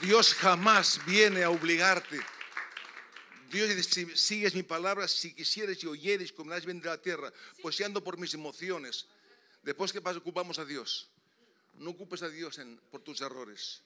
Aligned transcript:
Dios 0.00 0.34
jamás 0.34 1.00
viene 1.06 1.42
a 1.42 1.50
obligarte. 1.50 2.20
Dios 3.50 3.68
dice, 3.68 3.82
si 3.82 4.16
sigues 4.16 4.54
mi 4.54 4.62
palabra, 4.62 5.06
si 5.06 5.32
quisieres 5.32 5.82
y 5.84 5.86
oyeres, 5.86 6.32
comerás 6.32 6.64
bien 6.64 6.80
de 6.80 6.88
la 6.88 7.00
tierra, 7.00 7.32
pues 7.62 7.76
si 7.76 7.84
ando 7.84 8.02
por 8.02 8.18
mis 8.18 8.34
emociones. 8.34 9.06
Después, 9.62 9.92
¿qué 9.92 10.00
pasa? 10.00 10.18
Ocupamos 10.18 10.58
a 10.58 10.64
Dios. 10.64 11.08
No 11.74 11.90
ocupes 11.90 12.22
a 12.22 12.28
Dios 12.28 12.60
por 12.90 13.02
tus 13.02 13.20
errores. 13.20 13.82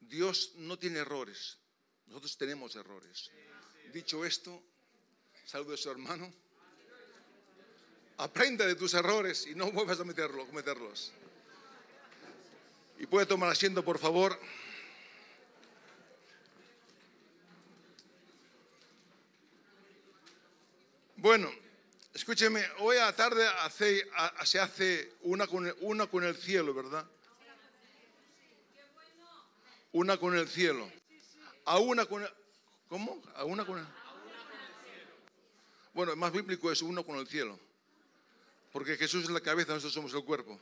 Dios 0.00 0.52
no 0.56 0.78
tiene 0.78 1.00
errores. 1.00 1.58
Nosotros 2.06 2.36
tenemos 2.38 2.74
errores. 2.76 3.30
Dicho 3.92 4.24
esto, 4.24 4.62
saludo 5.44 5.74
a 5.74 5.76
su 5.76 5.90
hermano. 5.90 6.32
Aprenda 8.16 8.66
de 8.66 8.74
tus 8.74 8.94
errores 8.94 9.46
y 9.46 9.54
no 9.54 9.70
vuelvas 9.70 10.00
a 10.00 10.04
meterlo, 10.04 10.46
cometerlos. 10.46 11.12
Y 12.98 13.06
puede 13.06 13.26
tomar 13.26 13.50
asiento, 13.50 13.84
por 13.84 13.98
favor. 13.98 14.38
Bueno, 21.20 21.50
escúcheme, 22.14 22.64
hoy 22.78 22.96
a 22.96 23.14
tarde 23.14 23.44
se 24.44 24.60
hace 24.60 25.16
una 25.22 25.48
con, 25.48 25.66
el, 25.66 26.36
cielo, 26.36 26.72
¿verdad? 26.72 27.04
Una 29.90 30.16
con 30.16 30.36
el 30.36 30.48
cielo. 30.48 30.88
A 31.64 31.80
una 31.80 32.06
con 32.06 32.22
el... 32.22 32.30
¿Cómo? 32.88 33.20
A 33.34 33.42
una 33.44 33.66
con 33.66 33.80
el... 33.80 33.86
Bueno, 35.92 36.14
más 36.14 36.30
bíblico 36.30 36.70
es 36.70 36.82
uno 36.82 37.04
con 37.04 37.16
el 37.16 37.26
cielo. 37.26 37.58
Porque 38.70 38.96
Jesús 38.96 39.24
es 39.24 39.30
la 39.30 39.40
cabeza, 39.40 39.72
nosotros 39.72 39.94
somos 39.94 40.14
el 40.14 40.24
cuerpo. 40.24 40.56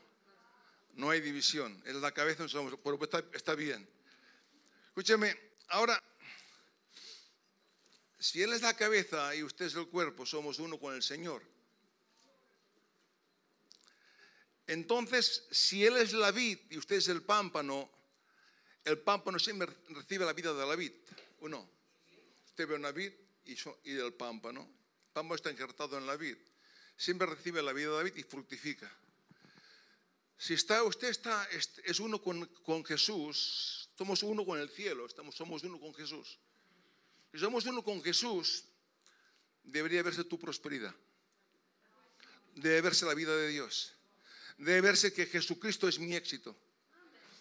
No 0.95 1.11
hay 1.11 1.20
división. 1.20 1.83
Es 1.84 1.97
la 1.97 2.12
cabeza, 2.12 2.45
nosotros 2.45 2.73
somos... 2.73 2.80
Pero 2.83 3.05
está, 3.05 3.23
está 3.36 3.55
bien. 3.55 3.86
Escúcheme, 4.86 5.38
ahora, 5.69 6.02
si 8.19 8.42
Él 8.42 8.53
es 8.53 8.62
la 8.62 8.77
cabeza 8.77 9.34
y 9.34 9.42
usted 9.42 9.67
es 9.67 9.75
el 9.75 9.89
cuerpo, 9.89 10.25
somos 10.25 10.59
uno 10.59 10.78
con 10.78 10.95
el 10.95 11.03
Señor. 11.03 11.42
Entonces, 14.67 15.47
si 15.50 15.84
Él 15.84 15.97
es 15.97 16.12
la 16.12 16.33
vid 16.33 16.58
y 16.70 16.78
usted 16.78 16.97
es 16.97 17.08
el 17.08 17.23
pámpano, 17.23 17.91
el 18.84 18.98
pámpano 18.98 19.39
siempre 19.39 19.69
recibe 19.89 20.25
la 20.25 20.33
vida 20.33 20.53
de 20.55 20.67
la 20.67 20.77
vid, 20.77 20.92
¿o 21.41 21.48
no? 21.48 21.69
Usted 22.47 22.67
ve 22.69 22.75
una 22.75 22.91
vid 22.92 23.12
y, 23.45 23.56
so- 23.56 23.78
el 23.84 24.14
pámpano. 24.14 24.62
El 24.62 25.12
pámpano 25.12 25.34
está 25.36 25.51
injertado 25.51 25.98
en 25.98 26.06
la 26.06 26.17
vid. 26.17 26.36
Siempre 26.97 27.27
recibe 27.27 27.62
la 27.62 27.73
vida 27.73 27.91
de 27.91 27.97
la 27.97 28.03
vid 28.03 28.17
y 28.17 28.23
fructifica. 28.23 28.91
Si 30.39 30.55
está, 30.55 30.83
usted 30.83 31.08
está, 31.08 31.48
es, 31.51 31.70
es 31.84 32.01
uno 32.01 32.20
con, 32.20 32.45
con 32.62 32.84
Jesús, 32.84 33.89
somos 33.97 34.23
uno 34.23 34.45
con 34.45 34.58
el 34.58 34.69
cielo, 34.69 35.06
estamos, 35.06 35.34
somos 35.34 35.62
uno 35.64 35.80
con 35.80 35.95
Jesús. 35.95 36.39
Si 37.37 37.41
somos 37.41 37.67
uno 37.67 37.84
con 37.84 38.03
Jesús, 38.03 38.65
debería 39.62 40.03
verse 40.03 40.25
tu 40.25 40.39
prosperidad. 40.39 40.95
Debe 42.55 42.81
verse 42.81 43.05
la 43.05 43.12
vida 43.12 43.37
de 43.37 43.48
Dios. 43.48 43.92
Debe 44.56 44.81
verse 44.81 45.12
que 45.12 45.27
Jesucristo 45.27 45.87
es 45.87 45.98
mi 45.98 46.17
éxito. 46.17 46.57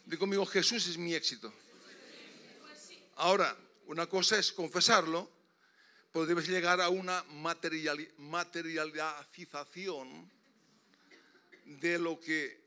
Digo 0.06 0.20
conmigo, 0.20 0.46
Jesús 0.46 0.86
es 0.88 0.98
mi 0.98 1.16
éxito. 1.16 1.54
Ahora, 3.16 3.58
una 3.86 4.06
cosa 4.06 4.38
es 4.38 4.52
confesarlo, 4.52 5.32
pero 6.12 6.26
debes 6.26 6.50
llegar 6.50 6.82
a 6.82 6.90
una 6.90 7.24
materiali- 7.28 8.12
materialización 8.18 10.30
de 11.64 12.00
lo 12.00 12.20
que, 12.20 12.66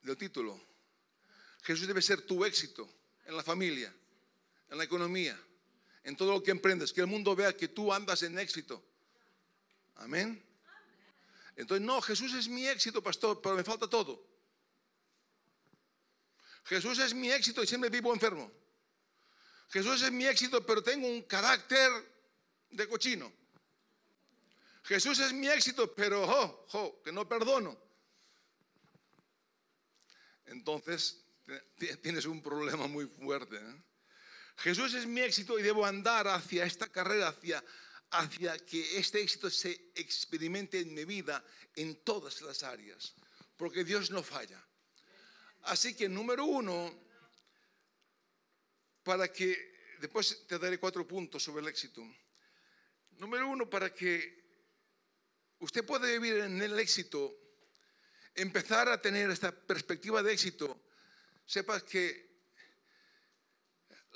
del 0.00 0.16
título. 0.16 0.58
Jesús 1.62 1.86
debe 1.86 2.00
ser 2.00 2.22
tu 2.22 2.42
éxito 2.42 2.88
en 3.26 3.36
la 3.36 3.42
familia, 3.42 3.94
en 4.70 4.78
la 4.78 4.84
economía, 4.84 5.38
en 6.10 6.16
todo 6.16 6.32
lo 6.32 6.42
que 6.42 6.50
emprendes, 6.50 6.92
que 6.92 7.00
el 7.00 7.06
mundo 7.06 7.34
vea 7.34 7.56
que 7.56 7.68
tú 7.68 7.92
andas 7.92 8.22
en 8.22 8.38
éxito. 8.38 8.82
Amén. 9.96 10.42
Entonces, 11.56 11.86
no, 11.86 12.00
Jesús 12.02 12.34
es 12.34 12.48
mi 12.48 12.66
éxito, 12.66 13.02
pastor, 13.02 13.40
pero 13.40 13.54
me 13.54 13.64
falta 13.64 13.88
todo. 13.88 14.26
Jesús 16.64 16.98
es 16.98 17.14
mi 17.14 17.30
éxito 17.30 17.62
y 17.62 17.66
siempre 17.66 17.90
vivo 17.90 18.12
enfermo. 18.12 18.50
Jesús 19.70 20.02
es 20.02 20.10
mi 20.10 20.26
éxito, 20.26 20.64
pero 20.66 20.82
tengo 20.82 21.06
un 21.06 21.22
carácter 21.22 21.90
de 22.70 22.88
cochino. 22.88 23.32
Jesús 24.84 25.18
es 25.20 25.32
mi 25.32 25.48
éxito, 25.48 25.94
pero 25.94 26.26
jo, 26.26 26.66
jo, 26.68 27.02
que 27.02 27.12
no 27.12 27.28
perdono. 27.28 27.78
Entonces, 30.46 31.22
ti- 31.78 31.96
tienes 31.98 32.24
un 32.24 32.42
problema 32.42 32.88
muy 32.88 33.06
fuerte. 33.06 33.56
¿eh? 33.56 33.82
Jesús 34.60 34.92
es 34.92 35.06
mi 35.06 35.22
éxito 35.22 35.58
y 35.58 35.62
debo 35.62 35.86
andar 35.86 36.28
hacia 36.28 36.66
esta 36.66 36.86
carrera, 36.88 37.28
hacia, 37.28 37.64
hacia 38.10 38.58
que 38.58 38.98
este 38.98 39.22
éxito 39.22 39.48
se 39.48 39.90
experimente 39.94 40.80
en 40.80 40.92
mi 40.92 41.06
vida 41.06 41.42
en 41.76 42.04
todas 42.04 42.42
las 42.42 42.62
áreas, 42.62 43.14
porque 43.56 43.84
Dios 43.84 44.10
no 44.10 44.22
falla. 44.22 44.62
Así 45.62 45.94
que 45.94 46.10
número 46.10 46.44
uno, 46.44 46.94
para 49.02 49.32
que, 49.32 49.96
después 49.98 50.46
te 50.46 50.58
daré 50.58 50.78
cuatro 50.78 51.08
puntos 51.08 51.42
sobre 51.42 51.62
el 51.62 51.68
éxito. 51.68 52.02
Número 53.12 53.48
uno, 53.48 53.68
para 53.68 53.94
que 53.94 54.44
usted 55.60 55.86
pueda 55.86 56.06
vivir 56.06 56.36
en 56.36 56.60
el 56.60 56.78
éxito, 56.78 57.34
empezar 58.34 58.90
a 58.90 59.00
tener 59.00 59.30
esta 59.30 59.52
perspectiva 59.52 60.22
de 60.22 60.34
éxito, 60.34 60.82
sepa 61.46 61.80
que 61.80 62.29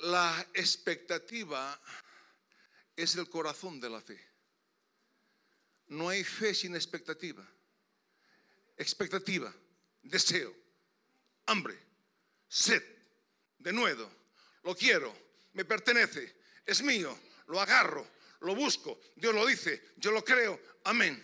la 0.05 0.47
expectativa 0.53 1.79
es 2.95 3.15
el 3.15 3.27
corazón 3.29 3.79
de 3.79 3.89
la 3.89 4.01
fe. 4.01 4.19
No 5.87 6.09
hay 6.09 6.23
fe 6.23 6.53
sin 6.53 6.75
expectativa. 6.75 7.45
Expectativa, 8.77 9.53
deseo, 10.03 10.53
hambre, 11.45 11.77
sed, 12.47 12.83
denuedo, 13.57 14.11
lo 14.63 14.75
quiero, 14.75 15.15
me 15.53 15.63
pertenece, 15.63 16.35
es 16.65 16.81
mío, 16.81 17.17
lo 17.47 17.61
agarro, 17.61 18.05
lo 18.41 18.53
busco, 18.53 18.99
Dios 19.15 19.33
lo 19.33 19.45
dice, 19.45 19.93
yo 19.95 20.11
lo 20.11 20.25
creo, 20.25 20.59
amén. 20.83 21.23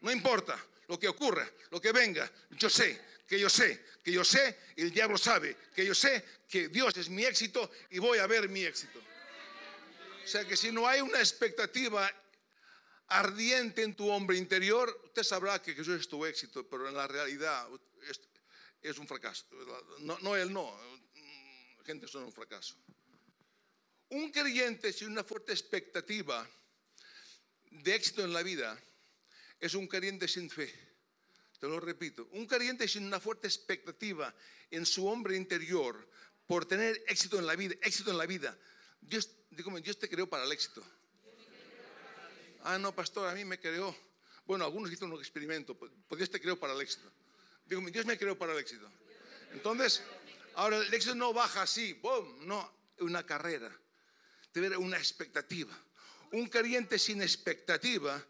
No 0.00 0.10
importa 0.10 0.58
lo 0.88 0.98
que 0.98 1.08
ocurra, 1.08 1.48
lo 1.70 1.80
que 1.80 1.92
venga, 1.92 2.30
yo 2.52 2.70
sé 2.70 3.11
que 3.32 3.40
yo 3.40 3.48
sé, 3.48 3.82
que 4.04 4.12
yo 4.12 4.22
sé, 4.22 4.58
y 4.76 4.82
el 4.82 4.90
diablo 4.90 5.16
sabe, 5.16 5.56
que 5.74 5.86
yo 5.86 5.94
sé 5.94 6.22
que 6.46 6.68
Dios 6.68 6.94
es 6.98 7.08
mi 7.08 7.24
éxito 7.24 7.70
y 7.88 7.98
voy 7.98 8.18
a 8.18 8.26
ver 8.26 8.46
mi 8.46 8.62
éxito. 8.62 8.98
O 10.22 10.28
sea 10.28 10.46
que 10.46 10.54
si 10.54 10.70
no 10.70 10.86
hay 10.86 11.00
una 11.00 11.18
expectativa 11.18 12.12
ardiente 13.06 13.84
en 13.84 13.94
tu 13.96 14.06
hombre 14.10 14.36
interior, 14.36 15.00
usted 15.04 15.22
sabrá 15.22 15.62
que 15.62 15.72
Jesús 15.72 15.98
es 15.98 16.08
tu 16.08 16.26
éxito, 16.26 16.68
pero 16.68 16.86
en 16.86 16.94
la 16.94 17.08
realidad 17.08 17.66
es, 18.06 18.20
es 18.82 18.98
un 18.98 19.08
fracaso. 19.08 19.46
No, 20.00 20.18
no, 20.18 20.36
él 20.36 20.52
no. 20.52 20.78
Gente, 21.86 22.06
son 22.08 22.24
un 22.24 22.32
fracaso. 22.34 22.76
Un 24.10 24.30
creyente 24.30 24.92
sin 24.92 25.08
una 25.08 25.24
fuerte 25.24 25.52
expectativa 25.52 26.46
de 27.70 27.94
éxito 27.94 28.22
en 28.24 28.34
la 28.34 28.42
vida 28.42 28.78
es 29.58 29.72
un 29.72 29.86
creyente 29.86 30.28
sin 30.28 30.50
fe. 30.50 30.91
Te 31.62 31.68
lo 31.68 31.78
repito, 31.78 32.28
un 32.32 32.44
creyente 32.44 32.88
sin 32.88 33.06
una 33.06 33.20
fuerte 33.20 33.46
expectativa 33.46 34.34
en 34.68 34.84
su 34.84 35.06
hombre 35.06 35.36
interior 35.36 36.08
por 36.44 36.66
tener 36.66 37.00
éxito 37.06 37.38
en 37.38 37.46
la 37.46 37.54
vida, 37.54 37.76
éxito 37.82 38.10
en 38.10 38.18
la 38.18 38.26
vida. 38.26 38.58
Dios, 39.00 39.30
dígame, 39.48 39.80
Dios 39.80 39.96
te 39.96 40.08
creó 40.08 40.28
para 40.28 40.42
el 40.42 40.50
éxito. 40.50 40.82
Ah, 42.64 42.78
no, 42.78 42.92
pastor, 42.92 43.28
a 43.28 43.34
mí 43.36 43.44
me 43.44 43.60
creó. 43.60 43.96
Bueno, 44.44 44.64
algunos 44.64 44.90
hicieron 44.90 45.12
un 45.12 45.20
experimento, 45.20 45.78
pues 45.78 45.92
Dios 46.16 46.28
te 46.28 46.40
creó 46.40 46.58
para 46.58 46.72
el 46.72 46.80
éxito. 46.80 47.08
Dígame, 47.64 47.92
Dios 47.92 48.06
me 48.06 48.18
creó 48.18 48.36
para 48.36 48.54
el 48.54 48.58
éxito. 48.58 48.90
Entonces, 49.52 50.02
ahora 50.56 50.78
el 50.78 50.92
éxito 50.92 51.14
no 51.14 51.32
baja 51.32 51.62
así, 51.62 51.94
¡pum! 51.94 52.44
No, 52.44 52.74
una 52.98 53.24
carrera. 53.24 53.70
Debe 54.52 54.76
una 54.76 54.98
expectativa. 54.98 55.78
Un 56.32 56.48
creyente 56.48 56.98
sin 56.98 57.22
expectativa 57.22 58.20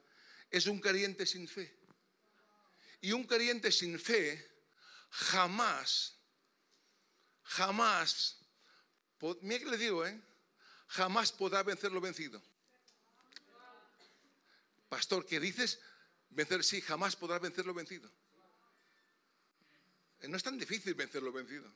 es 0.51 0.67
un 0.67 0.81
creyente 0.81 1.25
sin 1.25 1.49
fe. 1.49 1.79
Y 3.03 3.13
un 3.13 3.25
creyente 3.25 3.71
sin 3.73 3.99
fe 3.99 4.49
jamás, 5.11 6.17
jamás, 7.43 8.39
mira 9.43 9.59
que 9.59 9.71
le 9.71 9.77
digo, 9.77 10.07
¿eh? 10.07 10.19
jamás 10.87 11.33
podrá 11.33 11.65
vencer 11.65 11.91
lo 11.91 12.01
vencido. 12.01 12.41
Pastor, 14.89 15.27
¿qué 15.27 15.41
dices? 15.41 15.81
Vencer, 16.31 16.63
sí, 16.63 16.81
jamás 16.81 17.17
podrá 17.17 17.41
vencer 17.41 17.67
lo 17.67 17.75
vencido. 17.75 18.09
Eh, 20.21 20.29
No 20.29 20.37
es 20.37 20.43
tan 20.45 20.57
difícil 20.57 20.95
vencer 20.95 21.23
lo 21.23 21.33
vencido. 21.33 21.71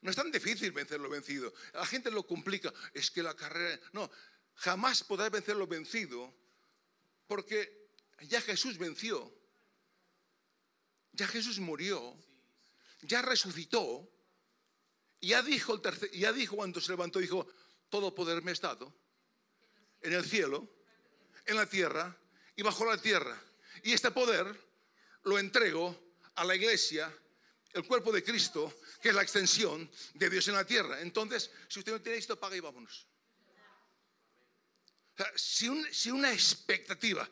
No 0.00 0.10
es 0.10 0.16
tan 0.16 0.32
difícil 0.32 0.72
vencer 0.72 0.98
lo 0.98 1.08
vencido. 1.08 1.54
La 1.74 1.86
gente 1.86 2.10
lo 2.10 2.26
complica. 2.26 2.72
Es 2.92 3.10
que 3.10 3.22
la 3.22 3.36
carrera... 3.36 3.78
No, 3.92 4.10
jamás 4.56 5.04
podrá 5.04 5.30
vencer 5.30 5.54
lo 5.54 5.68
vencido 5.68 6.34
porque 7.28 7.81
ya 8.28 8.40
Jesús 8.40 8.78
venció. 8.78 9.32
Ya 11.12 11.26
Jesús 11.26 11.58
murió. 11.58 12.16
Ya 13.02 13.22
resucitó. 13.22 14.08
ya 15.20 15.42
dijo, 15.42 15.74
el 15.74 15.80
tercer, 15.80 16.10
ya 16.10 16.32
dijo 16.32 16.56
cuando 16.56 16.80
se 16.80 16.90
levantó, 16.90 17.18
dijo, 17.18 17.46
todo 17.88 18.14
poder 18.14 18.42
me 18.42 18.52
es 18.52 18.60
dado 18.60 18.92
en 20.02 20.12
el 20.12 20.24
cielo, 20.24 20.68
en 21.46 21.56
la 21.56 21.66
tierra 21.66 22.16
y 22.56 22.62
bajo 22.62 22.84
la 22.84 22.98
tierra. 22.98 23.40
Y 23.82 23.92
este 23.92 24.10
poder 24.10 24.46
lo 25.24 25.38
entrego 25.38 26.14
a 26.34 26.44
la 26.44 26.54
iglesia, 26.54 27.12
el 27.72 27.86
cuerpo 27.86 28.12
de 28.12 28.22
Cristo, 28.22 28.80
que 29.00 29.10
es 29.10 29.14
la 29.14 29.22
extensión 29.22 29.90
de 30.14 30.30
Dios 30.30 30.46
en 30.48 30.54
la 30.54 30.64
tierra. 30.64 31.00
Entonces, 31.00 31.50
si 31.68 31.78
usted 31.78 31.92
no 31.92 32.00
tiene 32.00 32.18
esto, 32.18 32.38
paga 32.38 32.56
y 32.56 32.60
vámonos. 32.60 33.06
si, 35.36 35.68
si 35.92 36.10
una 36.10 36.32
expectativa, 36.32 37.28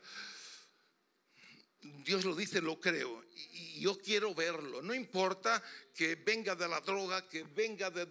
Dios 1.83 2.25
lo 2.25 2.35
dice, 2.35 2.61
lo 2.61 2.79
creo. 2.79 3.25
Y 3.35 3.81
yo 3.81 3.99
quiero 3.99 4.35
verlo. 4.35 4.83
No 4.83 4.95
importa 4.95 5.63
que 5.95 6.15
venga 6.17 6.55
de 6.55 6.69
la 6.69 6.81
droga, 6.81 7.27
que 7.27 7.45
venga 7.45 7.91
de, 7.91 8.07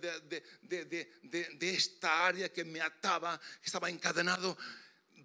de, 0.63 1.69
esta 1.69 2.27
área 2.27 2.51
que 2.51 2.65
me 2.65 2.81
ataba, 2.81 3.39
estaba 3.63 3.89
encadenado. 3.89 4.57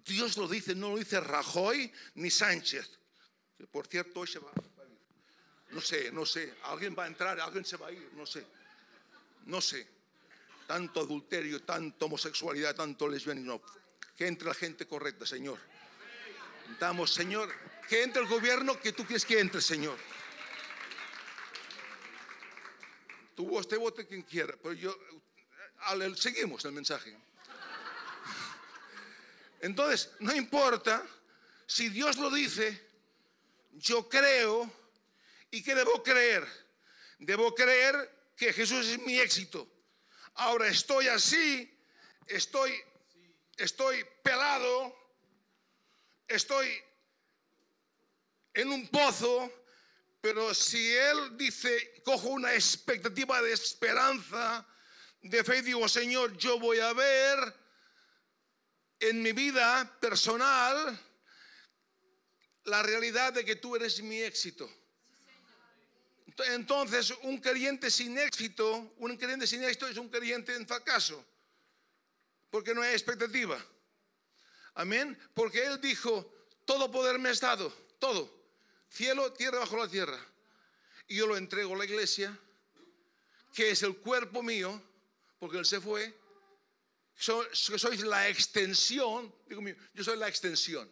Dios 0.05 0.37
lo 0.37 0.47
dice, 0.47 0.75
no 0.75 0.91
lo 0.91 0.97
dice 0.97 1.19
Rajoy 1.19 1.91
ni 2.15 2.29
Sánchez. 2.29 2.99
Por 3.71 3.87
cierto, 3.87 4.19
hoy 4.19 4.27
se 4.27 4.39
va. 4.39 4.51
No 5.71 5.81
sé, 5.81 6.11
no 6.11 6.25
sé. 6.25 6.53
Alguien 6.63 6.95
va 6.97 7.05
a 7.05 7.07
entrar, 7.07 7.39
alguien 7.39 7.65
se 7.65 7.77
va 7.77 7.87
a 7.87 7.91
ir, 7.91 8.11
no 8.13 8.25
sé. 8.25 8.45
No 9.45 9.59
sé. 9.59 9.87
Tanto 10.67 11.01
adulterio, 11.01 11.63
tanto 11.63 12.05
homosexualidad, 12.05 12.75
tanto 12.75 13.07
lesbianismo. 13.07 13.61
Que 14.15 14.27
entre 14.27 14.47
la 14.47 14.53
gente 14.53 14.87
correcta, 14.87 15.25
Señor. 15.25 15.59
Damos, 16.79 17.13
Señor, 17.13 17.53
que 17.87 18.03
entre 18.03 18.21
el 18.21 18.27
gobierno 18.27 18.79
que 18.79 18.91
tú 18.91 19.05
quieres 19.05 19.25
que 19.25 19.39
entre, 19.39 19.61
Señor. 19.61 19.97
Tú 23.35 23.57
usted 23.57 23.77
vote 23.77 24.07
quien 24.07 24.21
quiera, 24.21 24.55
pero 24.61 24.73
yo 24.73 24.97
seguimos 26.15 26.63
el 26.65 26.71
mensaje. 26.71 27.15
Entonces, 29.59 30.11
no 30.19 30.33
importa 30.33 31.05
si 31.67 31.89
Dios 31.89 32.17
lo 32.17 32.29
dice, 32.29 32.81
yo 33.73 34.07
creo 34.07 34.71
y 35.51 35.63
que 35.63 35.75
debo 35.75 36.01
creer. 36.01 36.47
Debo 37.19 37.53
creer 37.53 38.33
que 38.35 38.53
Jesús 38.53 38.87
es 38.87 38.99
mi 38.99 39.19
éxito. 39.19 39.67
Ahora 40.35 40.67
estoy 40.67 41.07
así, 41.07 41.77
estoy 42.27 42.73
estoy 43.57 44.05
pelado, 44.21 44.95
estoy 46.27 46.67
en 48.55 48.71
un 48.71 48.87
pozo, 48.87 49.51
pero 50.21 50.53
si 50.53 50.91
Él 50.95 51.37
dice, 51.37 52.01
cojo 52.03 52.29
una 52.29 52.53
expectativa 52.53 53.41
de 53.41 53.51
esperanza, 53.51 54.65
de 55.21 55.43
fe, 55.43 55.61
digo, 55.61 55.87
Señor, 55.87 56.35
yo 56.37 56.57
voy 56.59 56.79
a 56.79 56.93
ver 56.93 57.53
en 58.99 59.21
mi 59.21 59.33
vida 59.33 59.97
personal 59.99 60.99
la 62.63 62.81
realidad 62.81 63.33
de 63.33 63.43
que 63.43 63.57
tú 63.57 63.75
eres 63.75 64.01
mi 64.01 64.21
éxito. 64.21 64.69
Entonces, 66.47 67.13
un 67.23 67.39
creyente 67.39 67.91
sin 67.91 68.17
éxito, 68.17 68.93
un 68.97 69.17
creyente 69.17 69.45
sin 69.45 69.63
éxito 69.63 69.87
es 69.87 69.97
un 69.97 70.09
creyente 70.09 70.55
en 70.55 70.65
fracaso, 70.65 71.23
porque 72.49 72.73
no 72.73 72.81
hay 72.81 72.93
expectativa. 72.93 73.63
Amén, 74.73 75.17
porque 75.33 75.65
Él 75.65 75.79
dijo, 75.79 76.33
todo 76.65 76.89
poder 76.89 77.19
me 77.19 77.29
ha 77.29 77.33
dado, 77.33 77.71
todo 77.99 78.44
cielo, 78.95 79.33
tierra 79.33 79.59
bajo 79.59 79.77
la 79.77 79.87
tierra. 79.87 80.19
Y 81.07 81.17
yo 81.17 81.27
lo 81.27 81.35
entrego 81.35 81.75
a 81.75 81.77
la 81.77 81.85
iglesia, 81.85 82.37
que 83.53 83.71
es 83.71 83.83
el 83.83 83.97
cuerpo 83.97 84.41
mío, 84.41 84.81
porque 85.37 85.57
Él 85.57 85.65
se 85.65 85.81
fue. 85.81 86.13
sois 87.17 88.01
la 88.01 88.29
extensión, 88.29 89.33
digo 89.47 89.61
mío, 89.61 89.75
yo 89.93 90.03
soy 90.03 90.17
la 90.17 90.27
extensión 90.27 90.89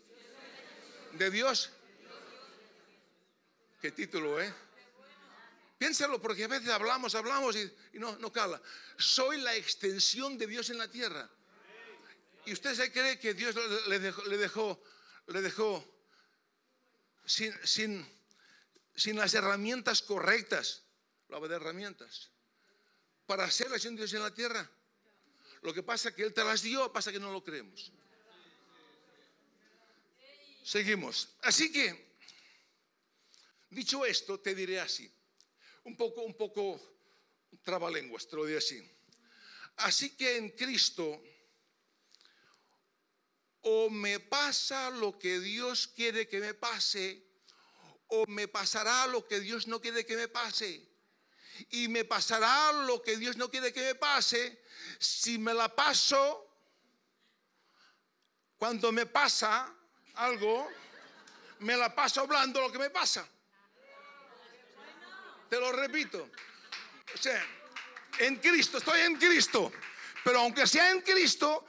de 1.14 1.32
Dios. 1.32 1.72
¿Qué 3.82 3.92
título, 3.92 4.40
eh? 4.42 4.54
Piénsalo, 5.78 6.22
porque 6.22 6.46
a 6.46 6.48
veces 6.48 6.70
hablamos, 6.70 7.16
hablamos 7.16 7.56
y, 7.56 7.72
no, 7.94 8.18
no 8.18 8.32
cala. 8.32 8.62
Soy 8.98 9.42
la 9.42 9.56
extensión 9.56 10.38
de 10.38 10.48
Dios 10.48 10.70
en 10.70 10.78
la 10.78 10.90
tierra. 10.90 11.30
Y 12.46 12.54
usted 12.54 12.76
se 12.76 12.92
cree 12.92 13.20
que 13.20 13.34
Dios 13.34 13.56
le 13.88 14.00
dejó, 14.00 14.24
le 14.26 14.38
dejó, 14.38 14.84
le 15.28 15.42
dejó 15.42 15.93
sin, 17.26 17.54
sin, 18.96 19.16
las 19.16 19.34
herramientas 19.34 20.02
correctas, 20.02 20.84
habla 21.30 21.48
de 21.48 21.56
herramientas, 21.56 22.30
para 23.26 23.46
hacer 23.46 23.70
la 23.70 23.76
acción 23.76 23.96
de 23.96 24.02
Dios 24.02 24.14
en 24.14 24.22
la 24.22 24.34
tierra. 24.34 24.70
Lo 25.62 25.74
que 25.74 25.82
pasa 25.82 26.10
es 26.10 26.16
que 26.16 26.24
Él 26.24 26.34
te 26.34 26.44
las 26.44 26.62
dio, 26.62 26.92
pasa 26.92 27.12
que 27.12 27.20
no 27.20 27.32
lo 27.32 27.44
creemos. 27.44 27.92
Seguimos. 30.64 31.30
Así 31.42 31.72
que, 31.72 32.16
dicho 33.70 34.06
esto, 34.06 34.40
te 34.40 34.54
diré 34.54 34.80
así. 34.80 35.12
Un 35.86 35.98
poco, 35.98 36.22
un 36.22 36.36
poco 36.36 36.80
trabalenguas, 37.64 38.28
te 38.28 38.36
lo 38.36 38.46
diré 38.46 38.60
así. 38.60 38.82
Así 39.78 40.16
que 40.16 40.38
en 40.38 40.50
Cristo 40.52 41.24
o 43.64 43.90
me 43.90 44.20
pasa 44.20 44.90
lo 44.90 45.18
que 45.18 45.40
Dios 45.40 45.88
quiere 45.88 46.28
que 46.28 46.40
me 46.40 46.54
pase, 46.54 47.26
o 48.08 48.26
me 48.28 48.48
pasará 48.48 49.08
lo 49.08 49.26
que 49.28 49.40
Dios 49.40 49.68
no 49.68 49.82
quiere 49.82 50.06
que 50.06 50.16
me 50.16 50.28
pase. 50.28 50.88
Y 51.70 51.88
me 51.88 52.04
pasará 52.04 52.72
lo 52.72 53.02
que 53.02 53.16
Dios 53.18 53.38
no 53.38 53.50
quiere 53.50 53.72
que 53.72 53.82
me 53.82 53.96
pase 53.96 54.62
si 55.00 55.38
me 55.38 55.54
la 55.54 55.74
paso 55.74 56.50
cuando 58.58 58.92
me 58.92 59.06
pasa 59.06 59.74
algo, 60.16 60.70
me 61.60 61.76
la 61.76 61.94
paso 61.94 62.22
hablando 62.22 62.62
lo 62.62 62.72
que 62.72 62.80
me 62.80 62.90
pasa. 62.90 63.28
Te 65.50 65.60
lo 65.60 65.72
repito. 65.72 66.30
O 67.14 67.18
sea, 67.18 67.46
en 68.20 68.38
Cristo, 68.38 68.78
estoy 68.78 69.02
en 69.02 69.16
Cristo. 69.18 69.72
Pero 70.24 70.40
aunque 70.40 70.66
sea 70.66 70.92
en 70.92 71.02
Cristo, 71.02 71.66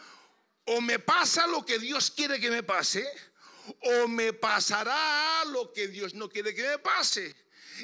o 0.67 0.81
me 0.81 0.99
pasa 0.99 1.47
lo 1.47 1.65
que 1.65 1.79
Dios 1.79 2.11
quiere 2.11 2.41
que 2.41 2.51
me 2.51 2.63
pase, 2.63 3.07
o 3.81 4.09
me 4.09 4.33
pasará 4.33 5.45
lo 5.47 5.73
que 5.73 5.89
Dios 5.89 6.15
no 6.15 6.29
quiere 6.29 6.55
que 6.55 6.63
me 6.63 6.79
pase. 6.79 7.35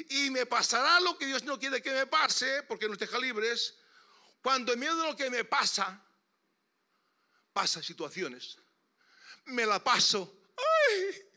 Y 0.09 0.29
me 0.29 0.45
pasará 0.45 0.99
lo 1.01 1.17
que 1.17 1.25
Dios 1.25 1.43
no 1.43 1.59
quiere 1.59 1.81
que 1.81 1.91
me 1.91 2.07
pase, 2.07 2.63
porque 2.63 2.87
nos 2.87 2.97
deja 2.97 3.19
libres, 3.19 3.75
cuando 4.41 4.73
en 4.73 4.79
medio 4.79 4.95
de 4.95 5.07
lo 5.07 5.15
que 5.15 5.29
me 5.29 5.43
pasa, 5.43 6.03
pasa 7.53 7.83
situaciones. 7.83 8.57
Me 9.45 9.65
la 9.65 9.83
paso. 9.83 10.41
¡Ay! 10.57 11.27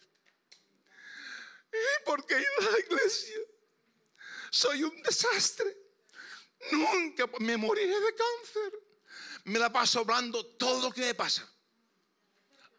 ¿Por 2.05 2.25
qué 2.25 2.35
iba 2.35 2.69
a 2.69 2.73
la 2.73 2.79
iglesia? 2.79 3.37
Soy 4.51 4.85
un 4.85 5.03
desastre. 5.03 5.77
Nunca 6.71 7.29
me 7.41 7.57
moriré 7.57 8.01
de 8.01 8.15
cáncer 8.15 8.84
me 9.45 9.59
la 9.59 9.73
paso 9.73 10.01
hablando 10.01 10.45
todo 10.45 10.89
lo 10.89 10.93
que 10.93 11.03
me 11.03 11.15
pasa. 11.15 11.49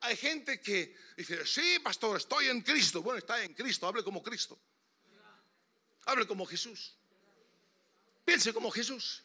Hay 0.01 0.17
gente 0.17 0.61
que 0.61 0.95
dice, 1.17 1.45
sí, 1.45 1.79
pastor, 1.79 2.17
estoy 2.17 2.47
en 2.47 2.61
Cristo. 2.61 3.01
Bueno, 3.01 3.19
está 3.19 3.43
en 3.43 3.53
Cristo, 3.53 3.87
hable 3.87 4.03
como 4.03 4.21
Cristo. 4.21 4.59
Hable 6.05 6.27
como 6.27 6.45
Jesús. 6.45 6.95
Piense 8.23 8.53
como 8.53 8.71
Jesús. 8.71 9.23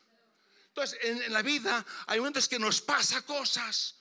Entonces, 0.68 0.98
en, 1.02 1.22
en 1.22 1.32
la 1.32 1.42
vida 1.42 1.84
hay 2.06 2.18
momentos 2.18 2.48
que 2.48 2.58
nos 2.58 2.80
pasa 2.80 3.22
cosas, 3.22 3.96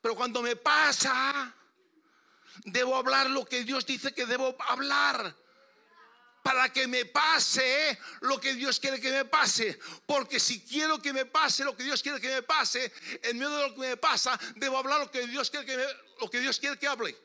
pero 0.00 0.14
cuando 0.14 0.42
me 0.42 0.56
pasa, 0.56 1.54
debo 2.64 2.96
hablar 2.96 3.30
lo 3.30 3.44
que 3.44 3.64
Dios 3.64 3.86
dice 3.86 4.12
que 4.12 4.26
debo 4.26 4.56
hablar 4.68 5.34
para 6.46 6.72
que 6.72 6.86
me 6.86 7.04
pase 7.06 7.98
lo 8.20 8.40
que 8.40 8.54
Dios 8.54 8.78
quiere 8.78 9.00
que 9.00 9.10
me 9.10 9.24
pase. 9.24 9.80
Porque 10.06 10.38
si 10.38 10.60
quiero 10.60 11.02
que 11.02 11.12
me 11.12 11.26
pase 11.26 11.64
lo 11.64 11.76
que 11.76 11.82
Dios 11.82 12.00
quiere 12.00 12.20
que 12.20 12.28
me 12.28 12.42
pase, 12.42 12.92
en 13.20 13.36
medio 13.36 13.56
de 13.56 13.68
lo 13.68 13.74
que 13.74 13.80
me 13.80 13.96
pasa, 13.96 14.38
debo 14.54 14.78
hablar 14.78 15.00
lo 15.00 15.10
que 15.10 15.26
Dios 15.26 15.50
quiere 15.50 15.66
que, 15.66 15.76
lo 16.20 16.30
que, 16.30 16.38
Dios 16.38 16.60
quiere 16.60 16.78
que 16.78 16.86
hable. 16.86 17.18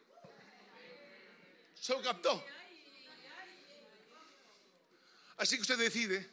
¿Se 1.75 1.93
lo 1.93 2.01
captó? 2.01 2.43
Así 5.37 5.55
que 5.55 5.61
usted 5.61 5.77
decide, 5.77 6.27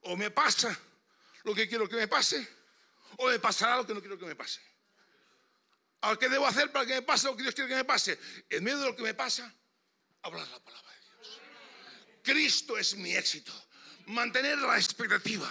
o 0.00 0.16
me 0.16 0.30
pasa 0.30 0.74
lo 1.42 1.54
que 1.54 1.68
quiero 1.68 1.86
que 1.86 1.96
me 1.96 2.08
pase, 2.08 2.48
o 3.18 3.26
me 3.28 3.38
pasará 3.38 3.76
lo 3.76 3.86
que 3.86 3.92
no 3.92 4.00
quiero 4.00 4.18
que 4.18 4.24
me 4.24 4.34
pase. 4.34 4.62
¿A 6.00 6.16
qué 6.16 6.30
debo 6.30 6.46
hacer 6.46 6.72
para 6.72 6.86
que 6.86 6.94
me 6.94 7.02
pase 7.02 7.26
lo 7.26 7.36
que 7.36 7.42
Dios 7.42 7.54
quiere 7.54 7.68
que 7.68 7.76
me 7.76 7.84
pase? 7.84 8.18
En 8.48 8.64
medio 8.64 8.78
de 8.78 8.86
lo 8.86 8.96
que 8.96 9.02
me 9.02 9.12
pasa, 9.12 9.54
hablar 10.22 10.48
la 10.48 10.58
palabra. 10.58 10.91
Cristo 12.22 12.76
es 12.78 12.96
mi 12.96 13.14
éxito. 13.14 13.52
Mantener 14.06 14.58
la 14.58 14.76
expectativa, 14.76 15.48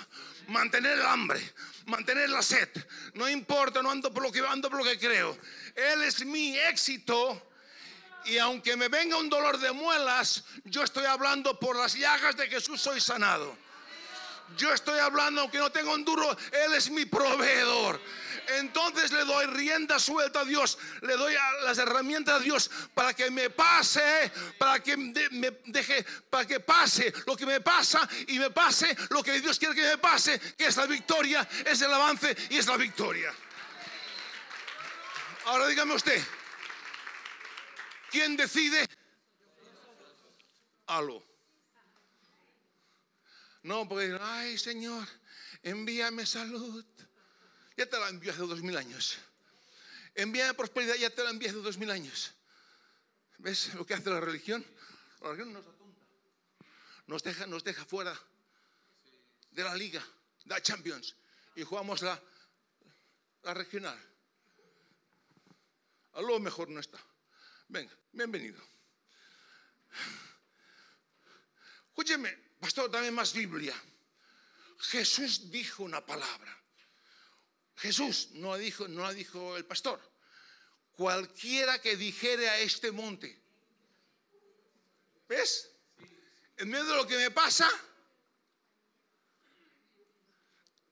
mantener 0.47 0.99
el 0.99 1.05
hambre, 1.05 1.53
mantener 1.85 2.29
la 2.29 2.41
sed. 2.41 2.69
No 3.13 3.29
importa, 3.29 3.81
no 3.81 3.91
ando 3.91 4.13
por 4.13 4.23
lo 4.23 4.31
que 4.31 4.39
ando 4.39 4.69
por 4.69 4.79
lo 4.79 4.83
que 4.83 4.99
creo. 4.99 5.37
Él 5.75 6.03
es 6.03 6.25
mi 6.25 6.57
éxito. 6.57 7.49
Y 8.25 8.37
aunque 8.37 8.75
me 8.77 8.87
venga 8.87 9.17
un 9.17 9.29
dolor 9.29 9.57
de 9.57 9.71
muelas, 9.71 10.43
yo 10.65 10.83
estoy 10.83 11.05
hablando 11.05 11.59
por 11.59 11.75
las 11.75 11.95
llagas 11.95 12.37
de 12.37 12.47
Jesús 12.47 12.79
soy 12.79 13.01
sanado. 13.01 13.57
Yo 14.57 14.73
estoy 14.73 14.99
hablando 14.99 15.41
aunque 15.41 15.57
no 15.57 15.71
tengo 15.71 15.93
un 15.93 16.03
duro, 16.03 16.37
Él 16.51 16.73
es 16.73 16.89
mi 16.91 17.05
proveedor. 17.05 17.99
Entonces 18.47 19.11
le 19.11 19.23
doy 19.25 19.45
rienda 19.47 19.99
suelta 19.99 20.41
a 20.41 20.45
Dios, 20.45 20.77
le 21.01 21.15
doy 21.15 21.33
las 21.63 21.77
herramientas 21.77 22.35
a 22.35 22.39
Dios 22.39 22.69
para 22.93 23.13
que 23.13 23.31
me 23.31 23.49
pase, 23.49 24.31
para 24.57 24.81
que 24.81 24.97
me 24.97 25.51
deje, 25.65 26.03
para 26.29 26.45
que 26.45 26.59
pase 26.59 27.13
lo 27.25 27.35
que 27.35 27.45
me 27.45 27.61
pasa 27.61 28.07
y 28.27 28.39
me 28.39 28.49
pase 28.49 28.95
lo 29.09 29.23
que 29.23 29.39
Dios 29.39 29.57
quiere 29.57 29.75
que 29.75 29.83
me 29.83 29.97
pase, 29.97 30.39
que 30.57 30.65
es 30.65 30.77
la 30.77 30.85
victoria, 30.85 31.47
es 31.65 31.81
el 31.81 31.93
avance 31.93 32.35
y 32.49 32.57
es 32.57 32.67
la 32.67 32.77
victoria. 32.77 33.33
Ahora 35.45 35.67
dígame 35.67 35.95
usted, 35.95 36.21
¿quién 38.09 38.37
decide? 38.37 38.85
Aló. 40.87 41.23
No, 43.63 43.87
porque, 43.87 44.17
ay 44.19 44.57
Señor, 44.57 45.07
envíame 45.63 46.25
salud. 46.25 46.85
Ya 47.81 47.89
te 47.89 47.99
la 47.99 48.09
envió 48.09 48.31
hace 48.31 48.41
dos 48.41 48.61
mil 48.61 48.77
años. 48.77 49.17
Envíame 50.13 50.53
prosperidad, 50.53 50.93
ya 50.97 51.09
te 51.09 51.23
la 51.23 51.31
envié 51.31 51.49
hace 51.49 51.57
dos 51.57 51.79
mil 51.79 51.89
años. 51.89 52.31
¿Ves 53.39 53.73
lo 53.73 53.87
que 53.87 53.95
hace 53.95 54.07
la 54.07 54.19
religión? 54.19 54.63
La 55.19 55.29
religión 55.29 55.51
nos 55.51 55.65
atonta. 55.65 56.05
Nos 57.07 57.23
deja, 57.23 57.47
nos 57.47 57.63
deja 57.63 57.83
fuera 57.83 58.15
de 59.49 59.63
la 59.63 59.73
liga, 59.73 59.99
de 60.45 60.53
la 60.53 60.61
Champions. 60.61 61.15
Y 61.55 61.63
jugamos 61.63 62.03
la, 62.03 62.21
la 63.41 63.53
regional. 63.55 63.99
A 66.13 66.21
lo 66.21 66.39
mejor 66.39 66.69
no 66.69 66.81
está. 66.81 66.99
Venga, 67.67 67.97
bienvenido. 68.11 68.61
Escúcheme, 71.87 72.31
pastor, 72.59 72.91
dame 72.91 73.09
más 73.09 73.33
Biblia. 73.33 73.73
Jesús 74.77 75.49
dijo 75.49 75.81
una 75.81 76.05
palabra. 76.05 76.60
Jesús 77.75 78.29
no 78.33 78.57
dijo, 78.57 78.87
no 78.87 79.11
dijo 79.13 79.57
el 79.57 79.65
pastor. 79.65 79.99
Cualquiera 80.91 81.81
que 81.81 81.95
dijere 81.95 82.49
a 82.49 82.59
este 82.59 82.91
monte, 82.91 83.41
¿ves? 85.27 85.71
En 86.57 86.69
medio 86.69 86.85
de 86.85 86.95
lo 86.95 87.07
que 87.07 87.17
me 87.17 87.31
pasa, 87.31 87.69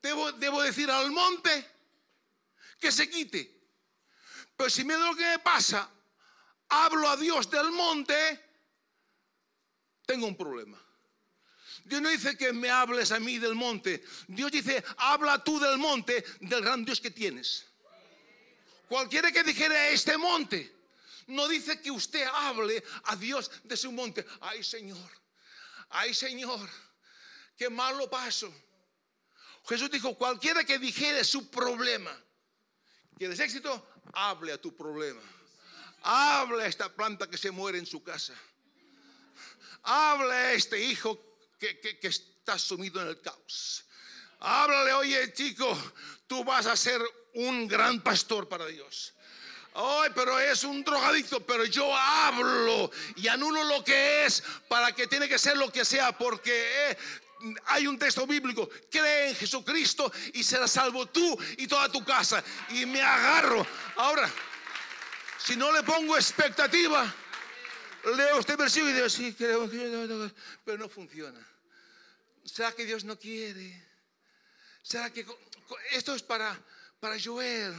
debo, 0.02 0.32
debo 0.32 0.62
decir 0.62 0.90
al 0.90 1.10
monte 1.12 1.66
que 2.80 2.90
se 2.90 3.08
quite. 3.08 3.60
Pero 4.56 4.70
si 4.70 4.80
en 4.80 4.88
medio 4.88 5.00
de 5.00 5.10
lo 5.10 5.16
que 5.16 5.28
me 5.28 5.38
pasa, 5.38 5.88
hablo 6.68 7.08
a 7.08 7.16
Dios 7.16 7.48
del 7.50 7.70
monte, 7.70 8.50
tengo 10.06 10.26
un 10.26 10.36
problema. 10.36 10.89
Dios 11.90 12.02
no 12.02 12.08
dice 12.08 12.36
que 12.36 12.52
me 12.52 12.70
hables 12.70 13.10
a 13.10 13.18
mí 13.18 13.38
del 13.38 13.56
monte. 13.56 14.04
Dios 14.28 14.52
dice, 14.52 14.84
habla 14.96 15.42
tú 15.42 15.58
del 15.58 15.76
monte, 15.76 16.24
del 16.38 16.62
gran 16.62 16.84
Dios 16.84 17.00
que 17.00 17.10
tienes. 17.10 17.66
Cualquiera 18.88 19.32
que 19.32 19.42
dijera 19.42 19.88
este 19.88 20.16
monte, 20.16 20.72
no 21.26 21.48
dice 21.48 21.80
que 21.80 21.90
usted 21.90 22.24
hable 22.32 22.80
a 23.06 23.16
Dios 23.16 23.50
de 23.64 23.76
su 23.76 23.90
monte. 23.90 24.24
Ay 24.40 24.62
Señor, 24.62 25.10
ay 25.88 26.14
Señor, 26.14 26.70
qué 27.56 27.68
malo 27.68 28.08
paso. 28.08 28.54
Jesús 29.68 29.90
dijo, 29.90 30.16
cualquiera 30.16 30.62
que 30.62 30.78
dijere 30.78 31.24
su 31.24 31.50
problema, 31.50 32.16
¿quieres 33.18 33.40
éxito? 33.40 33.94
Hable 34.12 34.52
a 34.52 34.60
tu 34.60 34.76
problema. 34.76 35.22
Hable 36.02 36.62
a 36.62 36.66
esta 36.66 36.88
planta 36.94 37.28
que 37.28 37.36
se 37.36 37.50
muere 37.50 37.78
en 37.78 37.86
su 37.86 38.00
casa. 38.00 38.34
Hable 39.82 40.32
a 40.32 40.52
este 40.52 40.80
hijo 40.80 41.29
que, 41.60 42.00
está 42.02 42.58
sumido 42.58 43.00
en 43.02 43.08
el 43.08 43.20
caos. 43.20 43.84
Háblale, 44.40 44.92
oye 44.94 45.32
chico, 45.34 45.78
tú 46.26 46.42
vas 46.42 46.66
a 46.66 46.76
ser 46.76 47.02
un 47.34 47.68
gran 47.68 48.00
pastor 48.00 48.48
para 48.48 48.66
Dios. 48.66 49.12
Ay, 49.74 50.10
pero 50.14 50.40
es 50.40 50.64
un 50.64 50.82
drogadicto, 50.82 51.46
pero 51.46 51.64
yo 51.64 51.94
hablo 51.94 52.90
y 53.16 53.28
anulo 53.28 53.62
lo 53.64 53.84
que 53.84 54.24
es 54.24 54.42
para 54.66 54.92
que 54.92 55.06
tiene 55.06 55.28
que 55.28 55.38
ser 55.38 55.56
lo 55.56 55.70
que 55.70 55.84
sea, 55.84 56.16
porque 56.16 56.90
eh, 56.90 56.98
hay 57.66 57.86
un 57.86 57.98
texto 57.98 58.26
bíblico, 58.26 58.68
cree 58.90 59.28
en 59.28 59.36
Jesucristo 59.36 60.10
y 60.32 60.42
serás 60.42 60.72
salvo 60.72 61.06
tú 61.06 61.38
y 61.58 61.68
toda 61.68 61.88
tu 61.88 62.02
casa. 62.04 62.42
Y 62.70 62.84
me 62.86 63.00
agarro. 63.00 63.64
Ahora, 63.96 64.28
si 65.38 65.54
no 65.54 65.70
le 65.70 65.84
pongo 65.84 66.16
expectativa, 66.16 67.14
leo 68.16 68.40
este 68.40 68.56
versículo 68.56 68.90
y 68.90 68.94
digo, 68.94 69.08
sí, 69.08 69.34
creo, 69.34 69.70
pero 70.64 70.78
no 70.78 70.88
funciona. 70.88 71.49
¿Será 72.44 72.72
que 72.72 72.84
Dios 72.84 73.04
no 73.04 73.18
quiere? 73.18 73.82
¿Será 74.82 75.12
que 75.12 75.26
esto 75.92 76.14
es 76.14 76.22
para, 76.22 76.58
para 76.98 77.16
Joel? 77.22 77.74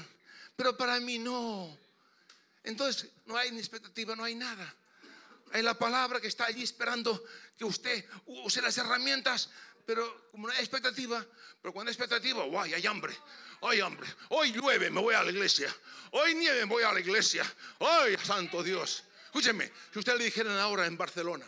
Pero 0.56 0.77
para 0.77 1.00
mí 1.00 1.20
no. 1.20 1.77
Entonces 2.63 3.10
no 3.25 3.38
hay 3.38 3.51
ni 3.51 3.60
expectativa, 3.60 4.15
no 4.15 4.24
hay 4.24 4.36
nada. 4.36 4.74
Hay 5.53 5.62
la 5.63 5.74
palabra 5.74 6.22
que 6.22 6.27
está 6.27 6.46
allí 6.46 6.63
esperando 6.63 7.24
que 7.58 7.65
usted 7.65 8.06
use 8.25 8.62
las 8.62 8.77
herramientas, 8.77 9.50
pero 9.86 10.30
como 10.32 10.48
no 10.48 10.53
hay 10.53 10.60
expectativa, 10.60 11.25
pero 11.62 11.74
cuando 11.74 11.89
hay 11.89 11.94
expectativa, 11.94 12.44
guay, 12.46 12.74
hay 12.74 12.86
hambre, 12.86 13.13
hay 13.62 13.82
hambre. 13.82 14.08
Hoy 14.30 14.51
llueve, 14.53 14.89
me 14.89 15.01
voy 15.01 15.13
a 15.13 15.24
la 15.24 15.32
iglesia. 15.32 15.75
Hoy 16.12 16.36
nieve, 16.36 16.60
me 16.62 16.65
voy 16.65 16.84
a 16.84 16.94
la 16.94 17.00
iglesia. 17.00 17.44
Hoy, 17.80 18.18
santo 18.24 18.63
Dios. 18.63 19.03
Escúcheme, 19.25 19.72
si 19.91 20.00
usted 20.00 20.18
le 20.18 20.25
dijeran 20.25 20.58
ahora 20.58 20.86
en 20.86 20.98
Barcelona, 20.98 21.46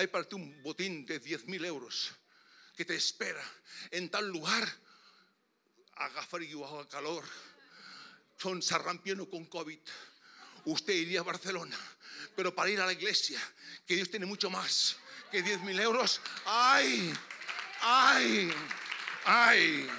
hay 0.00 0.06
para 0.06 0.24
ti 0.24 0.34
un 0.34 0.62
botín 0.62 1.04
de 1.04 1.18
10 1.18 1.46
mil 1.46 1.62
euros 1.62 2.10
que 2.74 2.86
te 2.86 2.94
espera 2.94 3.44
en 3.90 4.08
tal 4.08 4.28
lugar. 4.28 4.66
Haga 5.96 6.22
frío, 6.22 6.66
haga 6.66 6.88
calor. 6.88 7.22
Son 8.38 8.62
sarrampiano 8.62 9.28
con 9.28 9.44
COVID. 9.44 9.78
Usted 10.64 10.94
iría 10.94 11.20
a 11.20 11.22
Barcelona, 11.22 11.78
pero 12.34 12.54
para 12.54 12.70
ir 12.70 12.80
a 12.80 12.86
la 12.86 12.94
iglesia, 12.94 13.38
que 13.86 13.94
Dios 13.96 14.10
tiene 14.10 14.24
mucho 14.24 14.48
más 14.48 14.96
que 15.30 15.42
10 15.42 15.60
mil 15.62 15.78
euros. 15.78 16.22
¡Ay! 16.46 17.12
¡Ay! 17.82 18.50
¡Ay! 19.26 19.90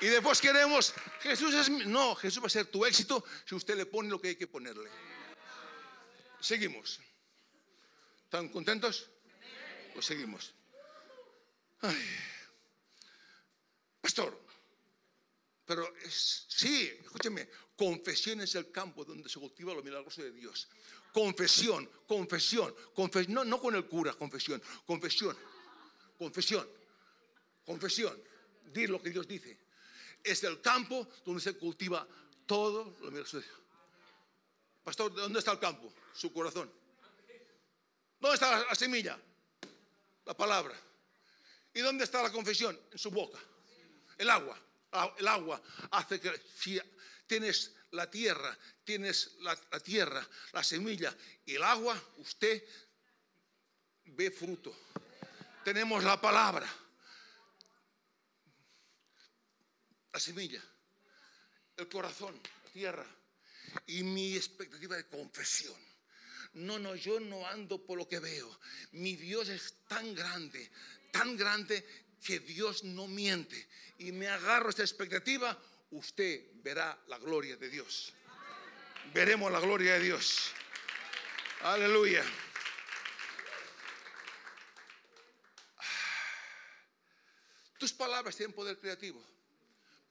Y 0.00 0.06
después 0.06 0.40
queremos, 0.40 0.92
Jesús 1.20 1.54
es... 1.54 1.70
No, 1.70 2.16
Jesús 2.16 2.42
va 2.42 2.48
a 2.48 2.50
ser 2.50 2.66
tu 2.66 2.84
éxito 2.84 3.24
si 3.46 3.54
usted 3.54 3.76
le 3.76 3.86
pone 3.86 4.08
lo 4.08 4.20
que 4.20 4.28
hay 4.28 4.36
que 4.36 4.48
ponerle. 4.48 4.90
Seguimos. 6.40 7.00
¿Están 8.34 8.48
contentos? 8.48 9.08
Pues 9.92 10.06
seguimos. 10.06 10.52
Pastor, 14.00 14.36
pero 15.64 15.94
sí, 16.08 16.90
escúcheme, 17.00 17.48
confesión 17.76 18.40
es 18.40 18.56
el 18.56 18.72
campo 18.72 19.04
donde 19.04 19.28
se 19.28 19.38
cultiva 19.38 19.72
lo 19.72 19.84
milagroso 19.84 20.20
de 20.20 20.32
Dios. 20.32 20.68
Confesión, 21.12 21.88
confesión, 22.08 22.74
confesión, 22.92 23.48
no, 23.48 23.60
con 23.60 23.76
el 23.76 23.86
cura, 23.86 24.14
confesión, 24.14 24.60
confesión, 24.84 25.36
confesión, 26.18 26.68
confesión, 27.64 28.20
dir 28.64 28.90
lo 28.90 29.00
que 29.00 29.10
Dios 29.10 29.28
dice. 29.28 29.56
Es 30.24 30.42
el 30.42 30.60
campo 30.60 31.06
donde 31.24 31.40
se 31.40 31.56
cultiva 31.56 32.04
todo 32.46 32.96
lo 33.00 33.12
milagroso 33.12 33.38
de 33.38 33.44
Dios. 33.44 33.58
Pastor, 34.82 35.14
¿dónde 35.14 35.38
está 35.38 35.52
el 35.52 35.60
campo? 35.60 35.94
Su 36.12 36.32
corazón. 36.32 36.82
¿Dónde 38.24 38.36
está 38.36 38.64
la 38.64 38.74
semilla? 38.74 39.20
La 40.24 40.34
palabra. 40.34 40.74
¿Y 41.74 41.80
dónde 41.80 42.04
está 42.04 42.22
la 42.22 42.32
confesión? 42.32 42.80
En 42.90 42.98
su 42.98 43.10
boca. 43.10 43.38
El 44.16 44.30
agua. 44.30 44.58
El 45.18 45.28
agua 45.28 45.60
hace 45.90 46.18
que 46.18 46.32
si 46.56 46.80
tienes 47.26 47.74
la 47.90 48.10
tierra, 48.10 48.56
tienes 48.82 49.32
la, 49.40 49.54
tierra, 49.80 50.26
la 50.54 50.64
semilla 50.64 51.14
y 51.44 51.56
el 51.56 51.62
agua, 51.64 52.02
usted 52.16 52.64
ve 54.06 54.30
fruto. 54.30 54.74
Tenemos 55.62 56.02
la 56.02 56.18
palabra, 56.18 56.66
la 60.14 60.18
semilla, 60.18 60.62
el 61.76 61.88
corazón, 61.90 62.40
la 62.64 62.70
tierra 62.70 63.06
y 63.88 64.02
mi 64.02 64.34
expectativa 64.34 64.96
de 64.96 65.06
confesión. 65.08 65.93
No, 66.54 66.78
no, 66.78 66.94
yo 66.94 67.18
no 67.20 67.46
ando 67.46 67.84
por 67.84 67.98
lo 67.98 68.08
que 68.08 68.20
veo. 68.20 68.58
Mi 68.92 69.16
Dios 69.16 69.48
es 69.48 69.74
tan 69.88 70.14
grande, 70.14 70.70
tan 71.10 71.36
grande 71.36 71.84
que 72.24 72.38
Dios 72.40 72.84
no 72.84 73.08
miente. 73.08 73.68
Y 73.98 74.12
me 74.12 74.28
agarro 74.28 74.70
esta 74.70 74.82
expectativa, 74.82 75.58
usted 75.90 76.44
verá 76.62 76.98
la 77.08 77.18
gloria 77.18 77.56
de 77.56 77.68
Dios. 77.68 78.12
Veremos 79.12 79.50
la 79.50 79.60
gloria 79.60 79.94
de 79.94 80.00
Dios. 80.00 80.52
Aleluya. 81.62 82.24
Tus 87.78 87.92
palabras 87.92 88.36
tienen 88.36 88.54
poder 88.54 88.78
creativo. 88.78 89.22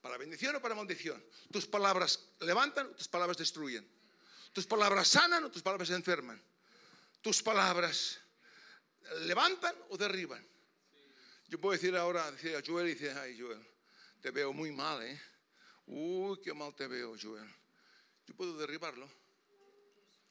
Para 0.02 0.18
bendición 0.18 0.54
o 0.54 0.60
para 0.60 0.74
maldición. 0.74 1.24
Tus 1.50 1.66
palabras 1.66 2.20
levantan, 2.40 2.94
tus 2.94 3.08
palabras 3.08 3.38
destruyen. 3.38 3.88
Tus 4.54 4.66
palabras 4.66 5.08
sanan 5.08 5.42
o 5.42 5.50
tus 5.50 5.62
palabras 5.62 5.90
enferman. 5.90 6.40
Tus 7.20 7.42
palabras 7.42 8.20
levantan 9.26 9.74
o 9.90 9.98
derriban. 9.98 10.46
Yo 11.48 11.60
puedo 11.60 11.72
decir 11.72 11.96
ahora, 11.96 12.30
decir 12.30 12.54
a 12.54 12.62
Joel 12.64 12.86
dice, 12.86 13.10
ay 13.10 13.36
Joel, 13.36 13.60
te 14.22 14.30
veo 14.30 14.52
muy 14.52 14.70
mal, 14.70 15.02
¿eh? 15.02 15.20
Uy, 15.86 16.40
qué 16.40 16.54
mal 16.54 16.72
te 16.72 16.86
veo, 16.86 17.16
Joel. 17.20 17.52
Yo 18.28 18.34
puedo 18.36 18.56
derribarlo. 18.56 19.10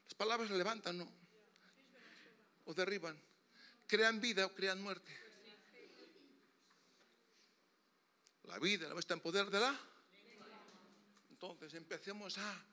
Las 0.05 0.13
palabras 0.15 0.49
levantan, 0.51 0.97
¿no? 0.97 1.11
O 2.63 2.73
derriban. 2.73 3.21
Crean 3.85 4.21
vida 4.21 4.45
o 4.45 4.55
crean 4.55 4.81
muerte. 4.81 5.11
La 8.43 8.57
vida 8.57 8.87
la 8.87 8.99
está 8.99 9.15
en 9.15 9.19
poder 9.19 9.49
de 9.49 9.59
la. 9.59 9.77
Entonces 11.29 11.73
empecemos 11.73 12.37
a. 12.37 12.65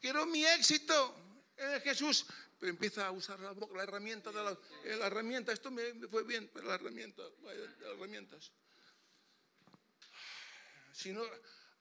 Quiero 0.00 0.26
mi 0.26 0.44
éxito 0.44 1.14
en 1.56 1.80
Jesús. 1.80 2.26
Pero 2.58 2.70
empieza 2.70 3.08
a 3.08 3.10
usar 3.10 3.40
la, 3.40 3.52
la 3.74 3.82
herramienta 3.82 4.30
de 4.30 4.44
la, 4.44 4.52
eh, 4.84 4.98
herramienta. 5.02 5.52
Esto 5.52 5.72
me, 5.72 5.94
fue 6.08 6.22
bien, 6.22 6.48
pero 6.54 6.68
la 6.68 6.76
herramienta, 6.76 7.22
las 7.42 7.96
herramientas. 7.96 8.52
Si 10.92 11.12
no, 11.12 11.24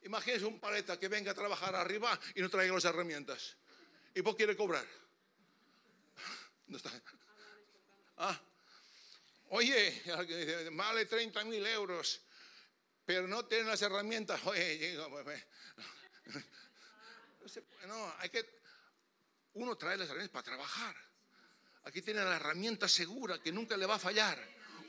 imagínese 0.01 0.45
un 0.45 0.59
paleta 0.59 0.99
que 0.99 1.07
venga 1.07 1.31
a 1.31 1.35
trabajar 1.35 1.75
arriba 1.75 2.19
y 2.33 2.41
no 2.41 2.49
traiga 2.49 2.73
las 2.73 2.85
herramientas. 2.85 3.57
¿Y 4.15 4.23
por 4.23 4.35
quiere 4.35 4.57
cobrar? 4.57 4.85
Ah. 8.17 8.39
Oye, 9.49 10.01
vale 10.71 11.05
30 11.05 11.43
mil 11.43 11.65
euros, 11.67 12.21
pero 13.05 13.27
no 13.27 13.45
tiene 13.45 13.65
las 13.65 13.81
herramientas. 13.81 14.39
Oye, 14.45 14.97
no, 17.87 18.13
hay 18.19 18.29
que. 18.29 18.61
Uno 19.53 19.75
trae 19.75 19.97
las 19.97 20.07
herramientas 20.07 20.33
para 20.33 20.43
trabajar. 20.43 20.95
Aquí 21.83 22.01
tiene 22.01 22.23
la 22.23 22.35
herramienta 22.35 22.87
segura 22.87 23.41
que 23.41 23.51
nunca 23.51 23.75
le 23.75 23.85
va 23.85 23.95
a 23.95 23.99
fallar. 23.99 24.39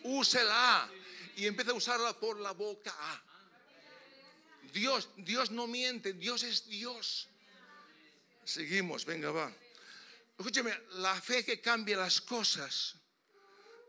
Úsela 0.05 0.91
y 1.37 1.47
empieza 1.47 1.73
a 1.73 1.75
usarla 1.75 2.19
por 2.19 2.39
la 2.39 2.53
boca. 2.53 2.95
Dios, 4.73 5.09
Dios 5.17 5.51
no 5.51 5.67
miente, 5.67 6.13
Dios 6.13 6.43
es 6.43 6.67
Dios. 6.69 7.29
Seguimos, 8.45 9.05
venga, 9.05 9.31
va. 9.31 9.53
Escúcheme, 10.39 10.77
la 10.95 11.21
fe 11.21 11.45
que 11.45 11.61
cambia 11.61 11.97
las 11.97 12.21
cosas 12.21 12.97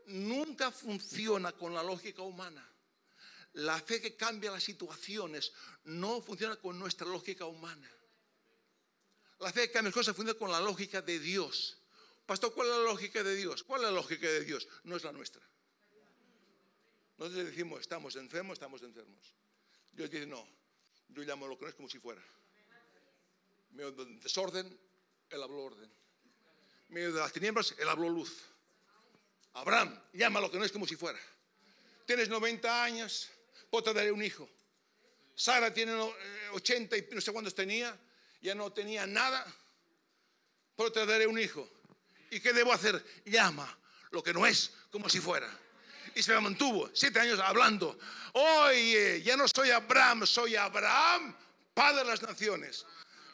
nunca 0.06 0.70
funciona 0.70 1.52
con 1.52 1.74
la 1.74 1.82
lógica 1.82 2.22
humana. 2.22 2.68
La 3.54 3.80
fe 3.80 4.00
que 4.00 4.16
cambia 4.16 4.50
las 4.50 4.64
situaciones 4.64 5.52
no 5.84 6.20
funciona 6.20 6.56
con 6.56 6.78
nuestra 6.78 7.06
lógica 7.06 7.46
humana. 7.46 7.90
La 9.40 9.52
fe 9.52 9.66
que 9.66 9.72
cambia 9.72 9.88
las 9.88 9.94
cosas 9.94 10.16
funciona 10.16 10.38
con 10.38 10.50
la 10.50 10.60
lógica 10.60 11.02
de 11.02 11.18
Dios. 11.18 11.78
Pastor, 12.26 12.54
¿cuál 12.54 12.68
es 12.68 12.74
la 12.74 12.82
lógica 12.84 13.22
de 13.22 13.34
Dios? 13.34 13.62
¿Cuál 13.62 13.82
es 13.82 13.86
la 13.88 13.92
lógica 13.92 14.26
de 14.26 14.44
Dios? 14.44 14.66
No 14.84 14.96
es 14.96 15.04
la 15.04 15.12
nuestra. 15.12 15.42
Nosotros 17.18 17.46
decimos, 17.46 17.80
estamos 17.80 18.16
enfermos, 18.16 18.54
estamos 18.54 18.82
enfermos. 18.82 19.34
Dios 19.92 20.10
dice, 20.10 20.26
no, 20.26 20.46
yo 21.08 21.22
llamo 21.22 21.46
lo 21.46 21.58
que 21.58 21.64
no 21.64 21.68
es 21.68 21.74
como 21.74 21.88
si 21.88 21.98
fuera. 21.98 22.22
Medio 23.70 23.92
de 23.92 24.04
desorden, 24.20 24.78
Él 25.30 25.42
habló 25.42 25.64
orden. 25.64 25.90
Medio 26.88 27.12
de 27.12 27.20
las 27.20 27.32
tinieblas, 27.32 27.74
Él 27.78 27.88
habló 27.88 28.08
luz. 28.08 28.40
Abraham, 29.52 30.00
llama 30.12 30.40
lo 30.40 30.50
que 30.50 30.58
no 30.58 30.64
es 30.64 30.72
como 30.72 30.86
si 30.86 30.96
fuera. 30.96 31.18
Tienes 32.06 32.28
90 32.28 32.84
años, 32.84 33.30
pues 33.70 33.84
te 33.84 33.92
daré 33.94 34.10
un 34.10 34.22
hijo. 34.22 34.48
Sara 35.34 35.72
tiene 35.72 35.92
80 36.52 36.96
y 36.96 37.08
no 37.10 37.20
sé 37.20 37.32
cuántos 37.32 37.54
tenía, 37.54 37.98
ya 38.44 38.54
no 38.54 38.70
tenía 38.70 39.06
nada, 39.06 39.42
pero 40.76 40.92
te 40.92 41.06
daré 41.06 41.26
un 41.26 41.38
hijo. 41.38 41.66
¿Y 42.30 42.40
qué 42.40 42.52
debo 42.52 42.74
hacer? 42.74 43.02
Llama 43.24 43.74
lo 44.10 44.22
que 44.22 44.34
no 44.34 44.46
es 44.46 44.70
como 44.90 45.08
si 45.08 45.18
fuera. 45.18 45.48
Y 46.14 46.22
se 46.22 46.38
mantuvo 46.38 46.90
siete 46.92 47.20
años 47.20 47.40
hablando. 47.40 47.98
Oye, 48.34 49.22
ya 49.22 49.34
no 49.38 49.48
soy 49.48 49.70
Abraham, 49.70 50.26
soy 50.26 50.56
Abraham, 50.56 51.34
padre 51.72 52.00
de 52.00 52.04
las 52.04 52.20
naciones. 52.20 52.84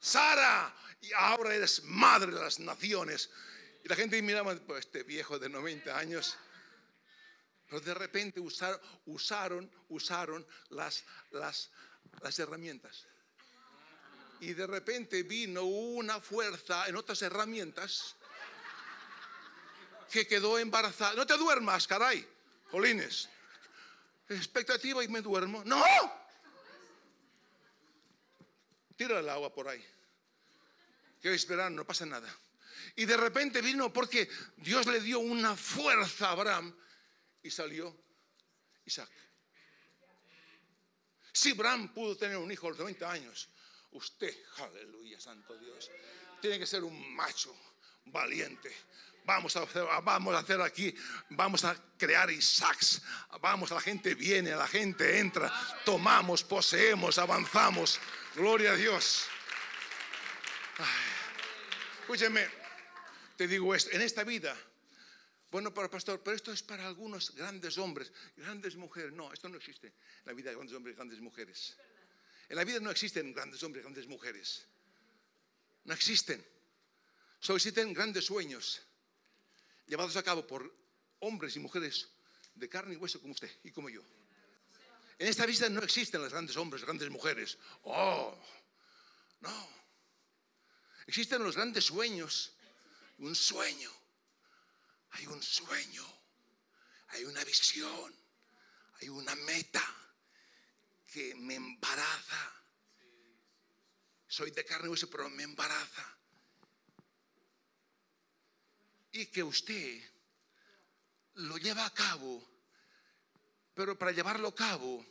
Sara, 0.01 0.73
y 1.01 1.13
ahora 1.13 1.57
eres 1.57 1.83
madre 1.83 2.31
de 2.31 2.41
las 2.41 2.61
naciones. 2.61 3.31
Y 3.85 3.89
la 3.89 3.97
gente 3.97 4.23
miraba, 4.23 4.55
pues 4.55 4.87
este 4.87 5.03
viejo 5.03 5.41
de 5.41 5.49
90 5.49 5.99
años. 5.99 6.37
Pero 7.67 7.81
de 7.81 7.95
repente 7.95 8.39
usaron, 8.39 9.71
usaron, 9.89 10.47
las, 10.69 11.05
las, 11.33 11.73
las 12.21 12.39
herramientas. 12.39 13.09
Y 14.41 14.55
de 14.55 14.67
repente 14.67 15.23
vino 15.23 15.65
una 15.65 16.21
fuerza 16.21 16.89
en 16.89 16.97
otras 16.97 17.21
herramientas 17.23 18.17
que 20.11 20.27
quedó 20.27 20.59
embarazada. 20.59 21.15
No 21.15 21.27
te 21.27 21.37
duermas, 21.37 21.87
caray, 21.87 22.27
Colines. 22.71 23.29
Expectativa 24.29 25.05
y 25.05 25.09
me 25.09 25.21
duermo. 25.21 25.63
No. 25.65 25.85
Tira 28.97 29.21
el 29.21 29.29
agua 29.29 29.53
por 29.53 29.69
ahí. 29.69 29.85
Que 31.21 31.29
hoy 31.29 31.37
esperar, 31.37 31.71
no 31.71 31.85
pasa 31.85 32.07
nada. 32.07 32.35
Y 32.97 33.05
de 33.05 33.17
repente 33.17 33.61
vino 33.61 33.93
porque 33.93 34.29
Dios 34.57 34.87
le 34.87 35.01
dio 35.01 35.19
una 35.19 35.57
fuerza 35.57 36.29
a 36.29 36.33
Abraham 36.33 36.75
y 37.43 37.51
salió 37.51 37.95
Isaac. 38.85 39.11
Si 41.33 41.51
Abraham 41.51 41.93
pudo 41.93 42.17
tener 42.17 42.39
un 42.39 42.51
hijo 42.51 42.67
a 42.67 42.71
los 42.71 42.79
90 42.79 43.11
años, 43.11 43.50
usted, 43.93 44.35
aleluya, 44.59 45.21
santo 45.21 45.57
Dios, 45.59 45.91
tiene 46.41 46.59
que 46.59 46.67
ser 46.67 46.85
un 46.85 47.15
macho 47.15 47.55
valiente. 48.07 48.71
Vamos 49.25 49.55
a, 49.57 49.63
hacer, 49.63 49.85
vamos 50.03 50.35
a 50.35 50.39
hacer 50.39 50.61
aquí, 50.61 50.95
vamos 51.31 51.65
a 51.65 51.77
crear 51.97 52.31
Isaacs. 52.31 53.03
Vamos, 53.41 53.71
la 53.71 53.81
gente 53.81 54.15
viene, 54.15 54.51
la 54.51 54.67
gente 54.67 55.19
entra, 55.19 55.53
tomamos, 55.85 56.43
poseemos, 56.43 57.19
avanzamos. 57.19 58.01
Gloria 58.35 58.73
a 58.73 58.77
Dios. 58.77 59.27
escúcheme, 62.01 62.49
te 63.37 63.47
digo 63.47 63.75
esto, 63.75 63.91
en 63.93 64.03
esta 64.03 64.25
vida, 64.25 64.57
bueno, 65.51 65.75
para 65.75 65.87
el 65.87 65.91
pastor, 65.91 66.23
pero 66.23 66.37
esto 66.37 66.53
es 66.53 66.63
para 66.63 66.87
algunos 66.87 67.35
grandes 67.35 67.77
hombres, 67.79 68.13
grandes 68.37 68.77
mujeres. 68.77 69.13
No, 69.13 69.33
esto 69.33 69.49
no 69.49 69.57
existe 69.57 69.89
en 69.89 69.95
la 70.25 70.33
vida 70.33 70.51
de 70.51 70.57
grandes 70.57 70.77
hombres 70.77 70.97
grandes 70.97 71.21
mujeres. 71.21 71.77
En 72.51 72.57
la 72.57 72.65
vida 72.65 72.81
no 72.81 72.91
existen 72.91 73.33
grandes 73.33 73.63
hombres 73.63 73.85
grandes 73.85 74.09
mujeres. 74.09 74.67
No 75.85 75.95
existen. 75.95 76.45
Solo 77.39 77.59
existen 77.59 77.95
grandes 77.95 78.25
sueños 78.25 78.83
llevados 79.87 80.17
a 80.17 80.23
cabo 80.25 80.45
por 80.45 80.75
hombres 81.21 81.55
y 81.55 81.61
mujeres 81.61 82.09
de 82.57 82.69
carne 82.69 82.95
y 82.95 82.97
hueso 82.97 83.21
como 83.21 83.35
usted 83.35 83.51
y 83.63 83.71
como 83.71 83.89
yo. 83.89 84.03
En 85.17 85.29
esta 85.29 85.47
vida 85.47 85.69
no 85.69 85.81
existen 85.81 86.21
los 86.21 86.33
grandes 86.33 86.57
hombres, 86.57 86.83
grandes 86.83 87.09
mujeres. 87.09 87.57
Oh, 87.85 88.37
no. 89.41 89.69
Existen 91.07 91.45
los 91.45 91.55
grandes 91.55 91.85
sueños 91.85 92.53
un 93.19 93.37
sueño, 93.37 93.93
hay 95.11 95.27
un 95.27 95.41
sueño, 95.41 96.05
hay 97.09 97.25
una 97.25 97.45
visión, 97.45 98.13
hay 99.01 99.09
una 99.09 99.37
meta 99.37 100.00
que 101.13 101.35
me 101.35 101.57
embaraza. 101.57 102.63
Soy 104.27 104.51
de 104.53 104.65
carne 104.65 104.87
y 104.87 104.91
hueso, 104.91 105.11
pero 105.11 105.29
me 105.31 105.43
embaraza. 105.43 106.19
Y 109.13 109.27
que 109.27 109.43
usted 109.43 110.03
lo 111.35 111.57
lleva 111.59 111.85
a 111.85 111.95
cabo, 111.95 112.49
pero 113.75 113.99
para 113.99 114.13
llevarlo 114.13 114.49
a 114.49 114.55
cabo, 114.55 115.05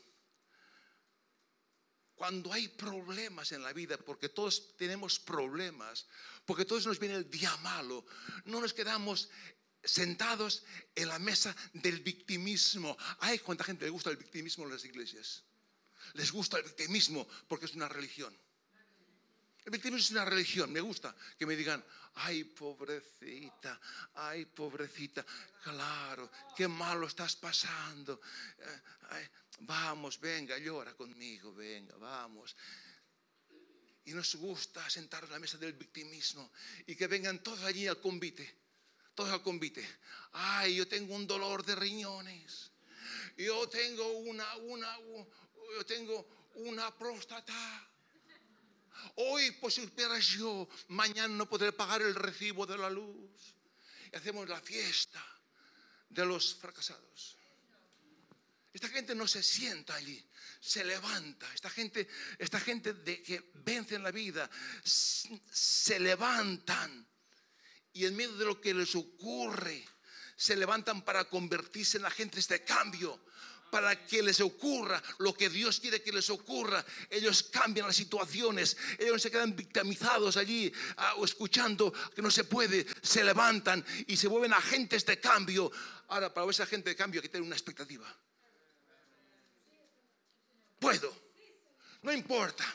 cuando 2.15 2.51
hay 2.53 2.67
problemas 2.69 3.51
en 3.51 3.63
la 3.63 3.73
vida, 3.73 3.97
porque 3.97 4.29
todos 4.29 4.75
tenemos 4.77 5.19
problemas, 5.19 6.07
porque 6.45 6.65
todos 6.65 6.85
nos 6.85 6.99
viene 6.99 7.15
el 7.15 7.29
día 7.29 7.55
malo, 7.57 8.05
no 8.45 8.61
nos 8.61 8.73
quedamos 8.73 9.29
sentados 9.83 10.63
en 10.95 11.07
la 11.07 11.19
mesa 11.19 11.55
del 11.73 11.99
victimismo. 12.01 12.97
Hay 13.19 13.39
cuánta 13.39 13.63
gente 13.63 13.85
le 13.85 13.91
gusta 13.91 14.09
el 14.09 14.17
victimismo 14.17 14.65
en 14.65 14.71
las 14.71 14.85
iglesias. 14.85 15.43
Les 16.13 16.31
gusta 16.31 16.57
el 16.57 16.63
victimismo 16.63 17.27
porque 17.47 17.65
es 17.65 17.75
una 17.75 17.87
religión. 17.87 18.35
El 19.65 19.71
victimismo 19.71 19.99
es 19.99 20.11
una 20.11 20.25
religión. 20.25 20.71
Me 20.71 20.81
gusta 20.81 21.15
que 21.37 21.45
me 21.45 21.55
digan, 21.55 21.83
ay, 22.15 22.43
pobrecita, 22.43 23.79
ay, 24.15 24.45
pobrecita. 24.45 25.25
Claro, 25.63 26.31
qué 26.55 26.67
malo 26.67 27.07
estás 27.07 27.35
pasando. 27.35 28.19
Eh, 28.57 29.29
vamos, 29.59 30.19
venga, 30.19 30.57
llora 30.57 30.95
conmigo, 30.95 31.53
venga, 31.53 31.95
vamos. 31.97 32.55
Y 34.05 34.13
nos 34.13 34.35
gusta 34.35 34.89
sentar 34.89 35.25
a 35.25 35.27
la 35.27 35.39
mesa 35.39 35.57
del 35.57 35.73
victimismo 35.73 36.51
y 36.87 36.95
que 36.95 37.07
vengan 37.07 37.43
todos 37.43 37.61
allí 37.63 37.85
al 37.85 38.01
convite, 38.01 38.61
todos 39.13 39.29
al 39.29 39.43
convite. 39.43 39.87
Ay, 40.31 40.77
yo 40.77 40.87
tengo 40.87 41.13
un 41.13 41.27
dolor 41.27 41.63
de 41.63 41.75
riñones. 41.75 42.71
Yo 43.37 43.69
tengo 43.69 44.07
una, 44.19 44.55
una, 44.57 44.97
yo 45.73 45.85
tengo 45.85 46.49
una 46.55 46.95
próstata. 46.97 47.87
Hoy, 49.15 49.51
pues 49.51 49.77
esperas 49.77 50.25
yo, 50.27 50.67
mañana 50.89 51.33
no 51.33 51.47
podré 51.47 51.71
pagar 51.71 52.01
el 52.01 52.15
recibo 52.15 52.65
de 52.65 52.77
la 52.77 52.89
luz. 52.89 53.55
Y 54.11 54.15
hacemos 54.15 54.47
la 54.49 54.59
fiesta 54.59 55.23
de 56.09 56.25
los 56.25 56.55
fracasados. 56.55 57.37
Esta 58.73 58.89
gente 58.89 59.15
no 59.15 59.27
se 59.27 59.41
sienta 59.41 59.95
allí, 59.95 60.23
se 60.59 60.83
levanta. 60.83 61.51
Esta 61.53 61.69
gente, 61.69 62.07
esta 62.37 62.59
gente 62.59 62.93
de 62.93 63.21
que 63.23 63.51
vence 63.55 63.95
en 63.95 64.03
la 64.03 64.11
vida, 64.11 64.49
se 64.83 65.99
levantan. 65.99 67.07
Y 67.93 68.05
en 68.05 68.15
medio 68.15 68.37
de 68.37 68.45
lo 68.45 68.61
que 68.61 68.73
les 68.73 68.95
ocurre, 68.95 69.83
se 70.35 70.55
levantan 70.55 71.03
para 71.03 71.25
convertirse 71.25 71.97
en 71.97 72.05
agentes 72.05 72.47
de 72.47 72.63
cambio 72.63 73.19
para 73.69 74.05
que 74.05 74.21
les 74.21 74.39
ocurra 74.41 75.01
lo 75.19 75.33
que 75.33 75.49
Dios 75.49 75.79
quiere 75.79 76.01
que 76.01 76.11
les 76.11 76.29
ocurra. 76.29 76.83
Ellos 77.09 77.43
cambian 77.43 77.87
las 77.87 77.95
situaciones, 77.95 78.77
ellos 78.97 79.13
no 79.13 79.19
se 79.19 79.31
quedan 79.31 79.55
victimizados 79.55 80.37
allí 80.37 80.71
ah, 80.97 81.15
o 81.17 81.25
escuchando 81.25 81.93
que 82.15 82.21
no 82.21 82.31
se 82.31 82.43
puede, 82.43 82.85
se 83.01 83.23
levantan 83.23 83.85
y 84.07 84.17
se 84.17 84.27
vuelven 84.27 84.53
agentes 84.53 85.05
de 85.05 85.19
cambio. 85.19 85.71
Ahora, 86.09 86.33
para 86.33 86.49
esa 86.49 86.65
gente 86.65 86.89
de 86.89 86.95
cambio 86.95 87.19
hay 87.19 87.23
que 87.23 87.29
tener 87.29 87.45
una 87.45 87.55
expectativa. 87.55 88.07
Puedo, 90.79 91.13
no 92.03 92.13
importa 92.13 92.65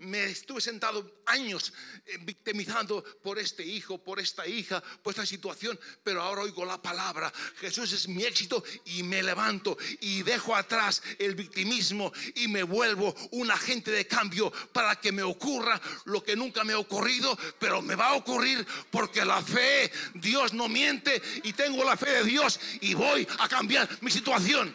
me 0.00 0.24
estuve 0.24 0.60
sentado 0.60 1.22
años 1.26 1.72
eh, 2.06 2.18
victimizando 2.22 3.02
por 3.22 3.38
este 3.38 3.64
hijo, 3.64 3.98
por 3.98 4.18
esta 4.18 4.46
hija, 4.46 4.82
por 5.02 5.12
esta 5.12 5.26
situación, 5.26 5.78
pero 6.02 6.22
ahora 6.22 6.42
oigo 6.42 6.64
la 6.64 6.80
palabra. 6.80 7.32
Jesús 7.58 7.92
es 7.92 8.08
mi 8.08 8.24
éxito 8.24 8.62
y 8.86 9.02
me 9.02 9.22
levanto 9.22 9.76
y 10.00 10.22
dejo 10.22 10.56
atrás 10.56 11.02
el 11.18 11.34
victimismo 11.34 12.12
y 12.34 12.48
me 12.48 12.62
vuelvo 12.62 13.14
un 13.32 13.50
agente 13.50 13.90
de 13.90 14.06
cambio 14.06 14.50
para 14.72 14.96
que 14.96 15.12
me 15.12 15.22
ocurra 15.22 15.80
lo 16.06 16.22
que 16.24 16.36
nunca 16.36 16.64
me 16.64 16.72
ha 16.72 16.78
ocurrido, 16.78 17.38
pero 17.58 17.82
me 17.82 17.94
va 17.94 18.08
a 18.08 18.14
ocurrir 18.14 18.66
porque 18.90 19.24
la 19.24 19.42
fe, 19.42 19.90
Dios 20.14 20.52
no 20.54 20.68
miente 20.68 21.20
y 21.44 21.52
tengo 21.52 21.84
la 21.84 21.96
fe 21.96 22.10
de 22.10 22.24
Dios 22.24 22.58
y 22.80 22.94
voy 22.94 23.26
a 23.38 23.48
cambiar 23.48 23.88
mi 24.00 24.10
situación. 24.10 24.74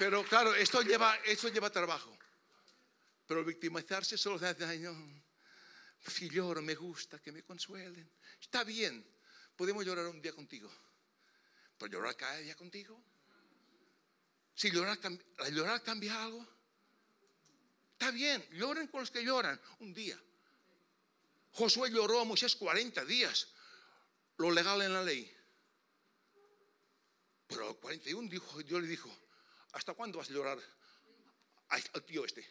Pero 0.00 0.24
claro, 0.24 0.54
esto 0.54 0.80
lleva, 0.80 1.14
esto 1.26 1.50
lleva 1.50 1.68
trabajo. 1.68 2.16
Pero 3.26 3.44
victimizarse 3.44 4.16
solo 4.16 4.40
ay 4.66 4.78
no, 4.78 4.96
si 6.08 6.30
lloro 6.30 6.62
me 6.62 6.74
gusta, 6.74 7.18
que 7.18 7.30
me 7.30 7.42
consuelen. 7.42 8.10
Está 8.40 8.64
bien, 8.64 9.04
podemos 9.54 9.84
llorar 9.84 10.06
un 10.06 10.22
día 10.22 10.32
contigo. 10.32 10.72
Pero 11.76 11.92
llorar 11.92 12.16
cada 12.16 12.38
día 12.38 12.54
contigo. 12.54 12.98
Si 14.54 14.70
llorar, 14.70 14.98
llorar 15.52 15.82
cambia 15.82 16.24
algo. 16.24 16.48
Está 17.92 18.10
bien, 18.10 18.42
lloren 18.52 18.86
con 18.86 19.00
los 19.00 19.10
que 19.10 19.22
lloran 19.22 19.60
un 19.80 19.92
día. 19.92 20.18
Josué 21.52 21.90
lloró 21.90 22.20
a 22.20 22.24
Moisés 22.24 22.56
40 22.56 23.04
días, 23.04 23.48
lo 24.38 24.50
legal 24.50 24.80
en 24.80 24.94
la 24.94 25.04
ley. 25.04 25.30
Pero 27.48 27.78
41 27.78 28.30
dijo, 28.30 28.62
Dios 28.62 28.80
le 28.80 28.88
dijo, 28.88 29.14
¿Hasta 29.72 29.94
cuándo 29.94 30.18
vas 30.18 30.30
a 30.30 30.32
llorar 30.32 30.58
al 31.68 32.04
tío 32.04 32.24
este? 32.24 32.46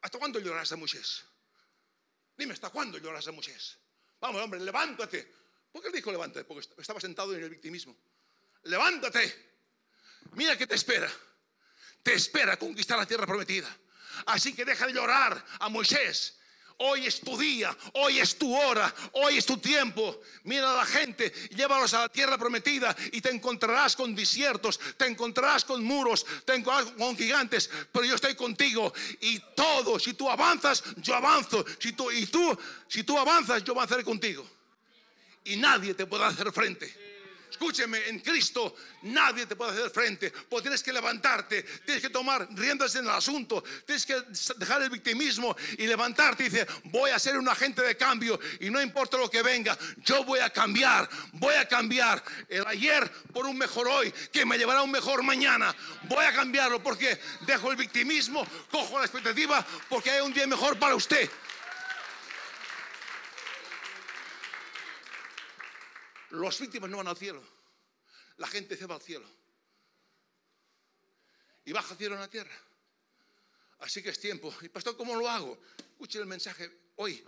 ¿Hasta 0.00 0.18
cuándo 0.18 0.38
llorarás 0.40 0.72
a 0.72 0.76
Moisés? 0.76 1.24
Dime, 2.36 2.52
¿hasta 2.52 2.70
cuándo 2.70 2.98
llorarás 2.98 3.26
a 3.28 3.32
Moisés? 3.32 3.78
Vamos, 4.20 4.42
hombre, 4.42 4.60
levántate. 4.60 5.34
¿Por 5.72 5.82
qué 5.82 5.88
él 5.88 5.94
dijo 5.94 6.10
levántate? 6.10 6.44
Porque 6.44 6.68
estaba 6.78 7.00
sentado 7.00 7.34
en 7.34 7.42
el 7.42 7.50
victimismo. 7.50 7.96
Levántate. 8.64 9.56
Mira 10.32 10.56
que 10.56 10.66
te 10.66 10.74
espera. 10.74 11.10
Te 12.02 12.14
espera 12.14 12.56
conquistar 12.56 12.98
la 12.98 13.06
tierra 13.06 13.26
prometida. 13.26 13.68
Así 14.26 14.54
que 14.54 14.64
deja 14.64 14.86
de 14.86 14.92
llorar 14.92 15.44
a 15.60 15.68
Moisés 15.68 16.37
Hoy 16.80 17.06
es 17.06 17.20
tu 17.20 17.36
día, 17.36 17.76
hoy 17.94 18.20
es 18.20 18.38
tu 18.38 18.56
hora, 18.56 18.94
hoy 19.12 19.38
es 19.38 19.44
tu 19.44 19.58
tiempo. 19.58 20.20
Mira 20.44 20.70
a 20.70 20.76
la 20.76 20.86
gente, 20.86 21.32
llévalos 21.50 21.92
a 21.94 22.02
la 22.02 22.08
tierra 22.08 22.38
prometida 22.38 22.94
y 23.10 23.20
te 23.20 23.30
encontrarás 23.30 23.96
con 23.96 24.14
desiertos, 24.14 24.78
te 24.96 25.06
encontrarás 25.06 25.64
con 25.64 25.82
muros, 25.82 26.24
te 26.44 26.54
encontrarás 26.54 26.92
con 26.92 27.16
gigantes, 27.16 27.68
pero 27.90 28.04
yo 28.04 28.14
estoy 28.14 28.36
contigo 28.36 28.92
y 29.20 29.40
todo, 29.56 29.98
si 29.98 30.14
tú 30.14 30.30
avanzas, 30.30 30.84
yo 30.98 31.16
avanzo. 31.16 31.64
Si 31.80 31.92
tú 31.92 32.12
y 32.12 32.26
tú, 32.26 32.56
si 32.86 33.02
tú 33.02 33.18
avanzas, 33.18 33.64
yo 33.64 33.72
avanzaré 33.72 34.04
contigo. 34.04 34.48
Y 35.46 35.56
nadie 35.56 35.94
te 35.94 36.06
podrá 36.06 36.28
hacer 36.28 36.52
frente. 36.52 37.07
Escúcheme, 37.58 38.06
en 38.06 38.20
Cristo 38.20 38.76
nadie 39.02 39.44
te 39.44 39.56
puede 39.56 39.72
hacer 39.72 39.90
frente. 39.90 40.30
Pues 40.30 40.62
tienes 40.62 40.80
que 40.80 40.92
levantarte, 40.92 41.64
tienes 41.84 42.00
que 42.00 42.08
tomar 42.08 42.46
riendas 42.52 42.94
en 42.94 43.04
el 43.04 43.10
asunto, 43.10 43.64
tienes 43.84 44.06
que 44.06 44.14
dejar 44.58 44.80
el 44.82 44.90
victimismo 44.90 45.56
y 45.76 45.88
levantarte 45.88 46.44
y 46.44 46.50
decir, 46.50 46.68
voy 46.84 47.10
a 47.10 47.18
ser 47.18 47.36
un 47.36 47.48
agente 47.48 47.82
de 47.82 47.96
cambio 47.96 48.38
y 48.60 48.70
no 48.70 48.80
importa 48.80 49.16
lo 49.16 49.28
que 49.28 49.42
venga, 49.42 49.76
yo 50.04 50.22
voy 50.22 50.38
a 50.38 50.50
cambiar, 50.50 51.10
voy 51.32 51.56
a 51.56 51.66
cambiar 51.66 52.22
el 52.48 52.64
ayer 52.64 53.10
por 53.32 53.44
un 53.44 53.58
mejor 53.58 53.88
hoy 53.88 54.14
que 54.32 54.46
me 54.46 54.56
llevará 54.56 54.78
a 54.78 54.84
un 54.84 54.92
mejor 54.92 55.24
mañana. 55.24 55.74
Voy 56.04 56.24
a 56.24 56.32
cambiarlo 56.32 56.80
porque 56.80 57.18
dejo 57.40 57.72
el 57.72 57.76
victimismo, 57.76 58.46
cojo 58.70 59.00
la 59.00 59.04
expectativa 59.04 59.66
porque 59.88 60.12
hay 60.12 60.20
un 60.20 60.32
día 60.32 60.46
mejor 60.46 60.78
para 60.78 60.94
usted. 60.94 61.28
Los 66.30 66.60
víctimas 66.60 66.90
no 66.90 66.98
van 66.98 67.08
al 67.08 67.16
cielo. 67.16 67.42
La 68.36 68.46
gente 68.46 68.76
se 68.76 68.86
va 68.86 68.96
al 68.96 69.02
cielo. 69.02 69.28
Y 71.64 71.72
baja 71.72 71.94
cielo 71.94 72.14
en 72.14 72.20
la 72.20 72.28
tierra. 72.28 72.54
Así 73.80 74.02
que 74.02 74.10
es 74.10 74.20
tiempo. 74.20 74.54
Y 74.62 74.68
pastor, 74.68 74.96
¿cómo 74.96 75.14
lo 75.16 75.28
hago? 75.28 75.58
Escuche 75.76 76.18
el 76.18 76.26
mensaje 76.26 76.70
hoy. 76.96 77.24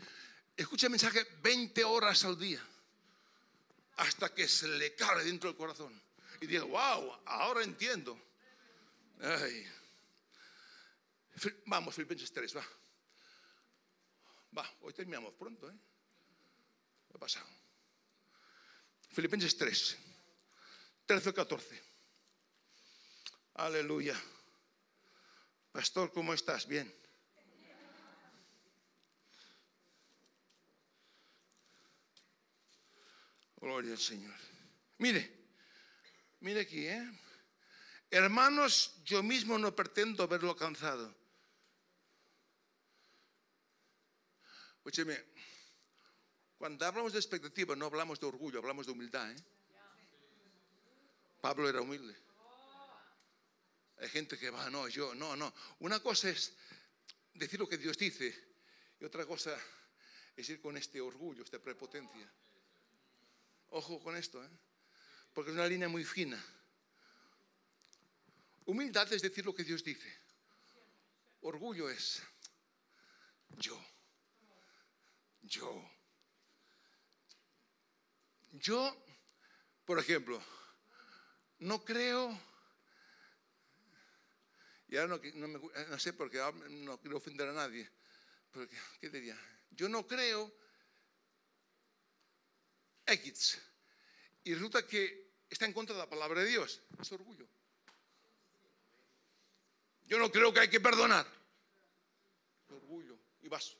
Escuche 0.56 0.86
el 0.86 0.90
mensaje 0.90 1.26
20 1.42 1.84
horas 1.84 2.24
al 2.24 2.38
día. 2.38 2.64
Hasta 3.96 4.34
que 4.34 4.48
se 4.48 4.68
le 4.68 4.94
cae 4.94 5.24
dentro 5.24 5.50
del 5.50 5.56
corazón. 5.56 6.00
Y 6.40 6.46
diga, 6.46 6.64
wow, 6.64 7.20
ahora 7.26 7.62
entiendo. 7.62 8.18
Vamos, 11.66 11.94
Filipenses 11.94 12.32
3, 12.32 12.56
va. 12.56 12.64
Va, 14.56 14.74
hoy 14.82 14.92
terminamos 14.92 15.32
pronto, 15.34 15.70
¿eh? 15.70 15.74
¿Qué 17.08 17.16
ha 17.16 17.20
pasado? 17.20 17.59
Filipenses 19.10 19.56
3, 19.56 19.98
13 21.06 21.34
14. 21.34 21.82
Aleluya. 23.54 24.16
Pastor, 25.72 26.12
¿cómo 26.12 26.32
estás? 26.32 26.66
Bien. 26.66 26.92
Gloria 33.56 33.92
al 33.92 33.98
Señor. 33.98 34.34
Mire, 34.98 35.30
mire 36.40 36.60
aquí, 36.60 36.86
¿eh? 36.86 37.10
Hermanos, 38.10 38.94
yo 39.04 39.22
mismo 39.22 39.58
no 39.58 39.74
pretendo 39.76 40.22
haberlo 40.22 40.50
alcanzado. 40.50 41.14
Escúcheme, 44.76 45.22
cuando 46.60 46.84
hablamos 46.84 47.14
de 47.14 47.18
expectativa, 47.18 47.74
no 47.74 47.86
hablamos 47.86 48.20
de 48.20 48.26
orgullo, 48.26 48.58
hablamos 48.58 48.84
de 48.84 48.92
humildad. 48.92 49.32
¿eh? 49.32 49.36
Pablo 51.40 51.66
era 51.66 51.80
humilde. 51.80 52.14
Hay 53.96 54.10
gente 54.10 54.36
que 54.36 54.50
va, 54.50 54.68
no, 54.68 54.86
yo, 54.86 55.14
no, 55.14 55.34
no. 55.36 55.54
Una 55.78 56.00
cosa 56.00 56.28
es 56.28 56.52
decir 57.32 57.58
lo 57.58 57.66
que 57.66 57.78
Dios 57.78 57.96
dice 57.96 58.38
y 59.00 59.04
otra 59.06 59.24
cosa 59.24 59.58
es 60.36 60.50
ir 60.50 60.60
con 60.60 60.76
este 60.76 61.00
orgullo, 61.00 61.42
esta 61.42 61.58
prepotencia. 61.58 62.30
Ojo 63.70 63.98
con 63.98 64.14
esto, 64.14 64.44
¿eh? 64.44 64.50
porque 65.32 65.52
es 65.52 65.56
una 65.56 65.66
línea 65.66 65.88
muy 65.88 66.04
fina. 66.04 66.44
Humildad 68.66 69.10
es 69.14 69.22
decir 69.22 69.46
lo 69.46 69.54
que 69.54 69.64
Dios 69.64 69.82
dice. 69.82 70.14
Orgullo 71.40 71.88
es 71.88 72.22
yo, 73.48 73.82
yo. 75.40 75.99
Yo, 78.52 78.96
por 79.84 79.98
ejemplo, 79.98 80.42
no 81.58 81.84
creo, 81.84 82.38
y 84.88 84.96
ahora 84.96 85.18
no, 85.34 85.48
no, 85.88 85.98
sé 85.98 86.12
porque 86.12 86.38
no 86.68 87.00
quiero 87.00 87.18
ofender 87.18 87.48
a 87.48 87.52
nadie, 87.52 87.88
pero 88.50 88.68
¿qué 89.00 89.08
diría? 89.08 89.38
Yo 89.70 89.88
no 89.88 90.06
creo 90.06 90.52
X. 93.06 93.60
Y 94.44 94.54
resulta 94.54 94.86
que 94.86 95.32
está 95.48 95.66
en 95.66 95.72
contra 95.72 95.94
de 95.94 96.02
la 96.02 96.08
palabra 96.08 96.40
de 96.40 96.48
Dios. 96.48 96.82
Es 96.98 97.12
orgullo. 97.12 97.46
Yo 100.06 100.18
no 100.18 100.30
creo 100.30 100.52
que 100.52 100.60
hay 100.60 100.70
que 100.70 100.80
perdonar. 100.80 101.26
Orgullo. 102.68 103.18
Y 103.42 103.48
vas. 103.48 103.76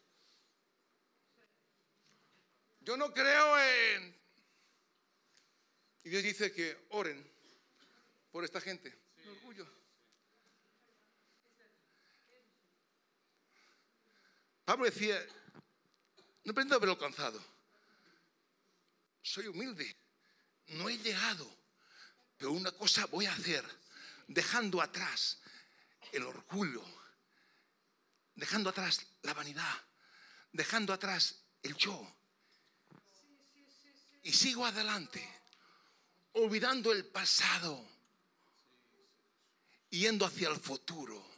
Yo 2.81 2.97
no 2.97 3.13
creo 3.13 3.59
en 3.59 4.20
y 6.05 6.09
Dios 6.11 6.23
dice 6.23 6.53
que 6.53 6.87
oren 6.91 7.31
por 8.31 8.45
esta 8.45 8.61
gente. 8.61 8.97
orgullo. 9.29 9.67
Pablo 14.65 14.85
decía, 14.85 15.21
no 16.45 16.55
pretendo 16.55 16.77
haberlo 16.77 16.95
alcanzado. 16.95 17.43
Soy 19.23 19.47
humilde. 19.47 19.97
No 20.69 20.89
he 20.89 20.97
llegado. 20.99 21.49
Pero 22.39 22.53
una 22.53 22.73
cosa 22.73 23.05
voy 23.07 23.27
a 23.27 23.33
hacer, 23.33 23.65
dejando 24.29 24.81
atrás 24.81 25.41
el 26.13 26.23
orgullo, 26.23 26.83
dejando 28.35 28.71
atrás 28.71 29.07
la 29.23 29.35
vanidad, 29.35 29.85
dejando 30.53 30.95
atrás 30.95 31.43
el 31.63 31.77
yo. 31.77 32.17
Y 34.23 34.33
sigo 34.33 34.65
adelante, 34.65 35.40
olvidando 36.33 36.93
el 36.93 37.07
pasado, 37.07 37.85
yendo 39.91 40.25
hacia 40.25 40.49
el 40.49 40.57
futuro. 40.57 41.29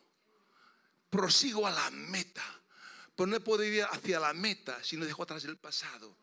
Prosigo 1.10 1.66
a 1.66 1.70
la 1.70 1.90
meta, 1.90 2.44
pero 3.14 3.26
no 3.26 3.40
puedo 3.40 3.62
ir 3.64 3.84
hacia 3.84 4.18
la 4.18 4.32
meta 4.32 4.82
si 4.82 4.96
no 4.96 5.04
dejo 5.04 5.22
atrás 5.22 5.44
el 5.44 5.58
pasado. 5.58 6.16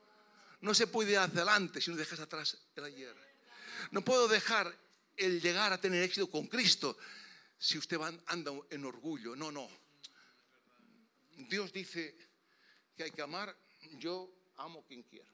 No 0.62 0.74
se 0.74 0.88
puede 0.88 1.12
ir 1.12 1.20
hacia 1.20 1.42
adelante 1.42 1.80
si 1.80 1.92
no 1.92 1.98
dejas 1.98 2.20
atrás 2.20 2.58
el 2.76 2.84
ayer. 2.84 3.16
No 3.92 4.02
puedo 4.02 4.28
dejar 4.28 4.76
el 5.16 5.42
llegar 5.42 5.72
a 5.72 5.80
tener 5.80 6.04
éxito 6.04 6.30
con 6.30 6.48
Cristo 6.48 6.98
si 7.58 7.78
usted 7.78 8.00
anda 8.28 8.52
en 8.70 8.86
orgullo. 8.86 9.36
No, 9.36 9.52
no. 9.52 9.70
Dios 11.38 11.72
dice 11.72 12.16
que 12.96 13.04
hay 13.04 13.12
que 13.12 13.22
amar. 13.22 13.56
Yo 13.98 14.30
amo 14.58 14.84
quien 14.88 15.04
quiero. 15.04 15.32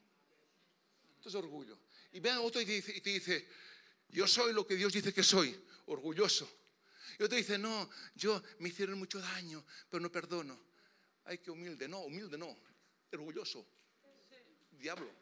Esto 1.16 1.28
es 1.30 1.34
orgullo. 1.34 1.78
Y 2.16 2.20
vean 2.20 2.38
otro 2.38 2.62
y 2.62 2.64
te, 2.64 3.10
dice, 3.10 3.46
yo 4.08 4.26
soy 4.26 4.54
lo 4.54 4.66
que 4.66 4.74
Dios 4.74 4.90
dice 4.90 5.12
que 5.12 5.22
soy, 5.22 5.54
orgulloso. 5.84 6.50
Y 7.18 7.22
otro 7.22 7.36
dice, 7.36 7.58
no, 7.58 7.90
yo 8.14 8.42
me 8.60 8.70
hicieron 8.70 8.98
mucho 8.98 9.20
daño, 9.20 9.62
pero 9.90 10.00
no 10.00 10.10
perdono. 10.10 10.58
Ay, 11.24 11.36
qué 11.36 11.50
humilde. 11.50 11.86
No, 11.86 11.98
humilde 12.00 12.38
no, 12.38 12.58
orgulloso. 13.12 13.68
Diablo. 14.70 15.12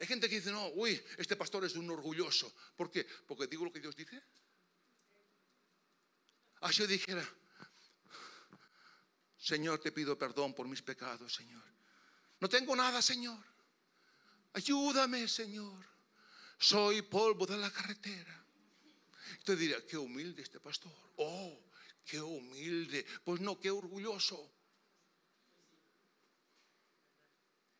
Hay 0.00 0.06
gente 0.06 0.26
que 0.26 0.36
dice, 0.36 0.50
no, 0.50 0.68
uy, 0.68 0.98
este 1.18 1.36
pastor 1.36 1.66
es 1.66 1.74
un 1.74 1.90
orgulloso. 1.90 2.54
¿Por 2.74 2.90
qué? 2.90 3.06
Porque 3.26 3.46
digo 3.46 3.66
lo 3.66 3.72
que 3.74 3.80
Dios 3.80 3.94
dice. 3.94 4.22
Ah, 6.62 6.70
yo 6.70 6.86
dijera, 6.86 7.28
Señor, 9.36 9.80
te 9.80 9.92
pido 9.92 10.16
perdón 10.16 10.54
por 10.54 10.66
mis 10.66 10.80
pecados, 10.80 11.34
Señor. 11.34 11.62
No 12.40 12.48
tengo 12.48 12.74
nada, 12.74 13.02
Señor. 13.02 13.53
Ayúdame, 14.54 15.28
Señor. 15.28 15.84
Soy 16.58 17.02
polvo 17.02 17.44
de 17.46 17.58
la 17.58 17.70
carretera. 17.70 18.46
Usted 19.38 19.58
diría, 19.58 19.84
qué 19.86 19.98
humilde 19.98 20.42
este 20.42 20.60
pastor. 20.60 20.92
Oh, 21.16 21.60
qué 22.04 22.20
humilde. 22.20 23.04
Pues 23.24 23.40
no, 23.40 23.58
qué 23.58 23.70
orgulloso. 23.70 24.50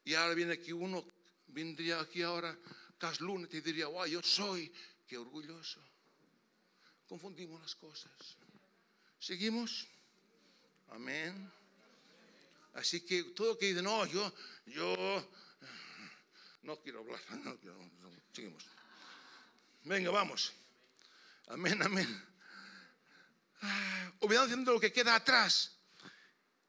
Y 0.04 0.14
ahora 0.14 0.34
viene 0.34 0.54
aquí 0.54 0.72
uno, 0.72 1.02
vendría 1.46 2.00
aquí 2.00 2.20
ahora, 2.22 2.58
Caslune, 2.98 3.48
y 3.50 3.60
diría, 3.60 3.86
wow, 3.86 4.04
yo 4.04 4.22
soy, 4.22 4.70
qué 5.06 5.16
orgulloso. 5.16 5.80
Confundimos 7.06 7.60
las 7.62 7.74
cosas. 7.74 8.12
¿Seguimos? 9.18 9.86
Amén. 10.88 11.50
Así 12.74 13.00
que 13.00 13.22
todo 13.24 13.56
que 13.56 13.66
dice, 13.66 13.80
no, 13.80 14.04
yo, 14.06 14.34
yo, 14.66 15.30
no 16.64 16.80
quiero 16.80 17.00
hablar, 17.00 17.20
no 17.44 17.58
seguimos. 18.32 18.64
Venga, 19.84 20.10
vamos. 20.10 20.52
Amén, 21.48 21.80
amén. 21.82 22.08
Ah, 23.60 24.12
lo 24.20 24.80
que 24.80 24.92
queda 24.92 25.14
atrás, 25.14 25.76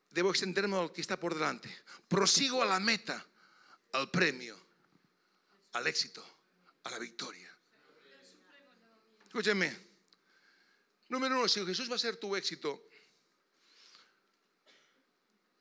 debo 0.10 0.31
extenderme 0.31 0.77
a 0.77 0.81
lo 0.84 0.93
que 0.93 1.01
está 1.01 1.17
por 1.17 1.34
delante. 1.34 1.84
Prosigo 2.08 2.62
a 2.62 2.65
la 2.65 2.79
meta, 2.79 3.25
al 3.93 4.12
premio, 4.12 4.60
al 5.73 5.88
éxito, 5.88 6.23
a 6.84 6.91
la 6.91 6.99
victoria. 6.99 7.51
Escúcheme. 9.27 9.86
Número 11.08 11.38
uno, 11.38 11.47
si 11.47 11.65
Jesús 11.65 11.89
va 11.89 11.95
a 11.95 11.99
ser 11.99 12.17
tu 12.17 12.36
éxito, 12.36 12.89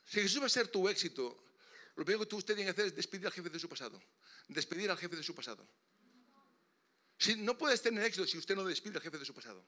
si 0.05 0.21
Jesús 0.21 0.41
va 0.41 0.47
a 0.47 0.49
ser 0.49 0.69
tu 0.69 0.89
éxito, 0.89 1.45
lo 1.97 2.05
primero 2.05 2.27
que 2.27 2.35
usted 2.35 2.55
tiene 2.55 2.65
que 2.65 2.71
hacer 2.71 2.87
es 2.87 2.97
despedir 2.97 3.27
al 3.27 3.33
jefe 3.33 3.51
de 3.51 3.59
su 3.59 3.69
pasado. 3.69 4.03
Despedir 4.49 4.91
al 4.91 4.99
jefe 4.99 5.17
de 5.17 5.23
su 5.23 5.35
pasado. 5.35 5.67
Si, 7.19 7.37
no 7.37 7.57
puedes 7.57 7.81
tener 7.81 8.05
éxito 8.05 8.27
si 8.27 8.39
usted 8.39 8.55
no 8.55 8.65
despide 8.65 8.97
al 8.97 9.03
jefe 9.03 9.19
de 9.19 9.25
su 9.25 9.35
pasado. 9.35 9.65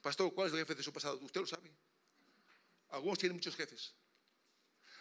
Pastor, 0.00 0.32
¿cuál 0.32 0.48
es 0.48 0.54
el 0.54 0.60
jefe 0.60 0.74
de 0.74 0.82
su 0.82 0.92
pasado? 0.92 1.18
Usted 1.20 1.40
lo 1.40 1.46
sabe. 1.46 1.70
Algunos 2.90 3.18
tienen 3.18 3.36
muchos 3.36 3.56
jefes. 3.56 3.94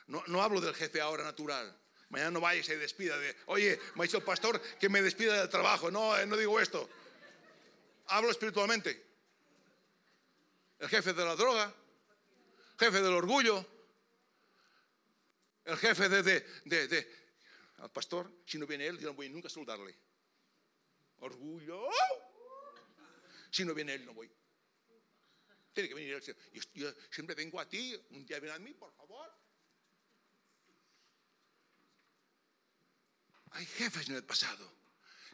No, 0.07 0.41
hablo 0.41 0.61
del 0.61 0.73
jefe 0.73 1.01
ahora 1.01 1.23
natural. 1.23 1.77
Mañana 2.09 2.31
no 2.31 2.41
vaya 2.41 2.61
y 2.61 2.63
se 2.63 2.77
despida 2.77 3.17
de, 3.17 3.35
oye, 3.47 3.79
me 3.95 4.03
ha 4.03 4.03
dicho 4.03 4.17
el 4.17 4.23
pastor 4.23 4.61
que 4.79 4.87
me 4.87 5.01
despida 5.01 5.39
del 5.39 5.49
trabajo. 5.49 5.91
No, 5.91 6.17
eh, 6.17 6.25
no 6.25 6.37
digo 6.37 6.59
esto. 6.59 6.89
Hablo 8.07 8.31
espiritualmente. 8.31 9.05
El 10.79 10.87
jefe 10.87 11.11
de 11.11 11.25
la 11.25 11.35
droga, 11.35 11.73
jefe 12.79 13.01
del 13.01 13.13
orgullo, 13.13 13.65
el 15.65 15.77
jefe 15.77 16.07
de, 16.07 16.23
de, 16.23 16.87
de, 16.87 17.26
al 17.77 17.91
pastor, 17.91 18.43
si 18.45 18.57
no 18.57 18.65
viene 18.65 18.87
él, 18.87 18.97
yo 18.99 19.07
no 19.07 19.13
voy 19.13 19.29
nunca 19.29 19.47
a 19.47 19.51
saludarle. 19.51 19.95
Orgullo. 21.19 21.87
Si 23.51 23.63
no 23.63 23.73
viene 23.73 23.93
él, 23.93 24.05
no 24.05 24.13
voy. 24.13 24.31
Tiene 25.73 25.89
que 25.89 25.95
venir 25.95 26.13
él. 26.13 26.21
Yo, 26.21 26.61
yo 26.73 26.93
siempre 27.11 27.35
vengo 27.35 27.59
a 27.59 27.69
ti, 27.69 27.95
un 28.09 28.25
día 28.25 28.39
ven 28.39 28.51
a 28.51 28.59
mí, 28.59 28.73
por 28.73 28.91
favor. 28.93 29.31
Hay 33.51 33.65
jefes 33.65 34.09
en 34.09 34.15
el 34.15 34.23
pasado 34.23 34.71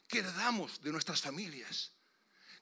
que 0.07 0.19
heredamos 0.19 0.81
de 0.81 0.91
nuestras 0.91 1.21
familias, 1.21 1.91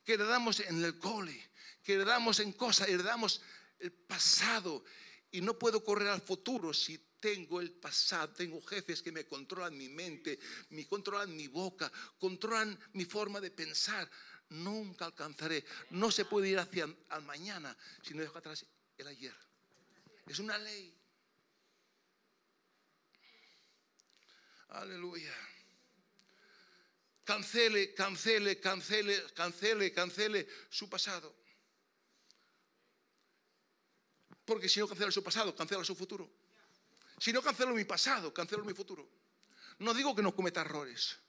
que 0.03 0.13
heredamos 0.13 0.59
en 0.59 0.83
el 0.83 0.97
cole, 0.97 1.51
que 1.83 1.93
heredamos 1.93 2.39
en 2.39 2.53
cosas, 2.53 2.87
heredamos 2.87 3.41
el 3.79 3.91
pasado 3.91 4.83
y 5.31 5.41
no 5.41 5.57
puedo 5.57 5.83
correr 5.83 6.09
al 6.09 6.21
futuro 6.21 6.73
si 6.73 6.97
tengo 7.21 7.61
el 7.61 7.71
pasado, 7.71 8.33
tengo 8.33 8.61
jefes 8.63 9.01
que 9.01 9.11
me 9.11 9.25
controlan 9.25 9.77
mi 9.77 9.87
mente, 9.87 10.39
me 10.71 10.87
controlan 10.87 11.33
mi 11.33 11.47
boca, 11.47 11.89
controlan 12.19 12.77
mi 12.93 13.05
forma 13.05 13.39
de 13.39 13.51
pensar. 13.51 14.09
Nunca 14.49 15.05
alcanzaré. 15.05 15.63
No 15.91 16.11
se 16.11 16.25
puede 16.25 16.49
ir 16.49 16.59
hacia 16.59 16.93
al 17.09 17.23
mañana 17.23 17.77
si 18.01 18.13
no 18.13 18.21
dejo 18.21 18.37
atrás 18.37 18.65
el 18.97 19.07
ayer. 19.07 19.33
Es 20.27 20.39
una 20.39 20.57
ley. 20.57 20.93
Aleluya. 24.69 25.33
Cancele, 27.23 27.93
cancele, 27.93 28.59
cancele, 28.59 29.23
cancele, 29.33 29.93
cancele 29.93 30.47
su 30.69 30.89
pasado. 30.89 31.33
Porque 34.43 34.67
si 34.67 34.79
no 34.79 34.87
cancela 34.87 35.11
su 35.11 35.23
pasado, 35.23 35.55
cancela 35.55 35.83
su 35.85 35.95
futuro. 35.95 36.40
Si 37.21 37.31
no 37.31 37.43
cancelo 37.43 37.75
mi 37.75 37.85
pasado, 37.85 38.33
cancelo 38.33 38.65
mi 38.65 38.73
futuro. 38.73 39.07
No 39.77 39.93
digo 39.93 40.15
que 40.15 40.23
no 40.23 40.35
cometa 40.35 40.61
errores. 40.61 41.19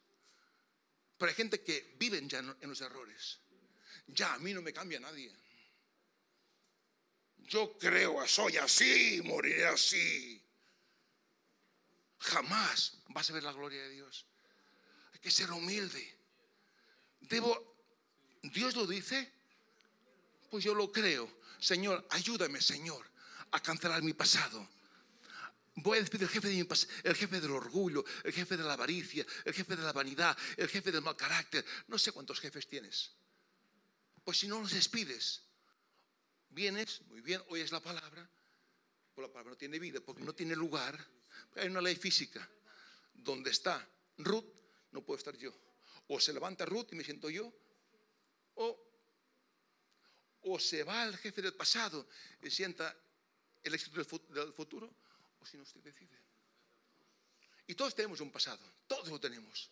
Pero 1.18 1.28
hay 1.28 1.36
gente 1.36 1.60
que 1.62 1.94
viven 1.98 2.28
ya 2.30 2.38
en 2.38 2.68
los 2.68 2.80
errores. 2.80 3.38
Ya 4.06 4.32
a 4.32 4.38
mí 4.38 4.54
no 4.54 4.62
me 4.62 4.72
cambia 4.72 4.98
nadie. 4.98 5.30
Yo 7.40 7.76
creo, 7.76 8.26
soy 8.26 8.56
así, 8.56 9.20
moriré 9.22 9.66
así 9.66 10.42
jamás 12.22 12.94
vas 13.08 13.28
a 13.30 13.32
ver 13.32 13.42
la 13.42 13.52
gloria 13.52 13.82
de 13.82 13.90
Dios. 13.90 14.26
Hay 15.12 15.20
que 15.20 15.30
ser 15.30 15.50
humilde. 15.50 16.18
Debo, 17.20 17.76
Dios 18.42 18.74
lo 18.76 18.86
dice, 18.86 19.30
pues 20.50 20.64
yo 20.64 20.74
lo 20.74 20.90
creo. 20.90 21.30
Señor, 21.58 22.06
ayúdame, 22.10 22.60
Señor, 22.60 23.06
a 23.50 23.60
cancelar 23.60 24.02
mi 24.02 24.12
pasado. 24.12 24.66
Voy 25.76 25.96
a 25.96 26.00
despedir 26.00 26.24
al 26.26 26.30
jefe, 26.30 26.48
de 26.48 26.66
el 27.04 27.14
jefe 27.16 27.40
del 27.40 27.50
orgullo, 27.50 28.04
el 28.24 28.32
jefe 28.32 28.56
de 28.56 28.62
la 28.62 28.74
avaricia, 28.74 29.24
el 29.44 29.54
jefe 29.54 29.74
de 29.74 29.82
la 29.82 29.92
vanidad, 29.92 30.36
el 30.56 30.68
jefe 30.68 30.92
del 30.92 31.02
mal 31.02 31.16
carácter. 31.16 31.64
No 31.88 31.98
sé 31.98 32.12
cuántos 32.12 32.40
jefes 32.40 32.68
tienes. 32.68 33.12
Pues 34.22 34.38
si 34.38 34.48
no 34.48 34.60
los 34.60 34.72
despides, 34.72 35.42
vienes, 36.50 37.00
muy 37.08 37.22
bien, 37.22 37.42
oyes 37.48 37.72
la 37.72 37.80
palabra, 37.80 38.28
pues 39.14 39.26
la 39.26 39.32
palabra 39.32 39.52
no 39.52 39.56
tiene 39.56 39.78
vida 39.78 40.00
porque 40.00 40.22
no 40.22 40.34
tiene 40.34 40.54
lugar 40.54 40.98
hay 41.56 41.68
una 41.68 41.80
ley 41.80 41.96
física. 41.96 42.48
Donde 43.12 43.50
está 43.50 43.86
Ruth, 44.18 44.44
no 44.90 45.04
puedo 45.04 45.18
estar 45.18 45.36
yo. 45.36 45.54
O 46.08 46.18
se 46.20 46.32
levanta 46.32 46.64
Ruth 46.64 46.88
y 46.92 46.96
me 46.96 47.04
siento 47.04 47.30
yo, 47.30 47.52
o, 48.54 48.92
o 50.42 50.58
se 50.58 50.82
va 50.82 51.04
el 51.04 51.16
jefe 51.16 51.42
del 51.42 51.54
pasado 51.54 52.08
y 52.42 52.50
sienta 52.50 52.94
el 53.62 53.74
éxito 53.74 53.96
del 53.96 54.52
futuro, 54.52 54.92
o 55.42 55.46
si 55.46 55.56
no 55.56 55.64
usted 55.64 55.80
decide. 55.80 56.18
Y 57.66 57.74
todos 57.74 57.94
tenemos 57.94 58.20
un 58.20 58.30
pasado, 58.30 58.62
todos 58.86 59.08
lo 59.08 59.20
tenemos. 59.20 59.70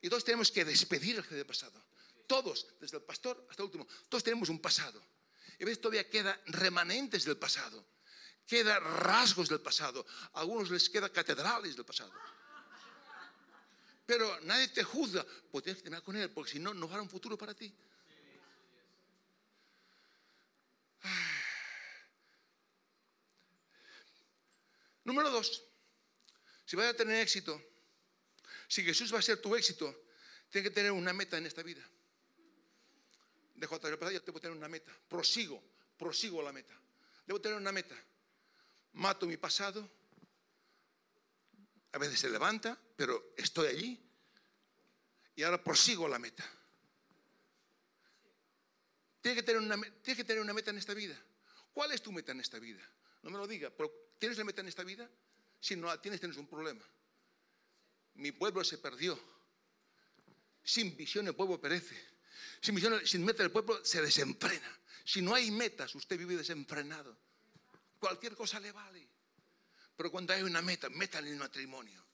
Y 0.00 0.08
todos 0.08 0.24
tenemos 0.24 0.50
que 0.50 0.64
despedir 0.64 1.22
del 1.28 1.46
pasado. 1.46 1.84
Todos, 2.26 2.66
desde 2.80 2.98
el 2.98 3.02
pastor 3.02 3.46
hasta 3.50 3.62
el 3.62 3.66
último, 3.66 3.86
todos 4.08 4.22
tenemos 4.22 4.48
un 4.48 4.60
pasado. 4.60 5.02
Y 5.58 5.62
a 5.62 5.66
veces 5.66 5.80
todavía 5.80 6.08
quedan 6.08 6.38
remanentes 6.46 7.24
del 7.24 7.36
pasado 7.36 7.84
queda 8.48 8.80
rasgos 8.80 9.48
del 9.50 9.60
pasado, 9.60 10.04
a 10.32 10.40
algunos 10.40 10.70
les 10.70 10.88
queda 10.88 11.12
catedrales 11.12 11.76
del 11.76 11.84
pasado. 11.84 12.10
pero 14.06 14.40
nadie 14.40 14.68
te 14.68 14.82
juzga. 14.82 15.24
Pues 15.52 15.64
tienes 15.64 15.78
que 15.78 15.82
terminar 15.82 16.02
con 16.02 16.16
él, 16.16 16.30
porque 16.30 16.52
si 16.52 16.58
no, 16.58 16.72
no 16.72 16.86
habrá 16.86 17.02
un 17.02 17.10
futuro 17.10 17.36
para 17.36 17.52
ti. 17.52 17.70
Número 25.08 25.30
dos, 25.30 25.64
si 26.66 26.76
vas 26.76 26.88
a 26.88 26.92
tener 26.92 27.22
éxito, 27.22 27.58
si 28.68 28.84
Jesús 28.84 29.08
va 29.08 29.20
a 29.20 29.22
ser 29.22 29.40
tu 29.40 29.56
éxito, 29.56 30.04
tienes 30.50 30.68
que 30.68 30.74
tener 30.74 30.92
una 30.92 31.14
meta 31.14 31.38
en 31.38 31.46
esta 31.46 31.62
vida. 31.62 31.82
Dejo 33.54 33.76
atrás 33.76 33.90
el 33.90 33.98
pasado, 33.98 34.20
tengo 34.20 34.38
que 34.38 34.42
tener 34.42 34.54
una 34.54 34.68
meta. 34.68 34.92
Prosigo, 35.08 35.64
prosigo 35.96 36.42
la 36.42 36.52
meta. 36.52 36.78
Debo 37.24 37.40
tener 37.40 37.56
una 37.56 37.72
meta. 37.72 37.96
Mato 38.92 39.24
mi 39.24 39.38
pasado. 39.38 39.90
A 41.92 41.98
veces 41.98 42.20
se 42.20 42.28
levanta, 42.28 42.78
pero 42.94 43.32
estoy 43.38 43.68
allí. 43.68 44.10
Y 45.36 45.42
ahora 45.42 45.64
prosigo 45.64 46.06
la 46.06 46.18
meta. 46.18 46.44
Tienes 49.22 49.40
que, 49.40 49.42
tener 49.42 49.62
una, 49.62 49.80
que 50.02 50.24
tener 50.24 50.42
una 50.42 50.52
meta 50.52 50.70
en 50.70 50.76
esta 50.76 50.92
vida. 50.92 51.18
¿Cuál 51.72 51.92
es 51.92 52.02
tu 52.02 52.12
meta 52.12 52.32
en 52.32 52.40
esta 52.40 52.58
vida? 52.58 52.86
No 53.22 53.30
me 53.30 53.38
lo 53.38 53.46
diga, 53.46 53.70
pero 53.70 54.07
¿tienes 54.18 54.38
la 54.38 54.44
meta 54.44 54.60
en 54.60 54.68
esta 54.68 54.84
vida? 54.84 55.08
Si 55.60 55.76
no 55.76 55.86
la 55.86 56.00
tienes, 56.00 56.20
tienes 56.20 56.36
un 56.36 56.46
problema. 56.46 56.84
Mi 58.14 58.32
pueblo 58.32 58.64
se 58.64 58.78
perdió. 58.78 59.18
Sin 60.62 60.96
visión 60.96 61.26
el 61.26 61.34
pueblo 61.34 61.60
perece. 61.60 61.96
Sin 62.60 62.74
visión, 62.74 63.06
sin 63.06 63.24
meta 63.24 63.42
el 63.42 63.50
pueblo 63.50 63.84
se 63.84 64.02
desenfrena. 64.02 64.78
Si 65.04 65.22
no 65.22 65.34
hay 65.34 65.50
metas, 65.50 65.94
usted 65.94 66.18
vive 66.18 66.36
desenfrenado. 66.36 67.16
Cualquier 67.98 68.34
cosa 68.34 68.60
le 68.60 68.72
vale. 68.72 69.08
Pero 69.96 70.10
cuando 70.10 70.32
hay 70.32 70.42
una 70.42 70.62
meta, 70.62 70.88
meta 70.90 71.18
en 71.18 71.28
el 71.28 71.36
matrimonio. 71.36 72.04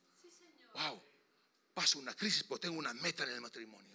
Wow, 0.73 1.01
paso 1.73 1.99
una 1.99 2.13
crisis, 2.13 2.43
pero 2.43 2.59
tengo 2.59 2.77
una 2.77 2.93
meta 2.93 3.23
en 3.23 3.29
el 3.29 3.41
matrimonio 3.41 3.94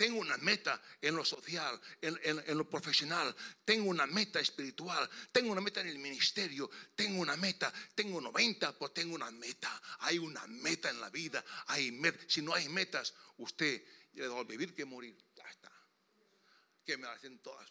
tengo 0.00 0.18
una 0.18 0.38
meta 0.38 0.80
en 1.02 1.14
lo 1.14 1.26
social, 1.26 1.78
en, 2.00 2.56
lo 2.56 2.66
profesional, 2.66 3.36
tengo 3.66 3.90
una 3.90 4.06
meta 4.06 4.40
espiritual, 4.40 5.06
tengo 5.30 5.52
una 5.52 5.60
meta 5.60 5.82
en 5.82 5.88
el 5.88 5.98
ministerio, 5.98 6.70
tengo 6.96 7.20
una 7.20 7.36
meta, 7.36 7.70
tengo 7.94 8.18
90, 8.18 8.78
pues 8.78 8.94
tengo 8.94 9.14
una 9.14 9.30
meta. 9.30 9.70
Hay 9.98 10.16
una 10.16 10.46
meta 10.46 10.88
en 10.88 11.02
la 11.02 11.10
vida, 11.10 11.44
hay 11.66 12.00
si 12.26 12.40
no 12.40 12.54
hay 12.54 12.66
metas, 12.70 13.12
usted 13.36 13.84
le 14.14 14.26
da 14.26 14.42
vivir 14.42 14.74
que 14.74 14.86
morir. 14.86 15.14
Ya 15.36 15.46
está. 15.50 15.70
Que 16.82 16.96
me 16.96 17.06
hacen 17.06 17.38
todas. 17.40 17.70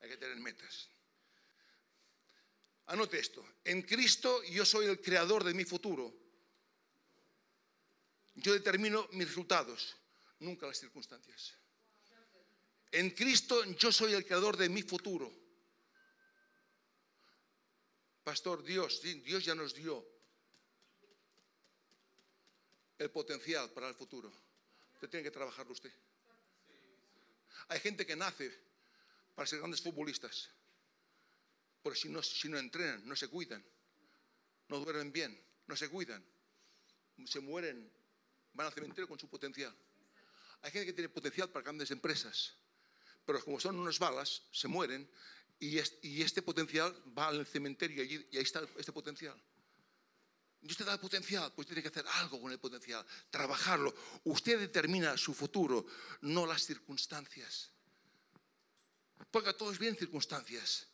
Hay 0.00 0.08
que 0.08 0.16
tener 0.16 0.38
metas. 0.38 0.88
Anote 2.86 3.20
esto. 3.20 3.46
En 3.62 3.82
Cristo 3.82 4.42
yo 4.42 4.64
soy 4.64 4.86
el 4.86 5.00
creador 5.00 5.44
de 5.44 5.54
mi 5.54 5.64
futuro. 5.64 6.12
Yo 8.34 8.52
determino 8.52 9.06
mis 9.12 9.28
resultados 9.28 9.94
nunca 10.40 10.66
las 10.66 10.78
circunstancias. 10.78 11.54
En 12.90 13.10
Cristo 13.10 13.64
yo 13.64 13.92
soy 13.92 14.14
el 14.14 14.24
creador 14.24 14.56
de 14.56 14.68
mi 14.68 14.82
futuro. 14.82 15.32
Pastor, 18.24 18.62
Dios, 18.62 19.00
Dios 19.02 19.44
ya 19.44 19.54
nos 19.54 19.74
dio 19.74 20.06
el 22.98 23.10
potencial 23.10 23.70
para 23.70 23.88
el 23.88 23.94
futuro. 23.94 24.32
Usted 24.94 25.08
tiene 25.08 25.24
que 25.24 25.30
trabajarlo 25.30 25.72
usted. 25.72 25.92
Hay 27.68 27.80
gente 27.80 28.06
que 28.06 28.16
nace 28.16 28.52
para 29.34 29.46
ser 29.46 29.58
grandes 29.58 29.80
futbolistas, 29.80 30.50
pero 31.82 31.94
si 31.94 32.08
no, 32.08 32.22
si 32.22 32.48
no 32.48 32.58
entrenan, 32.58 33.06
no 33.06 33.14
se 33.14 33.28
cuidan, 33.28 33.64
no 34.68 34.80
duermen 34.80 35.12
bien, 35.12 35.40
no 35.66 35.76
se 35.76 35.88
cuidan, 35.88 36.24
se 37.24 37.40
mueren, 37.40 37.90
van 38.54 38.66
al 38.66 38.72
cementerio 38.72 39.06
con 39.06 39.18
su 39.18 39.28
potencial. 39.28 39.74
Hay 40.62 40.70
gente 40.70 40.86
que 40.86 40.92
tiene 40.92 41.08
potencial 41.08 41.48
para 41.50 41.62
grandes 41.64 41.90
empresas, 41.90 42.54
pero 43.24 43.42
como 43.44 43.60
son 43.60 43.78
unas 43.78 43.98
balas, 43.98 44.42
se 44.50 44.68
mueren 44.68 45.08
y, 45.60 45.78
este 45.78 46.42
potencial 46.42 46.94
va 47.16 47.28
al 47.28 47.46
cementerio 47.46 48.02
y, 48.04 48.14
ahí 48.36 48.42
está 48.42 48.66
este 48.76 48.92
potencial. 48.92 49.40
Y 50.60 50.66
usted 50.70 50.84
da 50.84 51.00
potencial, 51.00 51.52
pues 51.54 51.66
tiene 51.66 51.82
que 51.82 51.88
hacer 51.88 52.04
algo 52.14 52.40
con 52.40 52.50
el 52.50 52.58
potencial, 52.58 53.06
trabajarlo. 53.30 53.94
Usted 54.24 54.58
determina 54.58 55.16
su 55.16 55.32
futuro, 55.32 55.86
no 56.22 56.46
las 56.46 56.64
circunstancias. 56.64 57.70
Porque 59.30 59.50
a 59.50 59.56
todos 59.56 59.78
bien 59.78 59.96
circunstancias. 59.96 60.88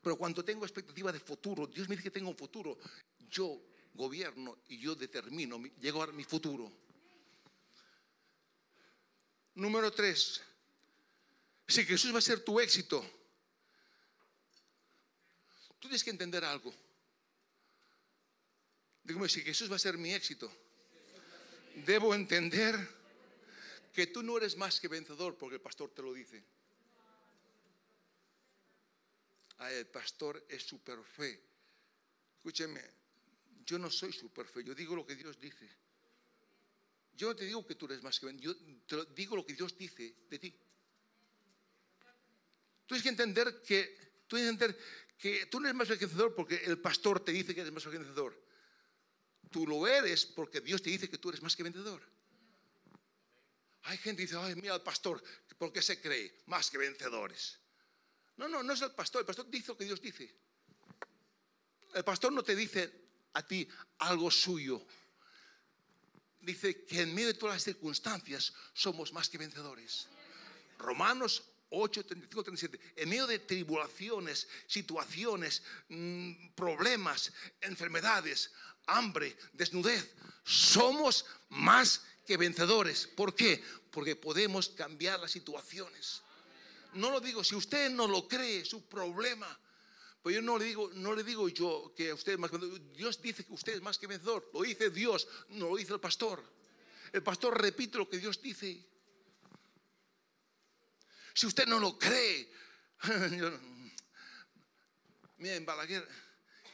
Pero 0.00 0.16
cuando 0.16 0.44
tengo 0.44 0.64
expectativa 0.64 1.10
de 1.10 1.18
futuro, 1.18 1.66
Dios 1.66 1.88
me 1.88 1.96
dice 1.96 2.04
que 2.04 2.10
tengo 2.12 2.30
un 2.30 2.36
futuro, 2.36 2.78
yo 3.28 3.60
gobierno 3.94 4.58
y 4.68 4.78
yo 4.78 4.94
determino, 4.94 5.60
llego 5.80 6.02
a 6.02 6.06
mi 6.12 6.22
futuro. 6.22 6.87
Número 9.58 9.90
tres, 9.90 10.40
si 11.66 11.84
Jesús 11.84 12.14
va 12.14 12.18
a 12.18 12.22
ser 12.22 12.44
tu 12.44 12.60
éxito, 12.60 13.04
tú 15.80 15.88
tienes 15.88 16.04
que 16.04 16.10
entender 16.10 16.44
algo. 16.44 16.72
Dígame, 19.02 19.28
si 19.28 19.40
Jesús 19.40 19.68
va 19.68 19.74
a 19.74 19.80
ser 19.80 19.98
mi 19.98 20.14
éxito, 20.14 20.48
debo 21.74 22.14
entender 22.14 22.76
que 23.92 24.06
tú 24.06 24.22
no 24.22 24.36
eres 24.36 24.56
más 24.56 24.78
que 24.78 24.86
vencedor 24.86 25.36
porque 25.36 25.56
el 25.56 25.60
pastor 25.60 25.90
te 25.90 26.02
lo 26.02 26.12
dice. 26.12 26.40
el 29.58 29.88
pastor 29.88 30.46
es 30.48 30.62
super 30.62 31.02
fe. 31.02 31.42
Escúcheme, 32.36 32.80
yo 33.66 33.76
no 33.76 33.90
soy 33.90 34.12
super 34.12 34.46
fe, 34.46 34.62
yo 34.62 34.72
digo 34.72 34.94
lo 34.94 35.04
que 35.04 35.16
Dios 35.16 35.36
dice. 35.40 35.68
Yo 37.18 37.26
no 37.26 37.34
te 37.34 37.44
digo 37.44 37.66
que 37.66 37.74
tú 37.74 37.86
eres 37.86 38.00
más 38.00 38.20
que 38.20 38.26
vencedor, 38.26 38.56
yo 38.86 39.04
te 39.04 39.12
digo 39.12 39.34
lo 39.34 39.44
que 39.44 39.52
Dios 39.52 39.76
dice 39.76 40.14
de 40.30 40.38
ti. 40.38 40.52
Tú 42.86 42.94
tienes 42.94 43.02
que 43.02 43.08
entender 43.08 43.60
que 43.60 44.22
tú, 44.28 44.36
entender 44.36 44.78
que 45.18 45.46
tú 45.46 45.58
no 45.58 45.66
eres 45.66 45.76
más 45.76 45.88
vencedor 45.88 46.32
porque 46.32 46.62
el 46.64 46.80
pastor 46.80 47.18
te 47.18 47.32
dice 47.32 47.56
que 47.56 47.62
eres 47.62 47.72
más 47.72 47.82
que 47.82 47.88
vencedor. 47.90 48.40
Tú 49.50 49.66
lo 49.66 49.84
eres 49.88 50.26
porque 50.26 50.60
Dios 50.60 50.80
te 50.80 50.90
dice 50.90 51.10
que 51.10 51.18
tú 51.18 51.30
eres 51.30 51.42
más 51.42 51.56
que 51.56 51.64
vencedor. 51.64 52.00
Hay 53.82 53.98
gente 53.98 54.22
que 54.22 54.26
dice, 54.28 54.38
ay, 54.38 54.54
mira 54.54 54.74
al 54.74 54.82
pastor, 54.84 55.20
¿por 55.58 55.72
qué 55.72 55.82
se 55.82 56.00
cree 56.00 56.42
más 56.46 56.70
que 56.70 56.78
vencedores? 56.78 57.58
No, 58.36 58.46
no, 58.46 58.62
no 58.62 58.72
es 58.72 58.82
el 58.82 58.92
pastor, 58.92 59.22
el 59.22 59.26
pastor 59.26 59.50
dice 59.50 59.72
lo 59.72 59.76
que 59.76 59.86
Dios 59.86 60.00
dice. 60.00 60.32
El 61.94 62.04
pastor 62.04 62.32
no 62.32 62.44
te 62.44 62.54
dice 62.54 63.08
a 63.32 63.44
ti 63.44 63.68
algo 63.98 64.30
suyo, 64.30 64.86
dice 66.40 66.84
que 66.84 67.02
en 67.02 67.14
medio 67.14 67.28
de 67.28 67.34
todas 67.34 67.56
las 67.56 67.64
circunstancias 67.64 68.52
somos 68.74 69.12
más 69.12 69.28
que 69.28 69.38
vencedores. 69.38 70.06
Romanos 70.78 71.42
8, 71.70 72.04
35, 72.06 72.44
37. 72.44 72.92
En 72.96 73.08
medio 73.08 73.26
de 73.26 73.40
tribulaciones, 73.40 74.48
situaciones, 74.66 75.62
mm, 75.88 76.50
problemas, 76.54 77.32
enfermedades, 77.60 78.50
hambre, 78.86 79.36
desnudez, 79.52 80.14
somos 80.44 81.26
más 81.50 82.02
que 82.26 82.36
vencedores. 82.36 83.06
¿Por 83.06 83.34
qué? 83.34 83.62
Porque 83.90 84.16
podemos 84.16 84.70
cambiar 84.70 85.20
las 85.20 85.30
situaciones. 85.30 86.22
No 86.94 87.10
lo 87.10 87.20
digo, 87.20 87.44
si 87.44 87.54
usted 87.54 87.90
no 87.90 88.06
lo 88.06 88.26
cree, 88.26 88.64
su 88.64 88.86
problema. 88.88 89.58
Pues 90.22 90.34
yo 90.34 90.42
no 90.42 90.58
le 90.58 90.64
digo, 90.64 90.90
no 90.94 91.14
le 91.14 91.22
digo 91.22 91.48
yo 91.48 91.92
que 91.96 92.12
usted 92.12 92.32
es 92.32 92.38
más 92.38 92.50
que 92.50 92.58
vencedor. 92.58 92.92
Dios 92.92 93.22
dice 93.22 93.44
que 93.44 93.52
usted 93.52 93.74
es 93.74 93.82
más 93.82 93.98
que 93.98 94.06
vencedor. 94.06 94.50
Lo 94.52 94.62
dice 94.62 94.90
Dios, 94.90 95.28
no 95.50 95.70
lo 95.70 95.76
dice 95.76 95.92
el 95.94 96.00
pastor. 96.00 96.42
El 97.12 97.22
pastor 97.22 97.60
repite 97.60 97.98
lo 97.98 98.08
que 98.08 98.18
Dios 98.18 98.42
dice. 98.42 98.84
Si 101.32 101.46
usted 101.46 101.66
no 101.66 101.78
lo 101.78 101.96
cree, 101.96 102.50
mira, 105.38 105.54
en 105.54 105.64
Balaguer, 105.64 106.06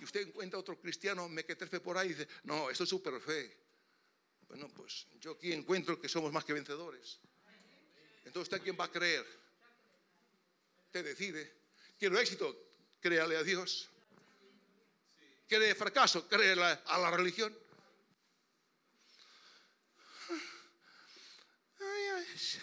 y 0.00 0.04
usted 0.04 0.26
encuentra 0.26 0.58
otro 0.58 0.80
cristiano 0.80 1.28
mequeterfe 1.28 1.80
por 1.80 1.98
ahí 1.98 2.08
y 2.08 2.14
dice, 2.14 2.28
no, 2.44 2.70
esto 2.70 2.84
es 2.84 2.90
super 2.90 3.20
fe. 3.20 3.56
Bueno, 4.48 4.68
pues 4.68 5.06
yo 5.20 5.32
aquí 5.32 5.52
encuentro 5.52 6.00
que 6.00 6.08
somos 6.08 6.32
más 6.32 6.44
que 6.44 6.54
vencedores. 6.54 7.20
Entonces, 8.24 8.52
¿usted 8.52 8.62
quién 8.62 8.76
va 8.78 8.84
a 8.84 8.90
creer? 8.90 9.26
Usted 10.86 11.04
decide. 11.04 11.52
Quiero 11.98 12.18
éxito, 12.18 12.63
créale 13.04 13.36
a 13.36 13.42
Dios. 13.42 13.90
Quiere 15.46 15.74
fracaso, 15.74 16.26
créale 16.26 16.62
a 16.86 16.98
la 16.98 17.10
religión. 17.10 17.54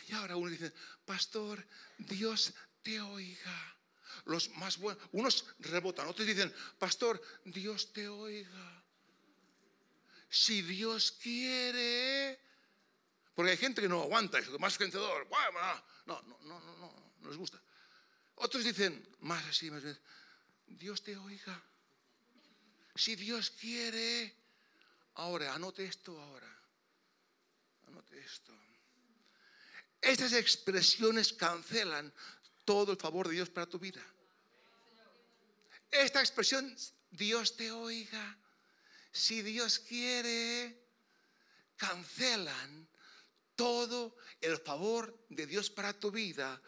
Y 0.08 0.14
ahora 0.14 0.36
uno 0.36 0.50
dice, 0.50 0.74
pastor, 1.06 1.64
Dios 2.00 2.54
te 2.82 3.00
oiga. 3.00 3.76
Los 4.26 4.50
más 4.58 4.80
buenos, 4.80 5.04
unos 5.12 5.46
rebotan, 5.60 6.08
otros 6.08 6.28
dicen, 6.28 6.52
pastor, 6.80 7.22
Dios 7.46 7.94
te 7.94 8.08
oiga. 8.08 8.84
Si 10.28 10.64
Dios 10.64 11.12
quiere, 11.22 12.40
porque 13.36 13.52
hay 13.52 13.58
gente 13.58 13.80
que 13.82 13.88
no 13.88 14.02
aguanta 14.02 14.40
eso, 14.40 14.58
más 14.58 14.76
vencedor, 14.78 15.28
no, 16.08 16.20
no, 16.24 16.40
no, 16.42 16.60
no, 16.60 16.78
no, 16.78 17.14
no 17.20 17.30
les 17.30 17.38
gusta. 17.38 17.62
Otros 18.36 18.64
dicen, 18.64 19.08
más 19.20 19.46
así, 19.46 19.70
más 19.70 19.84
bien, 19.84 20.00
Dios 20.78 21.04
te 21.04 21.16
oiga. 21.18 21.62
Si 22.96 23.16
Dios 23.16 23.52
quiere, 23.52 24.36
ahora, 25.16 25.54
anote 25.54 25.86
esto 25.86 26.20
ahora. 26.20 26.48
Anote 27.88 28.20
esto. 28.20 28.54
Estas 30.02 30.34
expresiones 30.34 31.34
cancelan 31.34 32.12
todo 32.66 32.92
el 32.94 32.98
favor 32.98 33.28
de 33.28 33.36
Dios 33.36 33.50
para 33.50 33.68
tu 33.68 33.80
vida. 33.80 34.02
Esta 35.92 36.22
expresión, 36.22 36.76
Dios 37.12 37.56
te 37.56 37.72
oiga, 37.72 38.38
si 39.12 39.42
Dios 39.42 39.80
quiere, 39.80 40.82
cancelan 41.76 42.88
todo 43.56 44.16
el 44.40 44.58
favor 44.58 45.26
de 45.30 45.46
Dios 45.46 45.70
para 45.70 45.94
tu 45.94 46.12
vida. 46.12 46.62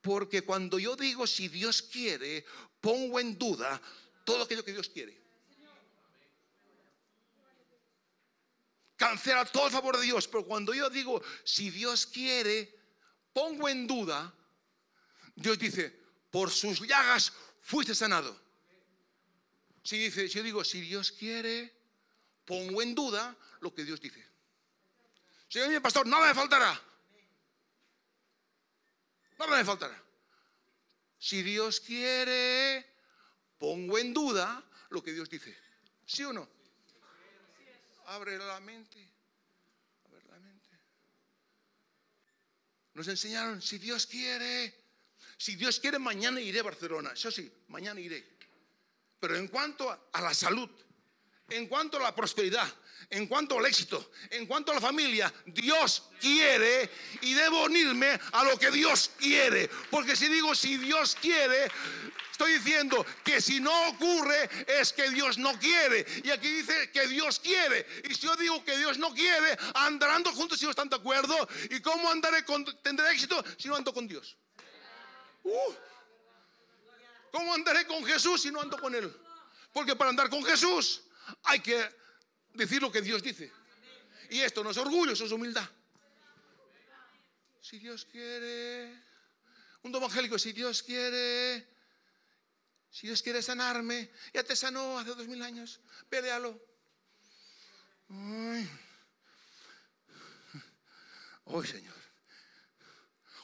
Porque 0.00 0.42
cuando 0.42 0.78
yo 0.78 0.96
digo 0.96 1.26
si 1.26 1.48
Dios 1.48 1.82
quiere, 1.82 2.46
pongo 2.80 3.20
en 3.20 3.38
duda 3.38 3.80
todo 4.24 4.44
aquello 4.44 4.64
que 4.64 4.72
Dios 4.72 4.88
quiere. 4.88 5.18
Cancela 8.96 9.46
todo 9.46 9.66
el 9.66 9.72
favor 9.72 9.96
de 9.96 10.04
Dios. 10.04 10.28
Pero 10.28 10.44
cuando 10.44 10.74
yo 10.74 10.90
digo 10.90 11.22
si 11.42 11.70
Dios 11.70 12.06
quiere, 12.06 12.78
pongo 13.32 13.68
en 13.68 13.86
duda, 13.86 14.32
Dios 15.34 15.58
dice, 15.58 15.98
por 16.30 16.50
sus 16.50 16.80
llagas 16.86 17.32
fuiste 17.62 17.94
sanado. 17.94 18.38
Si 19.82 19.96
dice, 19.96 20.28
yo 20.28 20.42
digo 20.42 20.62
si 20.64 20.82
Dios 20.82 21.12
quiere, 21.12 21.74
pongo 22.44 22.82
en 22.82 22.94
duda 22.94 23.34
lo 23.60 23.74
que 23.74 23.84
Dios 23.84 24.00
dice. 24.00 24.22
Señor 25.48 25.70
mi 25.70 25.80
pastor, 25.80 26.06
nada 26.06 26.28
me 26.28 26.34
faltará. 26.34 26.80
Nada 29.38 29.56
me 29.56 29.64
faltará. 29.64 30.09
Si 31.20 31.42
Dios 31.42 31.80
quiere, 31.80 32.84
pongo 33.58 33.98
en 33.98 34.14
duda 34.14 34.64
lo 34.88 35.04
que 35.04 35.12
Dios 35.12 35.28
dice. 35.28 35.54
¿Sí 36.06 36.24
o 36.24 36.32
no? 36.32 36.48
Abre 38.06 38.38
la 38.38 38.58
mente. 38.58 39.06
Abre 40.06 40.24
la 40.30 40.38
mente. 40.38 40.68
Nos 42.94 43.06
enseñaron, 43.06 43.60
si 43.60 43.76
Dios 43.76 44.06
quiere, 44.06 44.74
si 45.36 45.56
Dios 45.56 45.78
quiere, 45.78 45.98
mañana 45.98 46.40
iré 46.40 46.60
a 46.60 46.64
Barcelona. 46.64 47.12
Eso 47.12 47.30
sí, 47.30 47.52
mañana 47.68 48.00
iré. 48.00 48.26
Pero 49.20 49.36
en 49.36 49.48
cuanto 49.48 50.08
a 50.10 50.20
la 50.22 50.32
salud, 50.32 50.70
en 51.50 51.68
cuanto 51.68 51.98
a 51.98 52.00
la 52.00 52.14
prosperidad, 52.14 52.66
en 53.08 53.26
cuanto 53.26 53.58
al 53.58 53.66
éxito, 53.66 54.12
en 54.30 54.46
cuanto 54.46 54.72
a 54.72 54.74
la 54.74 54.80
familia, 54.80 55.32
Dios 55.46 56.04
quiere 56.20 56.90
y 57.22 57.32
debo 57.34 57.64
unirme 57.64 58.18
a 58.32 58.44
lo 58.44 58.58
que 58.58 58.70
Dios 58.70 59.10
quiere. 59.18 59.68
Porque 59.90 60.14
si 60.14 60.28
digo 60.28 60.54
si 60.54 60.76
Dios 60.76 61.16
quiere, 61.20 61.70
estoy 62.30 62.52
diciendo 62.52 63.04
que 63.24 63.40
si 63.40 63.60
no 63.60 63.88
ocurre 63.88 64.48
es 64.66 64.92
que 64.92 65.10
Dios 65.10 65.38
no 65.38 65.58
quiere. 65.58 66.06
Y 66.24 66.30
aquí 66.30 66.48
dice 66.48 66.90
que 66.90 67.06
Dios 67.06 67.40
quiere. 67.40 67.86
Y 68.08 68.14
si 68.14 68.26
yo 68.26 68.36
digo 68.36 68.64
que 68.64 68.76
Dios 68.76 68.98
no 68.98 69.14
quiere, 69.14 69.56
andando 69.74 70.32
juntos 70.32 70.58
si 70.58 70.64
no 70.64 70.70
están 70.70 70.88
de 70.88 70.96
acuerdo. 70.96 71.48
¿Y 71.70 71.80
cómo 71.80 72.10
andaré 72.10 72.44
con, 72.44 72.64
tendré 72.82 73.10
éxito 73.10 73.42
si 73.58 73.68
no 73.68 73.76
ando 73.76 73.92
con 73.92 74.06
Dios? 74.06 74.36
Uh. 75.42 75.74
¿Cómo 77.32 77.54
andaré 77.54 77.86
con 77.86 78.04
Jesús 78.04 78.42
si 78.42 78.50
no 78.50 78.60
ando 78.60 78.76
con 78.78 78.94
Él? 78.94 79.14
Porque 79.72 79.94
para 79.94 80.10
andar 80.10 80.28
con 80.28 80.44
Jesús 80.44 81.02
hay 81.44 81.60
que 81.60 81.99
decir 82.54 82.80
lo 82.82 82.90
que 82.90 83.02
Dios 83.02 83.22
dice. 83.22 83.52
Y 84.30 84.40
esto 84.40 84.62
no 84.62 84.70
es 84.70 84.76
orgullo, 84.76 85.12
eso 85.12 85.24
es 85.24 85.32
humildad. 85.32 85.68
Si 87.60 87.78
Dios 87.78 88.04
quiere, 88.04 88.94
un 89.82 89.94
evangélico, 89.94 90.38
si 90.38 90.52
Dios 90.52 90.82
quiere, 90.82 91.66
si 92.90 93.06
Dios 93.06 93.22
quiere 93.22 93.42
sanarme, 93.42 94.10
ya 94.32 94.42
te 94.42 94.56
sanó 94.56 94.98
hace 94.98 95.14
dos 95.14 95.26
mil 95.26 95.42
años, 95.42 95.80
pelealo. 96.08 96.60
Hoy, 101.44 101.66
Señor. 101.66 102.00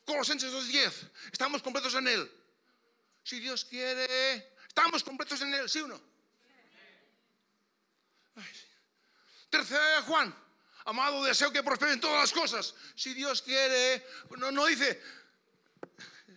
Colosenses 0.04 0.52
2.10, 0.52 1.10
estamos 1.32 1.62
completos 1.62 1.94
en 1.94 2.06
Él. 2.06 2.30
Si 3.24 3.40
Dios 3.40 3.64
quiere, 3.64 4.54
estamos 4.68 5.02
completos 5.02 5.40
en 5.42 5.52
Él, 5.52 5.68
¿sí 5.68 5.80
o 5.80 5.88
no? 5.88 6.00
Tercera 9.56 9.96
de 9.96 10.02
Juan, 10.02 10.34
amado, 10.84 11.24
deseo 11.24 11.50
que 11.50 11.62
prosperen 11.62 11.98
todas 11.98 12.20
las 12.20 12.32
cosas. 12.32 12.74
Si 12.94 13.14
Dios 13.14 13.40
quiere, 13.40 14.04
no, 14.36 14.52
no 14.52 14.66
dice, 14.66 15.00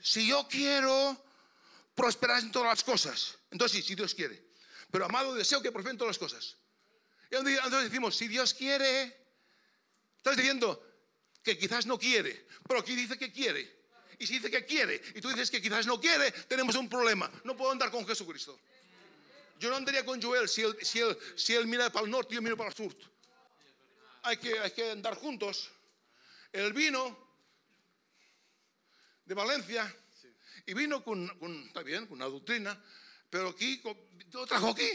si 0.02 0.26
yo 0.26 0.48
quiero 0.48 1.22
prosperar 1.94 2.40
en 2.40 2.50
todas 2.50 2.70
las 2.70 2.82
cosas. 2.82 3.38
Entonces 3.52 3.78
sí, 3.78 3.88
si 3.90 3.96
Dios 3.96 4.16
quiere. 4.16 4.42
Pero 4.90 5.04
amado, 5.04 5.36
deseo 5.36 5.62
que 5.62 5.70
prosperen 5.70 5.98
todas 5.98 6.12
las 6.12 6.18
cosas. 6.18 6.56
Entonces 7.30 7.84
decimos, 7.84 8.16
si 8.16 8.30
Dios 8.30 8.54
quiere, 8.54 9.18
estás 10.16 10.38
diciendo 10.38 10.82
que 11.44 11.58
quizás 11.58 11.86
no 11.86 12.00
quiere, 12.00 12.48
pero 12.66 12.80
aquí 12.80 12.96
dice 12.96 13.18
que 13.18 13.34
quiere. 13.34 13.80
Y 14.18 14.28
si 14.28 14.36
dice 14.36 14.50
que 14.50 14.66
quiere 14.66 15.02
y 15.14 15.20
tú 15.20 15.28
dices 15.28 15.52
que 15.52 15.62
quizás 15.62 15.86
no 15.86 16.00
quiere, 16.00 16.32
tenemos 16.48 16.76
un 16.76 16.88
problema. 16.88 17.30
No 17.44 17.58
puedo 17.58 17.74
andar 17.74 17.92
con 17.92 18.08
Jesucristo. 18.08 18.58
Yo 19.60 19.70
no 19.70 19.76
andaría 19.76 20.06
con 20.06 20.22
Joel 20.22 20.48
si 20.48 20.62
él, 20.62 20.78
si 20.82 21.00
él, 21.00 21.18
si 21.36 21.54
él 21.54 21.68
mira 21.68 21.92
para 21.92 22.06
el 22.06 22.12
norte 22.12 22.34
y 22.34 22.36
yo 22.36 22.42
miro 22.42 22.56
para 22.56 22.70
el 22.70 22.76
sur. 22.76 22.96
Hay 24.24 24.38
que, 24.38 24.58
hay 24.58 24.72
que 24.72 24.92
andar 24.92 25.16
juntos. 25.16 25.70
Él 26.54 26.72
vino 26.72 27.18
de 29.26 29.34
Valencia 29.36 29.94
y 30.66 30.74
vino 30.74 31.04
con, 31.04 31.28
con, 31.40 31.68
está 31.68 31.84
bien, 31.84 32.08
con 32.08 32.16
una 32.16 32.26
doctrina, 32.26 32.82
pero 33.30 33.50
aquí 33.50 33.82
lo 34.32 34.48
trajo 34.48 34.70
aquí. 34.70 34.90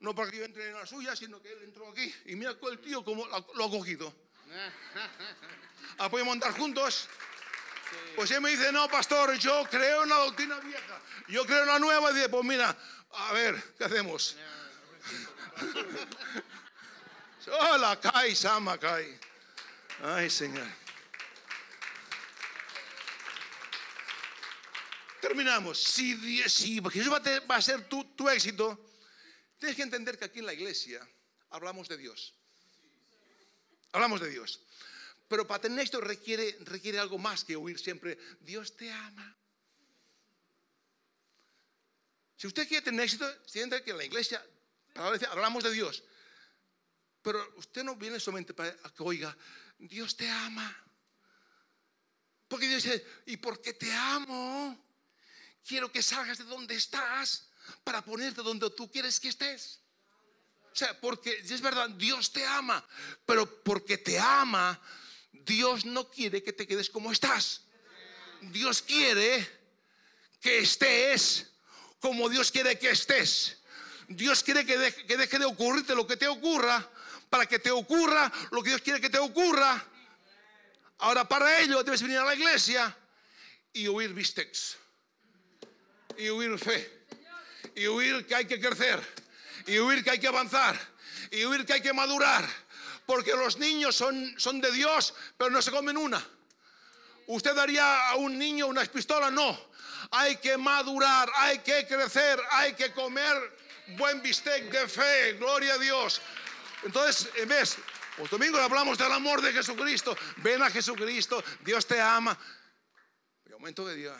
No 0.00 0.14
para 0.14 0.30
que 0.30 0.38
yo 0.38 0.44
entre 0.44 0.68
en 0.68 0.74
la 0.74 0.86
suya, 0.86 1.16
sino 1.16 1.42
que 1.42 1.50
él 1.50 1.64
entró 1.64 1.90
aquí. 1.90 2.14
Y 2.26 2.36
mira 2.36 2.56
el 2.70 2.78
tío 2.78 3.04
cómo 3.04 3.26
lo 3.26 3.64
ha 3.64 3.70
cogido. 3.70 4.14
Ah, 6.00 6.08
podemos 6.08 6.32
andar 6.32 6.52
juntos. 6.52 7.08
Pues 8.16 8.30
él 8.30 8.40
me 8.40 8.50
dice, 8.50 8.72
no, 8.72 8.88
pastor, 8.88 9.36
yo 9.38 9.64
creo 9.70 10.02
en 10.02 10.08
la 10.08 10.16
doctrina 10.16 10.58
vieja. 10.60 11.00
Yo 11.28 11.46
creo 11.46 11.62
en 11.62 11.68
la 11.68 11.78
nueva. 11.78 12.10
Y 12.10 12.14
dice, 12.14 12.28
pues 12.28 12.44
mira, 12.44 12.76
a 13.10 13.32
ver, 13.32 13.74
¿qué 13.76 13.84
hacemos? 13.84 14.36
Hola, 17.46 17.98
Kai, 18.00 18.34
Sama, 18.34 18.76
Kai. 18.78 19.18
Ay, 20.02 20.28
Señor. 20.28 20.66
Terminamos. 25.20 25.82
Si, 25.82 26.16
si 26.48 26.80
Jesús 26.90 27.12
va 27.12 27.56
a 27.56 27.62
ser 27.62 27.88
tu, 27.88 28.04
tu 28.14 28.28
éxito, 28.28 28.84
tienes 29.58 29.76
que 29.76 29.82
entender 29.82 30.18
que 30.18 30.24
aquí 30.26 30.38
en 30.40 30.46
la 30.46 30.52
iglesia 30.52 31.06
hablamos 31.50 31.88
de 31.88 31.96
Dios. 31.96 32.34
Hablamos 33.92 34.20
de 34.20 34.30
Dios. 34.30 34.60
Pero 35.28 35.46
para 35.46 35.60
tener 35.60 35.80
esto 35.80 36.00
requiere, 36.00 36.56
requiere 36.60 36.98
algo 36.98 37.18
más 37.18 37.44
que 37.44 37.54
oír 37.54 37.78
siempre, 37.78 38.18
Dios 38.40 38.76
te 38.76 38.90
ama. 38.90 39.36
Si 42.36 42.46
usted 42.46 42.66
quiere 42.66 42.82
tener 42.82 43.04
éxito, 43.04 43.26
siente 43.46 43.82
que 43.82 43.90
en 43.90 43.98
la 43.98 44.04
iglesia 44.04 44.44
hablamos 44.94 45.64
de 45.64 45.72
Dios. 45.72 46.02
Pero 47.20 47.54
usted 47.56 47.84
no 47.84 47.96
viene 47.96 48.18
solamente 48.18 48.54
para 48.54 48.72
que 48.72 49.02
oiga, 49.02 49.36
Dios 49.78 50.16
te 50.16 50.28
ama. 50.30 50.84
Porque 52.46 52.66
Dios 52.66 52.82
dice, 52.82 53.06
¿y 53.26 53.36
porque 53.36 53.74
te 53.74 53.92
amo? 53.92 54.86
Quiero 55.66 55.92
que 55.92 56.00
salgas 56.00 56.38
de 56.38 56.44
donde 56.44 56.74
estás 56.74 57.50
para 57.84 58.02
ponerte 58.02 58.40
donde 58.40 58.70
tú 58.70 58.90
quieres 58.90 59.20
que 59.20 59.28
estés. 59.28 59.80
O 60.72 60.76
sea, 60.78 60.98
porque 61.00 61.38
es 61.38 61.60
verdad, 61.60 61.90
Dios 61.90 62.32
te 62.32 62.46
ama, 62.46 62.82
pero 63.26 63.62
porque 63.62 63.98
te 63.98 64.18
ama, 64.18 64.80
Dios 65.44 65.84
no 65.84 66.10
quiere 66.10 66.42
que 66.42 66.52
te 66.52 66.66
quedes 66.66 66.90
como 66.90 67.12
estás. 67.12 67.62
Dios 68.40 68.82
quiere 68.82 69.46
que 70.40 70.58
estés 70.58 71.46
como 72.00 72.28
Dios 72.28 72.50
quiere 72.50 72.78
que 72.78 72.90
estés. 72.90 73.58
Dios 74.08 74.42
quiere 74.42 74.64
que 74.64 74.78
deje, 74.78 75.38
de 75.38 75.44
ocurrirte 75.44 75.94
lo 75.94 76.06
que 76.06 76.16
te 76.16 76.28
ocurra 76.28 76.88
para 77.28 77.44
que 77.44 77.58
te 77.58 77.70
ocurra 77.70 78.32
lo 78.50 78.62
que 78.62 78.70
Dios 78.70 78.80
quiere 78.80 79.00
que 79.00 79.10
te 79.10 79.18
ocurra. 79.18 79.84
Ahora 80.98 81.28
para 81.28 81.60
ello 81.60 81.82
debes 81.82 82.02
venir 82.02 82.18
a 82.18 82.24
la 82.24 82.34
iglesia 82.34 82.96
y 83.72 83.86
oír 83.86 84.14
bistecs. 84.14 84.76
Y 86.16 86.28
oír 86.30 86.58
fe. 86.58 87.06
Y 87.74 87.86
oír 87.86 88.26
que 88.26 88.34
hay 88.34 88.46
que 88.46 88.58
crecer. 88.58 89.00
Y 89.66 89.78
oír 89.78 90.02
que 90.02 90.10
hay 90.10 90.18
que 90.18 90.26
avanzar. 90.26 90.78
Y 91.30 91.44
oír 91.44 91.66
que 91.66 91.74
hay 91.74 91.80
que 91.80 91.92
madurar. 91.92 92.48
Porque 93.08 93.34
los 93.34 93.56
niños 93.56 93.96
son, 93.96 94.38
son 94.38 94.60
de 94.60 94.70
Dios, 94.70 95.14
pero 95.36 95.48
no 95.50 95.62
se 95.62 95.70
comen 95.70 95.96
una. 95.96 96.22
¿Usted 97.26 97.54
daría 97.54 98.10
a 98.10 98.16
un 98.16 98.38
niño 98.38 98.66
unas 98.66 98.88
pistolas? 98.90 99.32
No 99.32 99.68
hay 100.10 100.36
que 100.36 100.56
madurar, 100.56 101.30
hay 101.36 101.58
que 101.60 101.86
crecer, 101.86 102.40
hay 102.50 102.74
que 102.74 102.92
comer 102.92 103.56
buen 103.96 104.22
bistec 104.22 104.70
de 104.70 104.88
fe, 104.88 105.34
gloria 105.34 105.74
a 105.74 105.78
Dios. 105.78 106.20
Entonces, 106.84 107.30
¿ves? 107.46 107.76
Los 108.18 108.30
domingos 108.30 108.60
hablamos 108.60 108.98
del 108.98 109.12
amor 109.12 109.40
de 109.40 109.52
Jesucristo. 109.52 110.16
Ven 110.38 110.62
a 110.62 110.70
Jesucristo, 110.70 111.42
Dios 111.60 111.86
te 111.86 112.00
ama. 112.00 112.36
Y 113.46 113.50
momento 113.50 113.86
de 113.86 113.94
Dios. 113.96 114.16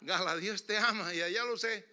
Gala, 0.00 0.36
Dios 0.36 0.64
te 0.66 0.78
ama, 0.78 1.12
y 1.14 1.20
allá 1.22 1.44
lo 1.44 1.56
sé. 1.56 1.86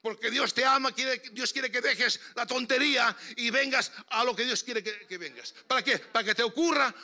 Porque 0.00 0.30
Dios 0.30 0.54
te 0.54 0.64
ama, 0.64 0.92
quiere, 0.92 1.20
Dios 1.32 1.52
quiere 1.52 1.70
que 1.70 1.80
dejes 1.80 2.20
la 2.34 2.46
tontería 2.46 3.16
y 3.36 3.50
vengas 3.50 3.92
a 4.08 4.24
lo 4.24 4.34
que 4.34 4.44
Dios 4.44 4.62
quiere 4.62 4.82
que, 4.82 5.18
vengas. 5.18 5.52
¿Para 5.66 5.82
qué? 5.82 5.98
Para 5.98 6.24
que 6.24 6.34
te 6.34 6.42
ocurra 6.42 6.94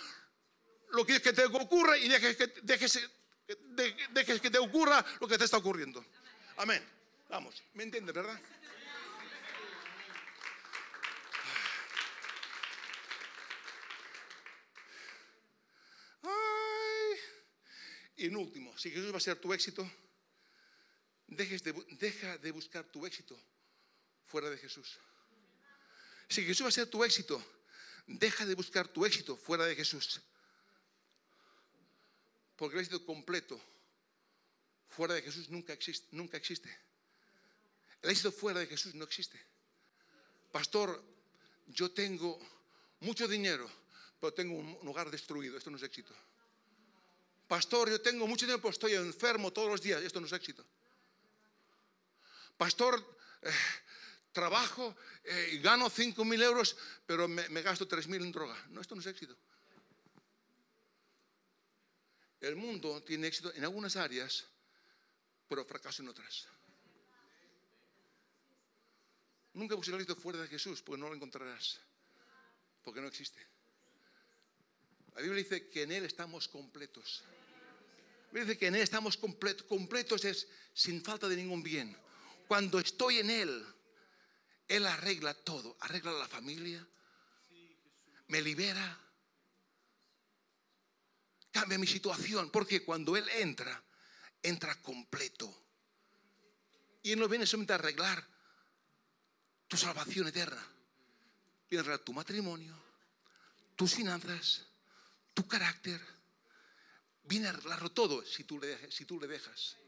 lo 0.91 1.05
que, 1.05 1.21
que 1.21 1.33
te 1.33 1.45
ocurra 1.45 1.99
y 1.99 2.09
dejes 2.09 2.37
que, 2.37 2.47
dejes, 2.63 3.01
dejes 4.11 4.41
que 4.41 4.51
te 4.51 4.59
ocurra 4.59 5.05
lo 5.21 5.27
que 5.27 5.37
te 5.37 5.45
está 5.45 5.57
ocurriendo. 5.57 6.05
Amén. 6.57 6.83
Vamos, 7.29 7.63
¿me 7.73 7.83
entiendes, 7.83 8.15
verdad? 8.15 8.41
Y 18.17 18.27
en 18.27 18.37
último, 18.37 18.77
si 18.79 18.91
Jesús 18.91 19.13
va 19.13 19.17
a 19.17 19.21
ser 19.21 19.37
tu 19.41 19.53
éxito, 19.53 19.91
deja 21.37 22.39
de 22.39 22.51
buscar 22.51 22.85
tu 22.85 23.07
éxito 23.07 23.39
fuera 24.27 24.51
de 24.51 24.59
Jesús. 24.59 24.99
Si 26.29 26.43
Jesús 26.45 26.65
va 26.65 26.69
a 26.69 26.73
ser 26.73 26.89
tu 26.89 27.05
éxito, 27.05 27.43
deja 28.07 28.47
de 28.47 28.55
buscar 28.55 28.89
tu 28.89 29.05
éxito 29.05 29.37
fuera 29.37 29.65
de 29.65 29.77
Jesús. 29.77 30.21
Porque 32.57 32.77
el 32.77 32.81
éxito 32.83 33.05
completo 33.05 33.61
fuera 34.89 35.15
de 35.15 35.23
Jesús 35.23 35.51
nunca 35.51 35.73
existe. 35.73 36.79
El 38.03 38.11
éxito 38.11 38.33
fuera 38.33 38.61
de 38.61 38.67
Jesús 38.67 38.95
no 38.95 39.05
existe. 39.05 39.41
Pastor, 40.53 41.03
yo 41.67 41.91
tengo 41.91 42.39
mucho 43.01 43.27
dinero, 43.27 43.69
pero 44.21 44.33
tengo 44.33 44.55
un 44.55 44.89
hogar 44.89 45.11
destruido. 45.11 45.59
Esto 45.59 45.71
no 45.71 45.77
es 45.77 45.83
éxito. 45.83 46.15
Pastor, 47.49 47.91
yo 47.91 48.01
tengo 48.01 48.27
mucho 48.27 48.47
tiempo, 48.47 48.69
estoy 48.71 48.95
enfermo 48.95 49.53
todos 49.53 49.69
los 49.69 49.83
días. 49.83 50.03
Esto 50.03 50.21
no 50.21 50.27
es 50.27 50.33
éxito. 50.33 50.65
Pastor, 52.65 52.97
eh, 53.43 53.51
trabajo 54.33 54.97
eh, 55.23 55.51
y 55.53 55.59
gano 55.59 55.91
5 55.91 56.25
mil 56.25 56.41
euros, 56.41 56.75
pero 57.05 57.29
me, 57.29 57.61
gasto 57.61 57.87
3 57.87 58.09
mil 58.09 58.23
en 58.23 58.33
droga. 58.33 58.57
No, 58.71 58.81
esto 58.81 58.95
no 58.95 59.03
es 59.03 59.07
éxito. 59.07 59.37
El 62.41 62.57
mundo 62.57 63.03
tiene 63.03 63.27
éxito 63.27 63.53
en 63.53 63.65
algunas 63.65 63.97
áreas, 63.97 64.47
pero 65.47 65.67
fracaso 65.67 66.01
en 66.01 66.09
otras. 66.09 66.49
Nunca 69.53 69.75
el 69.75 69.95
éxito 69.97 70.17
fuera 70.17 70.41
de 70.41 70.49
Jesús, 70.49 70.81
porque 70.81 71.03
no 71.03 71.11
lo 71.11 71.15
encontrarás, 71.15 71.79
porque 72.83 73.03
no 73.03 73.09
existe. 73.09 73.47
La 75.15 75.21
Biblia 75.21 75.43
dice 75.43 75.69
que 75.69 75.83
en 75.83 75.93
Él 75.93 76.07
estamos 76.07 76.49
completos. 76.49 77.25
La 78.29 78.33
Biblia 78.33 78.45
dice 78.47 78.59
que 78.59 78.69
en 78.69 78.77
Él 78.77 78.81
estamos 78.81 79.19
completos. 79.19 79.67
Completos 79.67 80.25
es 80.25 80.49
sin 80.73 81.05
falta 81.05 81.29
de 81.29 81.37
ningún 81.37 81.63
bien. 81.63 81.95
Cuando 82.47 82.79
estoy 82.79 83.19
en 83.19 83.31
Él, 83.31 83.67
Él 84.69 84.87
arregla 84.87 85.35
todo. 85.35 85.77
Arregla 85.81 86.13
la 86.13 86.29
familia, 86.29 86.87
me 88.29 88.43
libera, 88.43 89.01
cambia 91.51 91.79
mi 91.79 91.87
situación. 91.87 92.51
Porque 92.51 92.85
cuando 92.85 93.17
Él 93.17 93.29
entra, 93.31 93.83
entra 94.43 94.81
completo. 94.83 95.63
Y 97.03 97.13
Él 97.13 97.19
no 97.19 97.29
viene 97.29 97.47
solamente 97.47 97.73
a 97.73 97.77
arreglar 97.77 98.27
tu 99.69 99.77
salvación 99.77 100.29
eterna. 100.29 100.65
Viene 101.69 101.81
a 101.81 101.83
arreglar 101.83 102.05
tu 102.05 102.13
matrimonio, 102.13 102.75
tus 103.75 103.95
finanzas, 103.95 104.67
tu 105.33 105.47
carácter. 105.49 106.01
Viene 107.25 107.47
a 107.47 107.51
arreglarlo 107.51 107.91
todo 107.91 108.25
si 108.25 108.45
tú 108.45 108.59
le, 108.59 108.91
si 108.91 109.07
tú 109.07 109.19
le 109.19 109.27
dejas. 109.27 109.79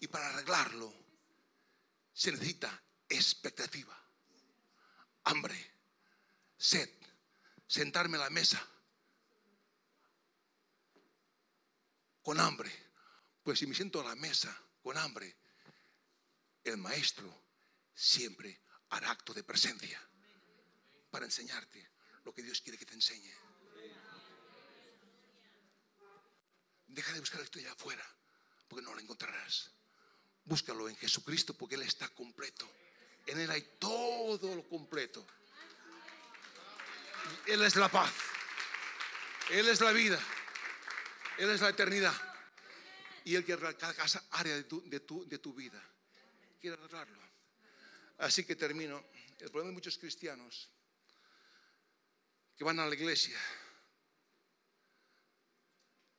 Y 0.00 0.06
para 0.08 0.28
arreglarlo 0.30 1.01
se 2.12 2.32
necesita 2.32 2.82
expectativa, 3.08 3.96
hambre, 5.24 5.56
sed, 6.56 6.90
sentarme 7.66 8.16
a 8.16 8.20
la 8.20 8.30
mesa 8.30 8.66
con 12.22 12.38
hambre. 12.40 12.70
Pues 13.42 13.58
si 13.58 13.66
me 13.66 13.74
siento 13.74 14.00
a 14.00 14.04
la 14.04 14.14
mesa 14.14 14.56
con 14.82 14.96
hambre, 14.96 15.36
el 16.64 16.76
maestro 16.76 17.44
siempre 17.94 18.62
hará 18.90 19.10
acto 19.10 19.34
de 19.34 19.42
presencia 19.42 20.00
para 21.10 21.24
enseñarte 21.24 21.90
lo 22.24 22.32
que 22.32 22.42
Dios 22.42 22.60
quiere 22.60 22.78
que 22.78 22.86
te 22.86 22.94
enseñe. 22.94 23.34
Deja 26.86 27.12
de 27.12 27.20
buscar 27.20 27.40
esto 27.40 27.58
allá 27.58 27.72
afuera, 27.72 28.04
porque 28.68 28.84
no 28.84 28.94
lo 28.94 29.00
encontrarás. 29.00 29.72
Búscalo 30.44 30.88
en 30.88 30.96
Jesucristo, 30.96 31.54
porque 31.54 31.76
Él 31.76 31.82
está 31.82 32.08
completo. 32.08 32.68
En 33.26 33.40
Él 33.40 33.50
hay 33.50 33.62
todo 33.78 34.54
lo 34.54 34.68
completo. 34.68 35.24
Él 37.46 37.62
es 37.62 37.76
la 37.76 37.88
paz. 37.88 38.12
Él 39.50 39.68
es 39.68 39.80
la 39.80 39.92
vida. 39.92 40.20
Él 41.38 41.50
es 41.50 41.60
la 41.60 41.68
eternidad. 41.68 42.14
Y 43.24 43.36
Él 43.36 43.44
quiere 43.44 43.66
arreglar 43.66 43.94
cada 43.94 44.24
área 44.32 44.56
de 44.56 44.64
tu, 44.64 44.82
de, 44.88 45.00
tu, 45.38 45.54
vida. 45.54 45.80
Quiere 46.60 46.76
arreglarlo. 46.76 47.18
Así 48.18 48.44
que 48.44 48.56
termino. 48.56 49.04
El 49.38 49.50
problema 49.50 49.70
de 49.70 49.74
muchos 49.74 49.98
cristianos 49.98 50.70
que 52.56 52.64
van 52.64 52.78
a 52.78 52.86
la 52.86 52.94
iglesia 52.94 53.38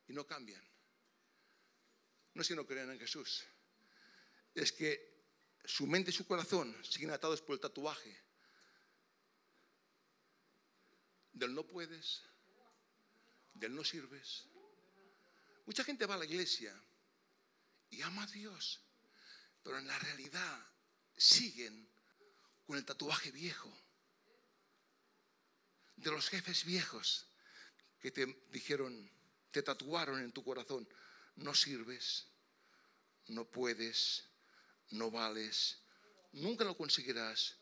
y 0.07 0.13
no 0.13 0.25
cambian. 0.25 0.61
No 2.33 2.41
es 2.41 2.47
que 2.47 2.55
no 2.55 2.65
crean 2.65 2.91
en 2.91 2.99
Jesús, 2.99 3.45
es 4.53 4.71
que 4.71 5.13
su 5.65 5.87
mente 5.87 6.11
y 6.11 6.13
su 6.13 6.27
corazón 6.27 6.75
siguen 6.83 7.11
atados 7.11 7.41
por 7.41 7.53
el 7.53 7.59
tatuaje 7.59 8.21
del 11.31 11.53
no 11.55 11.65
puedes, 11.65 12.21
del 13.53 13.75
no 13.75 13.83
sirves. 13.83 14.45
Mucha 15.65 15.83
gente 15.83 16.05
va 16.05 16.15
a 16.15 16.19
la 16.19 16.25
iglesia 16.25 16.73
y 17.89 18.01
ama 18.01 18.23
a 18.23 18.27
Dios, 18.27 18.81
pero 19.63 19.77
en 19.77 19.87
la 19.87 19.97
realidad 19.99 20.67
siguen 21.17 21.89
con 22.65 22.77
el 22.77 22.85
tatuaje 22.85 23.31
viejo 23.31 23.71
de 25.95 26.11
los 26.11 26.29
jefes 26.29 26.65
viejos 26.65 27.27
que 27.99 28.11
te 28.11 28.25
dijeron, 28.49 29.09
te 29.51 29.63
tatuaron 29.63 30.19
en 30.19 30.31
tu 30.31 30.43
corazón, 30.43 30.87
no 31.35 31.55
sirves, 31.55 32.27
no 33.27 33.45
puedes, 33.45 34.25
no 34.93 35.09
vales, 35.09 35.79
nunca 36.33 36.63
lo 36.63 36.77
conseguirás, 36.77 37.57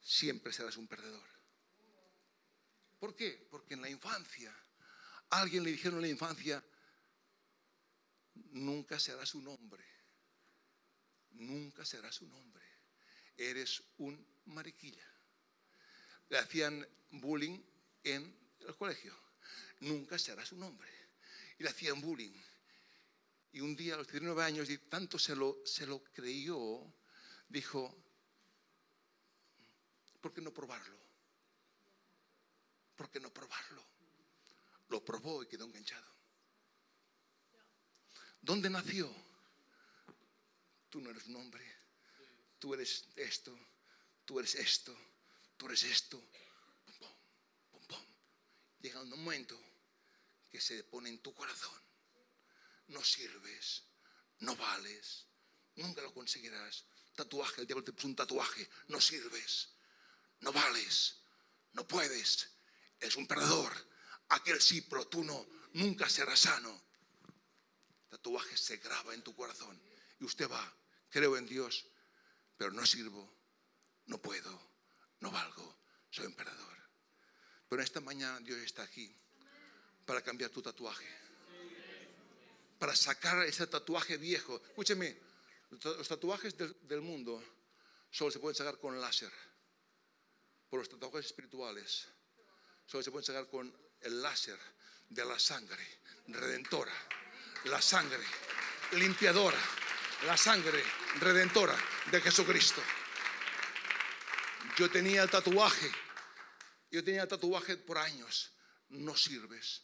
siempre 0.00 0.52
serás 0.52 0.76
un 0.76 0.88
perdedor. 0.88 1.28
¿Por 2.98 3.14
qué? 3.14 3.46
Porque 3.50 3.74
en 3.74 3.82
la 3.82 3.88
infancia, 3.88 4.54
alguien 5.30 5.62
le 5.62 5.70
dijeron 5.70 5.96
en 5.96 6.02
la 6.02 6.08
infancia, 6.08 6.62
nunca 8.52 8.98
serás 8.98 9.34
un 9.34 9.46
hombre, 9.48 9.84
nunca 11.30 11.84
serás 11.84 12.20
un 12.20 12.32
hombre, 12.34 12.64
eres 13.36 13.82
un 13.98 14.26
mariquilla. 14.46 15.06
Le 16.28 16.38
hacían 16.38 16.86
bullying 17.10 17.60
en 18.02 18.36
el 18.60 18.76
colegio, 18.76 19.16
nunca 19.80 20.18
serás 20.18 20.50
un 20.50 20.64
hombre 20.64 20.90
y 21.58 21.62
le 21.62 21.68
hacían 21.68 22.00
bullying. 22.00 22.36
Y 23.56 23.60
un 23.62 23.74
día 23.74 23.94
a 23.94 23.96
los 23.96 24.06
19 24.06 24.44
años, 24.44 24.68
y 24.68 24.76
tanto 24.76 25.18
se 25.18 25.34
lo, 25.34 25.64
creyó, 26.12 26.92
dijo, 27.48 27.96
¿por 30.20 30.30
qué 30.34 30.42
no 30.42 30.52
probarlo? 30.52 30.98
¿Por 32.94 33.10
qué 33.10 33.18
no 33.18 33.32
probarlo? 33.32 33.82
Lo 34.90 35.02
probó 35.02 35.42
y 35.42 35.46
quedó 35.46 35.64
enganchado. 35.64 36.06
¿Dónde 38.42 38.68
nació? 38.68 39.10
Tú 40.90 41.00
no 41.00 41.08
eres 41.08 41.24
un 41.24 41.36
hombre. 41.36 41.64
Tú 42.58 42.74
eres 42.74 43.08
esto. 43.16 43.58
Tú 44.26 44.38
eres 44.38 44.54
esto. 44.56 44.94
Tú 45.56 45.64
eres 45.64 45.82
esto. 45.82 46.22
Llega 48.82 49.00
un 49.00 49.08
momento 49.08 49.58
que 50.50 50.60
se 50.60 50.84
pone 50.84 51.08
en 51.08 51.20
tu 51.20 51.32
corazón. 51.32 51.85
No 52.88 53.02
sirves, 53.02 53.84
no 54.40 54.56
vales, 54.56 55.26
nunca 55.76 56.02
lo 56.02 56.12
conseguirás. 56.12 56.84
Tatuaje, 57.14 57.62
el 57.62 57.66
diablo 57.66 57.84
te 57.84 57.92
puso 57.92 58.06
un 58.08 58.16
tatuaje, 58.16 58.68
no 58.88 59.00
sirves, 59.00 59.70
no 60.40 60.52
vales, 60.52 61.20
no 61.72 61.86
puedes, 61.86 62.50
es 63.00 63.16
un 63.16 63.26
perdedor. 63.26 63.72
Aquel 64.28 64.60
sí, 64.60 64.82
pero 64.82 65.06
tú 65.06 65.24
no, 65.24 65.46
nunca 65.72 66.08
serás 66.08 66.40
sano. 66.40 66.84
Tatuaje 68.08 68.56
se 68.56 68.76
graba 68.76 69.14
en 69.14 69.22
tu 69.22 69.34
corazón 69.34 69.80
y 70.20 70.24
usted 70.24 70.50
va, 70.50 70.76
creo 71.08 71.36
en 71.36 71.46
Dios, 71.46 71.86
pero 72.56 72.72
no 72.72 72.84
sirvo, 72.86 73.34
no 74.06 74.20
puedo, 74.20 74.72
no 75.20 75.30
valgo, 75.30 75.78
soy 76.10 76.26
un 76.26 76.34
perdedor. 76.34 76.76
Pero 77.68 77.82
esta 77.82 78.00
mañana 78.00 78.38
Dios 78.40 78.58
está 78.60 78.82
aquí 78.82 79.14
para 80.04 80.22
cambiar 80.22 80.50
tu 80.50 80.62
tatuaje. 80.62 81.25
Para 82.78 82.94
sacar 82.94 83.44
ese 83.44 83.66
tatuaje 83.66 84.16
viejo. 84.16 84.60
Escúcheme, 84.68 85.16
Los 85.70 86.08
tatuajes 86.08 86.56
del, 86.56 87.00
mundo 87.00 87.42
solo 88.10 88.30
se 88.30 88.38
pueden 88.38 88.54
sacar 88.54 88.78
con 88.78 89.00
láser. 89.00 89.32
Por 90.68 90.80
los 90.80 90.88
tatuajes 90.88 91.26
espirituales 91.26 92.06
solo 92.86 93.02
se 93.02 93.10
pueden 93.10 93.26
sacar 93.26 93.48
con 93.48 93.74
el 94.00 94.22
láser 94.22 94.58
de 95.08 95.24
la 95.24 95.38
sangre 95.38 96.00
redentora. 96.28 96.92
La 97.64 97.80
sangre 97.80 98.24
limpiadora. 98.92 99.58
La 100.26 100.36
sangre 100.36 100.82
redentora 101.20 101.76
de 102.10 102.20
Jesucristo. 102.20 102.82
Yo 104.76 104.90
tenía 104.90 105.22
el 105.22 105.30
tatuaje. 105.30 105.90
Yo 106.90 107.02
tenía 107.02 107.22
el 107.22 107.28
tatuaje 107.28 107.76
por 107.76 107.98
años. 107.98 108.52
No 108.88 109.16
sirves, 109.16 109.82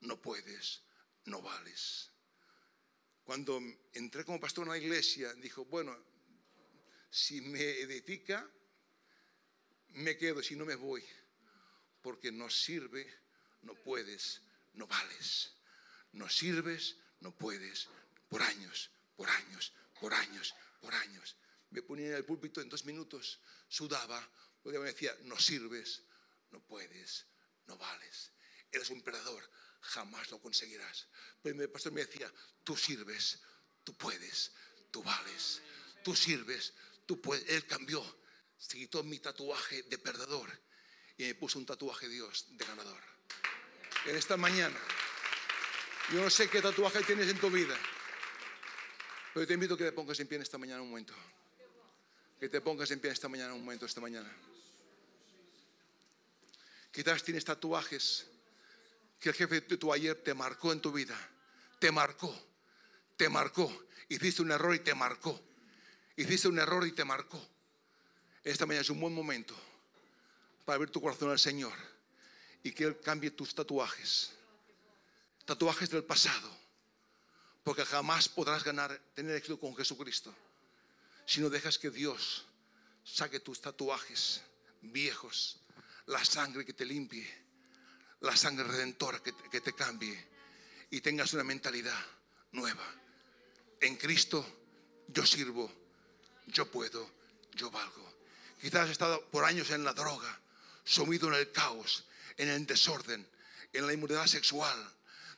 no 0.00 0.20
puedes, 0.20 0.82
no 1.24 1.42
vales. 1.42 2.13
Cuando 3.24 3.60
entré 3.94 4.24
como 4.24 4.38
pastor 4.38 4.64
en 4.64 4.72
la 4.72 4.78
iglesia, 4.78 5.32
dijo, 5.34 5.64
bueno, 5.64 5.96
si 7.10 7.40
me 7.40 7.62
edifica, 7.80 8.48
me 9.94 10.16
quedo, 10.16 10.42
si 10.42 10.56
no 10.56 10.64
me 10.64 10.74
voy, 10.74 11.02
porque 12.02 12.30
no 12.30 12.50
sirve, 12.50 13.06
no 13.62 13.74
puedes, 13.74 14.42
no 14.74 14.86
vales. 14.86 15.52
No 16.12 16.28
sirves, 16.28 16.96
no 17.20 17.34
puedes, 17.34 17.88
por 18.28 18.42
años, 18.42 18.90
por 19.16 19.28
años, 19.28 19.72
por 20.00 20.12
años, 20.12 20.54
por 20.80 20.94
años. 20.94 21.36
Me 21.70 21.82
ponía 21.82 22.08
en 22.08 22.14
el 22.14 22.24
púlpito 22.24 22.60
en 22.60 22.68
dos 22.68 22.84
minutos, 22.84 23.40
sudaba, 23.68 24.30
porque 24.62 24.78
me 24.78 24.86
decía, 24.86 25.16
no 25.22 25.38
sirves, 25.38 26.02
no 26.50 26.60
puedes, 26.60 27.26
no 27.66 27.76
vales. 27.78 28.30
Eres 28.70 28.90
un 28.90 29.02
perdedor, 29.02 29.50
jamás 29.84 30.30
lo 30.30 30.40
conseguirás. 30.40 31.06
Pero 31.42 31.60
el 31.60 31.70
pastor 31.70 31.92
me 31.92 32.04
decía, 32.04 32.32
tú 32.62 32.76
sirves, 32.76 33.40
tú 33.84 33.94
puedes, 33.94 34.52
tú 34.90 35.02
vales, 35.02 35.60
tú 36.02 36.14
sirves, 36.14 36.72
tú 37.06 37.20
puedes. 37.20 37.48
Él 37.48 37.66
cambió, 37.66 38.02
se 38.56 38.78
quitó 38.78 39.02
mi 39.02 39.18
tatuaje 39.18 39.82
de 39.84 39.98
perdedor 39.98 40.50
y 41.16 41.24
me 41.24 41.34
puso 41.34 41.58
un 41.58 41.66
tatuaje 41.66 42.08
de 42.08 42.14
Dios 42.14 42.46
de 42.50 42.64
ganador. 42.64 43.00
En 44.06 44.16
esta 44.16 44.36
mañana, 44.36 44.78
yo 46.12 46.22
no 46.22 46.30
sé 46.30 46.48
qué 46.48 46.60
tatuaje 46.60 47.02
tienes 47.02 47.28
en 47.28 47.38
tu 47.38 47.50
vida, 47.50 47.78
pero 49.32 49.46
te 49.46 49.54
invito 49.54 49.74
a 49.74 49.78
que 49.78 49.84
te 49.84 49.92
pongas 49.92 50.18
en 50.20 50.28
pie 50.28 50.36
en 50.36 50.42
esta 50.42 50.58
mañana 50.58 50.82
un 50.82 50.90
momento. 50.90 51.14
Que 52.38 52.48
te 52.48 52.60
pongas 52.60 52.90
en 52.90 53.00
pie 53.00 53.10
esta 53.10 53.28
mañana 53.28 53.54
un 53.54 53.64
momento, 53.64 53.86
esta 53.86 54.00
mañana. 54.00 54.30
Quizás 56.90 57.24
tienes 57.24 57.44
tatuajes 57.44 58.26
que 59.24 59.30
el 59.30 59.36
jefe 59.36 59.62
de 59.62 59.78
tu 59.78 59.90
ayer 59.90 60.22
te 60.22 60.34
marcó 60.34 60.70
en 60.70 60.82
tu 60.82 60.92
vida. 60.92 61.18
Te 61.78 61.90
marcó, 61.90 62.30
te 63.16 63.30
marcó. 63.30 63.72
Hiciste 64.10 64.42
un 64.42 64.50
error 64.50 64.74
y 64.74 64.80
te 64.80 64.94
marcó. 64.94 65.40
Hiciste 66.14 66.46
un 66.46 66.58
error 66.58 66.86
y 66.86 66.92
te 66.92 67.06
marcó. 67.06 67.42
Esta 68.42 68.66
mañana 68.66 68.82
es 68.82 68.90
un 68.90 69.00
buen 69.00 69.14
momento 69.14 69.56
para 70.66 70.76
abrir 70.76 70.90
tu 70.90 71.00
corazón 71.00 71.30
al 71.30 71.38
Señor 71.38 71.72
y 72.62 72.72
que 72.72 72.84
Él 72.84 73.00
cambie 73.00 73.30
tus 73.30 73.54
tatuajes. 73.54 74.34
Tatuajes 75.46 75.88
del 75.88 76.04
pasado. 76.04 76.54
Porque 77.62 77.86
jamás 77.86 78.28
podrás 78.28 78.62
ganar, 78.62 79.00
tener 79.14 79.36
éxito 79.36 79.58
con 79.58 79.74
Jesucristo 79.74 80.34
si 81.24 81.40
no 81.40 81.48
dejas 81.48 81.78
que 81.78 81.88
Dios 81.88 82.44
saque 83.02 83.40
tus 83.40 83.58
tatuajes 83.62 84.42
viejos, 84.82 85.60
la 86.04 86.22
sangre 86.22 86.66
que 86.66 86.74
te 86.74 86.84
limpie 86.84 87.43
la 88.20 88.36
sangre 88.36 88.64
redentora 88.64 89.22
que, 89.22 89.34
que 89.50 89.60
te 89.60 89.72
cambie 89.72 90.34
y 90.90 91.00
tengas 91.00 91.32
una 91.32 91.44
mentalidad 91.44 91.98
nueva. 92.52 92.84
En 93.80 93.96
Cristo 93.96 94.46
yo 95.08 95.26
sirvo, 95.26 95.70
yo 96.46 96.70
puedo, 96.70 97.10
yo 97.54 97.70
valgo. 97.70 98.14
Quizás 98.60 98.84
has 98.84 98.90
estado 98.90 99.28
por 99.30 99.44
años 99.44 99.70
en 99.70 99.84
la 99.84 99.92
droga, 99.92 100.40
sumido 100.84 101.28
en 101.28 101.34
el 101.34 101.52
caos, 101.52 102.04
en 102.36 102.48
el 102.48 102.66
desorden, 102.66 103.28
en 103.72 103.86
la 103.86 103.92
inmunidad 103.92 104.26
sexual. 104.26 104.78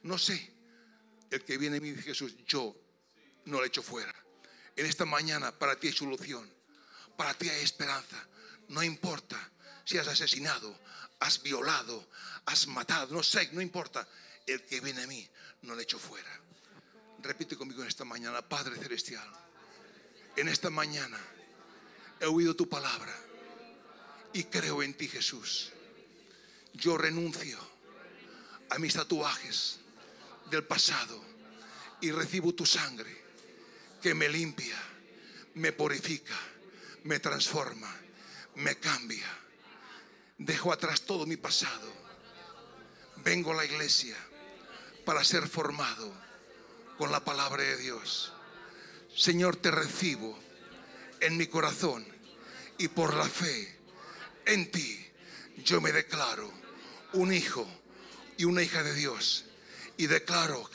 No 0.03 0.19
sé, 0.19 0.53
el 1.31 1.45
que 1.45 1.59
viene 1.59 1.79
a 1.79 1.81
mí 1.81 1.95
Jesús, 1.97 2.35
yo 2.47 2.77
no 3.47 3.61
le 3.61 3.69
echo 3.69 3.83
fuera. 3.83 4.15
En 4.77 4.87
esta 4.87 5.05
mañana 5.05 5.59
para 5.59 5.79
ti 5.79 5.89
hay 5.89 5.93
solución, 5.93 6.49
para 7.17 7.35
ti 7.35 7.49
hay 7.49 7.65
esperanza. 7.65 8.29
No 8.69 8.83
importa 8.83 9.51
si 9.87 9.99
has 9.99 10.09
asesinado, 10.09 10.77
has 11.21 11.41
violado, 11.43 12.09
has 12.47 12.67
matado, 12.67 13.15
no 13.15 13.23
sé, 13.23 13.49
no 13.53 13.61
importa. 13.61 14.07
El 14.45 14.63
que 14.65 14.81
viene 14.81 15.03
a 15.03 15.07
mí 15.07 15.27
no 15.63 15.75
le 15.75 15.85
echo 15.85 15.99
fuera. 15.99 16.31
Repite 17.23 17.57
conmigo 17.57 17.83
en 17.83 17.89
esta 17.89 18.05
mañana, 18.05 18.47
Padre 18.47 18.77
Celestial, 18.77 19.27
en 20.37 20.49
esta 20.49 20.71
mañana 20.71 21.19
he 22.21 22.27
oído 22.27 22.55
tu 22.55 22.69
palabra 22.69 23.15
y 24.33 24.45
creo 24.45 24.83
en 24.83 24.95
ti 24.95 25.09
Jesús. 25.09 25.73
Yo 26.75 26.99
renuncio 26.99 27.59
a 28.71 28.79
mis 28.79 28.95
tatuajes 28.95 29.79
del 30.51 30.65
pasado 30.65 31.25
y 32.01 32.11
recibo 32.11 32.55
tu 32.55 32.67
sangre 32.67 33.25
que 34.03 34.15
me 34.15 34.29
limpia, 34.29 34.77
me 35.55 35.73
purifica, 35.73 36.37
me 37.05 37.19
transforma, 37.19 37.93
me 38.57 38.79
cambia 38.79 39.46
Dejo 40.39 40.73
atrás 40.73 41.03
todo 41.03 41.27
mi 41.27 41.37
pasado. 41.37 41.93
Vengo 43.25 43.53
a 43.53 43.57
la 43.57 43.65
iglesia 43.65 44.17
para 45.05 45.25
ser 45.25 45.49
formado 45.49 46.13
con 46.99 47.11
la 47.11 47.25
palabra 47.25 47.63
de 47.63 47.77
Dios. 47.79 48.33
Señor, 49.15 49.57
te 49.57 49.71
recibo 49.71 50.39
en 51.21 51.37
mi 51.37 51.47
corazón 51.47 52.07
y 52.79 52.89
por 52.89 53.15
la 53.15 53.25
fe 53.25 53.79
en 54.45 54.71
ti 54.71 55.07
yo 55.65 55.81
me 55.81 55.93
declaro 55.93 56.53
un 57.15 57.33
hijo 57.33 57.67
y 58.37 58.45
una 58.45 58.63
hija 58.63 58.83
de 58.83 58.95
Dios 58.95 59.47
y 59.97 60.07
declaro 60.07 60.69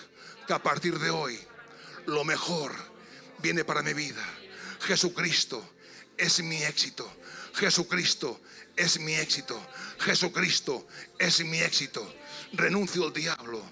que 0.48 0.54
a 0.54 0.64
partir 0.64 0.98
de 0.98 1.12
hoy 1.12 1.40
lo 2.08 2.24
mejor 2.24 2.74
viene 3.40 3.64
para 3.64 3.84
mi 3.84 3.94
vida. 3.94 4.26
Jesucristo 4.82 5.64
es 6.18 6.42
mi 6.44 6.64
éxito. 6.64 7.12
Jesucristo 7.54 8.42
es 8.76 9.00
mi 9.00 9.14
éxito. 9.14 9.60
Jesucristo 10.00 10.88
es 11.20 11.44
mi 11.46 11.60
éxito. 11.60 12.14
Renuncio 12.54 13.06
al 13.06 13.14
diablo. 13.14 13.64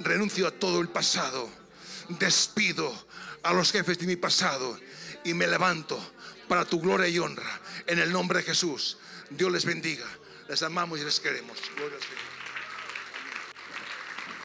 Renuncio 0.00 0.46
a 0.46 0.50
todo 0.50 0.80
el 0.80 0.88
pasado. 0.88 1.48
Despido 2.08 2.92
a 3.42 3.52
los 3.52 3.72
jefes 3.72 3.98
de 3.98 4.06
mi 4.06 4.16
pasado 4.16 4.78
y 5.24 5.34
me 5.34 5.46
levanto 5.46 5.98
para 6.48 6.64
tu 6.64 6.80
gloria 6.80 7.08
y 7.08 7.18
honra. 7.18 7.60
En 7.86 7.98
el 7.98 8.12
nombre 8.12 8.38
de 8.38 8.44
Jesús. 8.44 8.98
Dios 9.30 9.50
les 9.50 9.64
bendiga. 9.64 10.06
Les 10.48 10.62
amamos 10.62 11.00
y 11.00 11.04
les 11.04 11.20
queremos. 11.20 11.58
Gloria 11.76 11.96
al 11.96 12.02
Señor. 12.02 12.33